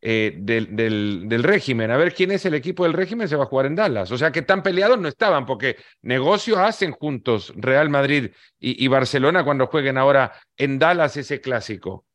eh, 0.01 0.35
del, 0.37 0.75
del, 0.75 1.43
régimen, 1.43 1.89
a 1.89 1.95
ver 1.95 2.13
quién 2.13 2.31
es 2.31 2.45
el 2.45 2.53
equipo 2.53 2.83
del 2.83 2.93
régimen, 2.93 3.29
se 3.29 3.37
va 3.37 3.45
a 3.45 3.47
jugar 3.47 3.65
en 3.67 3.75
Dallas. 3.75 4.11
O 4.11 4.17
sea 4.17 4.31
que 4.31 4.41
tan 4.41 4.61
peleados 4.61 4.99
no 4.99 5.07
estaban, 5.07 5.45
porque 5.45 5.77
negocios 6.01 6.57
hacen 6.57 6.91
juntos 6.91 7.53
Real 7.55 7.89
Madrid 7.89 8.31
y, 8.59 8.83
y 8.83 8.87
Barcelona 8.89 9.45
cuando 9.45 9.67
jueguen 9.67 9.97
ahora 9.97 10.33
en 10.57 10.79
Dallas 10.79 11.15
ese 11.15 11.39
clásico. 11.39 12.05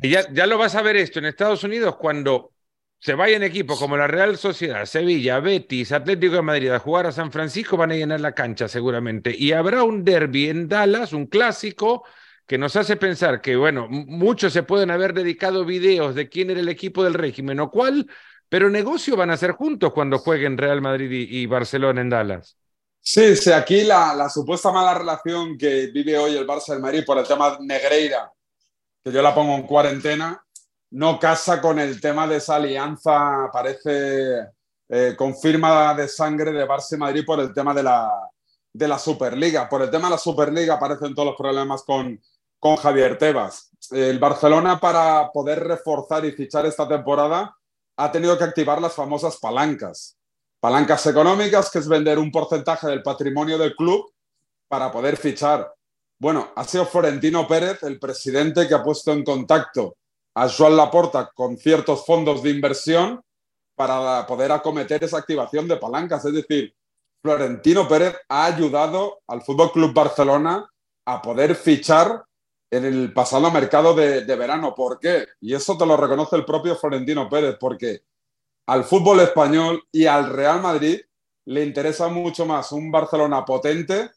Y 0.00 0.10
ya, 0.10 0.32
ya 0.32 0.46
lo 0.46 0.56
vas 0.56 0.74
a 0.76 0.82
ver 0.82 0.96
esto 0.96 1.18
en 1.18 1.26
Estados 1.26 1.62
Unidos 1.62 1.96
cuando 1.96 2.52
se 3.00 3.14
vayan 3.14 3.42
equipos 3.42 3.78
como 3.78 3.96
la 3.96 4.08
Real 4.08 4.36
Sociedad, 4.36 4.84
Sevilla, 4.84 5.38
Betis, 5.40 5.92
Atlético 5.92 6.34
de 6.34 6.42
Madrid 6.42 6.70
a 6.70 6.80
jugar 6.80 7.06
a 7.06 7.12
San 7.12 7.30
Francisco, 7.30 7.76
van 7.76 7.92
a 7.92 7.94
llenar 7.94 8.20
la 8.20 8.32
cancha 8.32 8.66
seguramente. 8.66 9.34
Y 9.36 9.52
habrá 9.52 9.84
un 9.84 10.04
derby 10.04 10.48
en 10.48 10.68
Dallas, 10.68 11.12
un 11.12 11.26
clásico, 11.26 12.04
que 12.46 12.58
nos 12.58 12.74
hace 12.76 12.96
pensar 12.96 13.40
que, 13.40 13.56
bueno, 13.56 13.86
muchos 13.88 14.52
se 14.52 14.64
pueden 14.64 14.90
haber 14.90 15.12
dedicado 15.12 15.64
videos 15.64 16.14
de 16.14 16.28
quién 16.28 16.50
era 16.50 16.60
el 16.60 16.68
equipo 16.68 17.04
del 17.04 17.14
régimen 17.14 17.60
o 17.60 17.70
cuál, 17.70 18.10
pero 18.48 18.70
negocio 18.70 19.16
van 19.16 19.30
a 19.30 19.34
hacer 19.34 19.52
juntos 19.52 19.92
cuando 19.92 20.18
jueguen 20.18 20.58
Real 20.58 20.80
Madrid 20.80 21.10
y, 21.10 21.46
Barcelona 21.46 22.00
en 22.00 22.10
Dallas. 22.10 22.56
Sí, 23.00 23.36
sí, 23.36 23.52
aquí 23.52 23.84
la, 23.84 24.14
la, 24.14 24.28
supuesta 24.28 24.72
mala 24.72 24.94
relación 24.94 25.56
que 25.56 25.86
vive 25.88 26.18
hoy 26.18 26.36
el 26.36 26.46
Barça 26.46 26.72
del 26.72 26.80
Madrid 26.80 27.04
por 27.06 27.18
el 27.18 27.26
tema 27.26 27.58
Negreira, 27.60 28.32
que 29.04 29.12
yo 29.12 29.22
la 29.22 29.34
pongo 29.34 29.54
en 29.54 29.62
cuarentena, 29.62 30.42
no 30.90 31.18
casa 31.18 31.60
con 31.60 31.78
el 31.78 32.00
tema 32.00 32.26
de 32.26 32.36
esa 32.36 32.56
alianza, 32.56 33.50
parece 33.52 34.48
eh, 34.88 35.14
confirma 35.16 35.94
de 35.94 36.08
sangre 36.08 36.52
de 36.52 36.66
Barça 36.66 36.94
y 36.94 36.96
Madrid 36.96 37.24
por 37.26 37.40
el 37.40 37.52
tema 37.52 37.74
de 37.74 37.82
la, 37.82 38.10
de 38.72 38.88
la 38.88 38.98
Superliga. 38.98 39.68
Por 39.68 39.82
el 39.82 39.90
tema 39.90 40.08
de 40.08 40.12
la 40.12 40.18
Superliga 40.18 40.74
aparecen 40.74 41.14
todos 41.14 41.28
los 41.28 41.36
problemas 41.36 41.82
con, 41.82 42.18
con 42.58 42.76
Javier 42.76 43.18
Tebas. 43.18 43.70
El 43.90 44.18
Barcelona, 44.18 44.80
para 44.80 45.30
poder 45.30 45.62
reforzar 45.64 46.24
y 46.24 46.32
fichar 46.32 46.64
esta 46.64 46.88
temporada, 46.88 47.54
ha 47.96 48.12
tenido 48.12 48.38
que 48.38 48.44
activar 48.44 48.80
las 48.80 48.94
famosas 48.94 49.36
palancas. 49.36 50.16
Palancas 50.60 51.06
económicas, 51.06 51.70
que 51.70 51.80
es 51.80 51.88
vender 51.88 52.18
un 52.18 52.32
porcentaje 52.32 52.88
del 52.88 53.02
patrimonio 53.02 53.58
del 53.58 53.76
club 53.76 54.10
para 54.68 54.90
poder 54.90 55.16
fichar. 55.16 55.70
Bueno, 56.18 56.50
ha 56.56 56.64
sido 56.64 56.84
Florentino 56.84 57.46
Pérez, 57.46 57.82
el 57.84 58.00
presidente, 58.00 58.66
que 58.66 58.74
ha 58.74 58.82
puesto 58.82 59.12
en 59.12 59.22
contacto 59.22 59.97
a 60.38 60.48
Joan 60.48 60.76
Laporta 60.76 61.32
con 61.34 61.56
ciertos 61.56 62.06
fondos 62.06 62.44
de 62.44 62.50
inversión 62.50 63.20
para 63.74 64.24
poder 64.24 64.52
acometer 64.52 65.02
esa 65.02 65.18
activación 65.18 65.66
de 65.66 65.76
palancas. 65.76 66.24
Es 66.24 66.32
decir, 66.32 66.72
Florentino 67.20 67.88
Pérez 67.88 68.14
ha 68.28 68.44
ayudado 68.44 69.20
al 69.26 69.42
Fútbol 69.42 69.72
Club 69.72 69.92
Barcelona 69.92 70.70
a 71.06 71.20
poder 71.20 71.56
fichar 71.56 72.24
en 72.70 72.84
el 72.84 73.12
pasado 73.12 73.50
mercado 73.50 73.94
de, 73.94 74.24
de, 74.24 74.36
verano. 74.36 74.76
¿Por 74.76 75.00
qué? 75.00 75.26
Y 75.40 75.54
eso 75.54 75.76
te 75.76 75.84
lo 75.84 75.96
reconoce 75.96 76.36
el 76.36 76.44
propio 76.44 76.76
Florentino 76.76 77.28
Pérez, 77.28 77.56
porque 77.58 78.02
al 78.66 78.84
fútbol 78.84 79.18
español 79.20 79.82
y 79.90 80.06
al 80.06 80.30
Real 80.30 80.60
Madrid 80.60 81.00
le 81.46 81.64
interesa 81.64 82.08
mucho 82.08 82.46
más 82.46 82.70
un 82.70 82.92
Barcelona 82.92 83.44
potente 83.44 84.10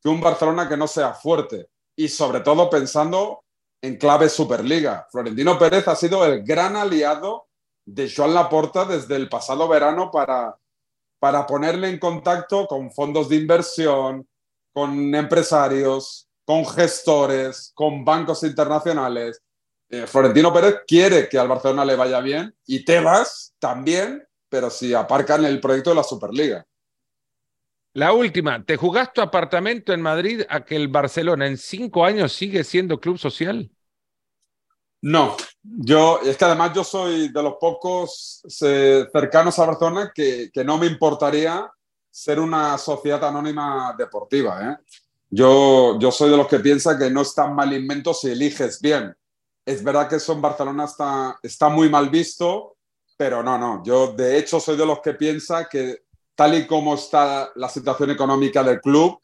que 0.00 0.08
un 0.08 0.22
Barcelona 0.22 0.68
que 0.68 0.76
no 0.78 0.86
sea 0.86 1.12
fuerte. 1.12 1.68
Y 1.96 2.08
sobre 2.08 2.40
todo 2.40 2.70
pensando 2.70 3.42
en 3.82 3.96
clave 3.96 4.28
Superliga. 4.28 5.06
Florentino 5.10 5.58
Pérez 5.58 5.86
ha 5.88 5.96
sido 5.96 6.24
el 6.24 6.42
gran 6.44 6.76
aliado 6.76 7.48
de 7.84 8.12
Joan 8.14 8.34
Laporta 8.34 8.84
desde 8.84 9.16
el 9.16 9.28
pasado 9.28 9.68
verano 9.68 10.10
para, 10.10 10.56
para 11.18 11.46
ponerle 11.46 11.88
en 11.88 11.98
contacto 11.98 12.66
con 12.66 12.90
fondos 12.90 13.28
de 13.28 13.36
inversión, 13.36 14.28
con 14.72 15.14
empresarios, 15.14 16.28
con 16.44 16.66
gestores, 16.66 17.72
con 17.74 18.04
bancos 18.04 18.42
internacionales. 18.42 19.42
Eh, 19.88 20.06
Florentino 20.06 20.52
Pérez 20.52 20.82
quiere 20.86 21.28
que 21.28 21.38
al 21.38 21.48
Barcelona 21.48 21.84
le 21.84 21.96
vaya 21.96 22.20
bien 22.20 22.54
y 22.66 22.84
Tebas 22.84 23.54
también, 23.58 24.26
pero 24.48 24.68
si 24.68 24.94
aparcan 24.94 25.44
el 25.44 25.60
proyecto 25.60 25.90
de 25.90 25.96
la 25.96 26.02
Superliga. 26.02 26.66
La 27.96 28.12
última, 28.12 28.62
¿te 28.62 28.76
jugás 28.76 29.10
tu 29.10 29.22
apartamento 29.22 29.94
en 29.94 30.02
Madrid 30.02 30.42
a 30.50 30.62
que 30.62 30.76
el 30.76 30.88
Barcelona 30.88 31.46
en 31.46 31.56
cinco 31.56 32.04
años 32.04 32.30
sigue 32.34 32.62
siendo 32.62 33.00
club 33.00 33.16
social? 33.16 33.70
No, 35.00 35.34
yo, 35.62 36.20
es 36.20 36.36
que 36.36 36.44
además 36.44 36.72
yo 36.74 36.84
soy 36.84 37.28
de 37.28 37.42
los 37.42 37.54
pocos 37.58 38.42
eh, 38.60 39.06
cercanos 39.10 39.58
a 39.58 39.64
Barcelona 39.64 40.12
que, 40.14 40.50
que, 40.52 40.62
no 40.62 40.76
me 40.76 40.84
importaría 40.84 41.72
ser 42.10 42.38
una 42.38 42.76
sociedad 42.76 43.24
anónima 43.24 43.94
deportiva. 43.96 44.62
¿eh? 44.62 44.76
Yo, 45.30 45.98
yo 45.98 46.12
soy 46.12 46.30
de 46.30 46.36
los 46.36 46.48
que 46.48 46.60
piensa 46.60 46.98
que 46.98 47.10
no 47.10 47.22
es 47.22 47.34
tan 47.34 47.54
mal 47.54 47.72
invento 47.72 48.12
si 48.12 48.28
eliges 48.28 48.78
bien. 48.78 49.16
Es 49.64 49.82
verdad 49.82 50.06
que 50.06 50.16
eso 50.16 50.34
en 50.34 50.42
Barcelona 50.42 50.84
está, 50.84 51.38
está 51.42 51.70
muy 51.70 51.88
mal 51.88 52.10
visto, 52.10 52.76
pero 53.16 53.42
no, 53.42 53.56
no. 53.56 53.82
Yo 53.82 54.12
de 54.12 54.36
hecho 54.36 54.60
soy 54.60 54.76
de 54.76 54.84
los 54.84 55.00
que 55.00 55.14
piensa 55.14 55.66
que 55.66 56.04
tal 56.36 56.54
y 56.54 56.66
como 56.66 56.94
está 56.94 57.50
la 57.56 57.68
situación 57.68 58.10
económica 58.10 58.62
del 58.62 58.80
club, 58.80 59.18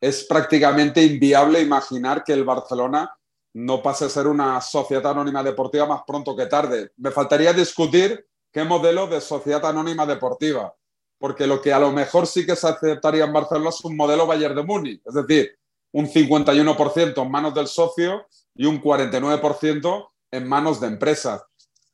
es 0.00 0.24
prácticamente 0.24 1.02
inviable 1.02 1.60
imaginar 1.60 2.22
que 2.22 2.32
el 2.32 2.44
Barcelona 2.44 3.12
no 3.52 3.82
pase 3.82 4.04
a 4.04 4.08
ser 4.08 4.26
una 4.26 4.60
sociedad 4.60 5.10
anónima 5.10 5.42
deportiva 5.42 5.86
más 5.86 6.02
pronto 6.06 6.36
que 6.36 6.46
tarde. 6.46 6.92
Me 6.96 7.10
faltaría 7.10 7.52
discutir 7.52 8.26
qué 8.52 8.64
modelo 8.64 9.06
de 9.06 9.20
sociedad 9.20 9.64
anónima 9.66 10.06
deportiva, 10.06 10.74
porque 11.18 11.46
lo 11.46 11.60
que 11.60 11.72
a 11.72 11.78
lo 11.78 11.90
mejor 11.90 12.26
sí 12.26 12.46
que 12.46 12.56
se 12.56 12.68
aceptaría 12.68 13.24
en 13.24 13.32
Barcelona 13.32 13.70
es 13.70 13.84
un 13.84 13.96
modelo 13.96 14.26
Bayern 14.26 14.54
de 14.54 14.62
Múnich, 14.62 15.02
es 15.04 15.14
decir, 15.14 15.58
un 15.92 16.06
51% 16.06 17.22
en 17.22 17.30
manos 17.30 17.54
del 17.54 17.66
socio 17.66 18.26
y 18.54 18.66
un 18.66 18.80
49% 18.80 20.08
en 20.30 20.48
manos 20.48 20.80
de 20.80 20.86
empresas. 20.86 21.42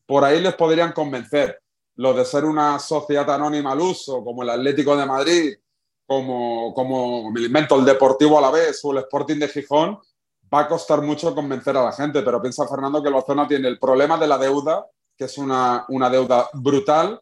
Por 0.05 0.25
ahí 0.25 0.41
les 0.41 0.55
podrían 0.55 0.93
convencer. 0.93 1.61
Lo 1.97 2.13
de 2.15 2.25
ser 2.25 2.45
una 2.45 2.79
sociedad 2.79 3.31
anónima 3.31 3.73
al 3.73 3.81
uso, 3.81 4.23
como 4.25 4.43
el 4.43 4.51
Atlético 4.51 4.97
de 4.97 5.07
Madrid, 5.07 5.55
como, 6.07 6.73
como 6.75 7.31
me 7.31 7.43
invento, 7.43 7.79
el 7.79 7.85
Deportivo 7.85 8.39
a 8.39 8.43
la 8.43 8.51
vez 8.51 8.81
o 8.85 8.93
el 8.93 8.99
Sporting 8.99 9.39
de 9.39 9.49
Gijón, 9.49 9.99
va 10.53 10.61
a 10.61 10.69
costar 10.69 11.03
mucho 11.03 11.35
convencer 11.35 11.77
a 11.77 11.85
la 11.85 11.93
gente, 11.93 12.23
pero 12.23 12.41
piensa 12.41 12.69
Fernando 12.69 13.03
que 13.03 13.09
el 13.09 13.15
Barcelona 13.15 13.49
tiene 13.49 13.69
el 13.69 13.79
problema 13.79 14.17
de 14.17 14.29
la 14.29 14.39
deuda, 14.39 14.87
que 15.17 15.25
es 15.25 15.39
una, 15.39 15.85
una 15.89 16.09
deuda 16.11 16.49
brutal, 16.53 17.21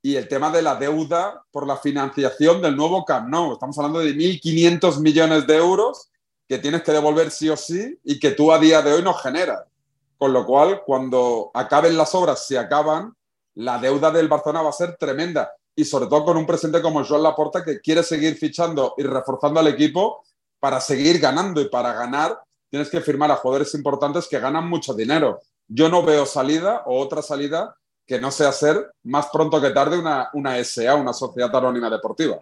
y 0.00 0.16
el 0.16 0.28
tema 0.28 0.50
de 0.50 0.62
la 0.62 0.76
deuda 0.76 1.44
por 1.50 1.66
la 1.66 1.76
financiación 1.76 2.62
del 2.62 2.76
nuevo 2.76 3.04
Camp 3.04 3.28
Nou. 3.28 3.52
Estamos 3.52 3.76
hablando 3.78 3.98
de 3.98 4.14
1.500 4.14 5.00
millones 5.00 5.46
de 5.46 5.56
euros 5.56 6.10
que 6.48 6.58
tienes 6.58 6.82
que 6.82 6.92
devolver 6.92 7.30
sí 7.30 7.48
o 7.48 7.56
sí 7.56 7.98
y 8.04 8.18
que 8.18 8.30
tú 8.30 8.52
a 8.52 8.58
día 8.58 8.80
de 8.80 8.92
hoy 8.92 9.02
no 9.02 9.12
generas. 9.14 9.64
Con 10.16 10.32
lo 10.32 10.46
cual, 10.46 10.82
cuando 10.84 11.50
acaben 11.52 11.96
las 11.96 12.14
obras, 12.14 12.46
si 12.46 12.56
acaban, 12.56 13.14
la 13.58 13.78
deuda 13.78 14.10
del 14.10 14.28
Barcelona 14.28 14.62
va 14.62 14.70
a 14.70 14.72
ser 14.72 14.96
tremenda. 14.96 15.52
Y 15.74 15.84
sobre 15.84 16.06
todo 16.06 16.24
con 16.24 16.36
un 16.36 16.46
presidente 16.46 16.80
como 16.80 17.04
Joan 17.04 17.22
Laporta 17.22 17.64
que 17.64 17.80
quiere 17.80 18.02
seguir 18.02 18.36
fichando 18.36 18.94
y 18.96 19.02
reforzando 19.02 19.58
al 19.58 19.66
equipo 19.66 20.22
para 20.60 20.80
seguir 20.80 21.18
ganando 21.18 21.60
y 21.60 21.68
para 21.68 21.92
ganar 21.92 22.40
tienes 22.70 22.88
que 22.88 23.00
firmar 23.00 23.30
a 23.30 23.36
jugadores 23.36 23.74
importantes 23.74 24.28
que 24.28 24.38
ganan 24.38 24.68
mucho 24.68 24.94
dinero. 24.94 25.40
Yo 25.66 25.88
no 25.88 26.04
veo 26.04 26.24
salida 26.24 26.82
o 26.86 27.00
otra 27.00 27.20
salida 27.20 27.76
que 28.06 28.20
no 28.20 28.30
sea 28.30 28.52
ser 28.52 28.92
más 29.02 29.26
pronto 29.32 29.60
que 29.60 29.70
tarde 29.70 29.98
una, 29.98 30.30
una 30.34 30.62
SA, 30.62 30.94
una 30.94 31.12
sociedad 31.12 31.54
anónima 31.54 31.90
deportiva. 31.90 32.38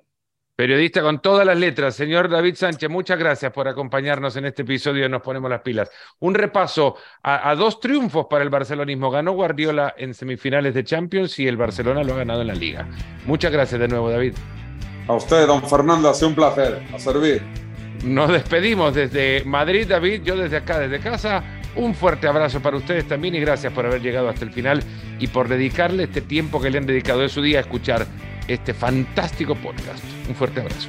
Periodista 0.57 1.03
con 1.03 1.21
todas 1.21 1.47
las 1.47 1.59
letras, 1.59 1.95
señor 1.95 2.31
David 2.31 2.55
Sánchez, 2.55 2.89
muchas 2.89 3.19
gracias 3.19 3.53
por 3.53 3.69
acompañarnos 3.69 4.37
en 4.37 4.47
este 4.47 4.63
episodio 4.63 5.07
Nos 5.07 5.21
Ponemos 5.21 5.51
las 5.51 5.61
Pilas. 5.61 5.91
Un 6.21 6.33
repaso 6.33 6.97
a, 7.23 7.51
a, 7.51 7.55
dos 7.55 7.79
triunfos 7.79 8.25
para 8.31 8.43
el 8.43 8.49
barcelonismo. 8.49 9.11
Ganó 9.11 9.33
Guardiola 9.33 9.95
en 9.99 10.15
semifinales 10.15 10.73
de 10.73 10.83
Champions 10.83 11.39
y 11.41 11.47
el 11.47 11.59
Barcelona 11.59 12.03
lo 12.03 12.15
ha 12.15 12.17
ganado 12.17 12.41
en 12.41 12.47
la 12.47 12.55
Liga. 12.55 12.89
Muchas 13.27 13.53
gracias 13.53 13.79
de 13.79 13.87
nuevo, 13.87 14.09
David. 14.09 14.33
A 15.09 15.13
usted, 15.13 15.47
don 15.47 15.63
Fernando, 15.69 16.09
ha 16.09 16.15
sido 16.15 16.29
un 16.29 16.35
placer. 16.35 16.83
A 16.91 16.99
servir. 16.99 17.43
Nos 18.03 18.33
despedimos 18.33 18.95
desde 18.95 19.43
Madrid, 19.45 19.87
David, 19.87 20.23
yo 20.23 20.39
desde 20.39 20.57
acá, 20.57 20.79
desde 20.79 21.01
casa. 21.01 21.45
Un 21.75 21.95
fuerte 21.95 22.29
abrazo 22.29 22.63
para 22.63 22.79
ustedes 22.79 23.07
también 23.07 23.35
y 23.35 23.41
gracias 23.41 23.75
por 23.75 23.85
haber 23.85 24.01
llegado 24.01 24.31
hasta 24.31 24.47
el 24.47 24.53
final 24.53 24.83
y 25.19 25.27
por 25.27 25.49
dedicarle 25.49 26.05
este 26.05 26.23
tiempo 26.23 26.63
que 26.63 26.71
le 26.71 26.79
han 26.79 26.87
dedicado 26.87 27.21
de 27.21 27.29
su 27.29 27.43
día 27.43 27.59
a 27.59 27.61
escuchar 27.61 28.07
este 28.49 28.74
fantástico 28.74 29.55
podcast. 29.55 30.05
Un 30.28 30.34
fuerte 30.34 30.61
abrazo. 30.61 30.88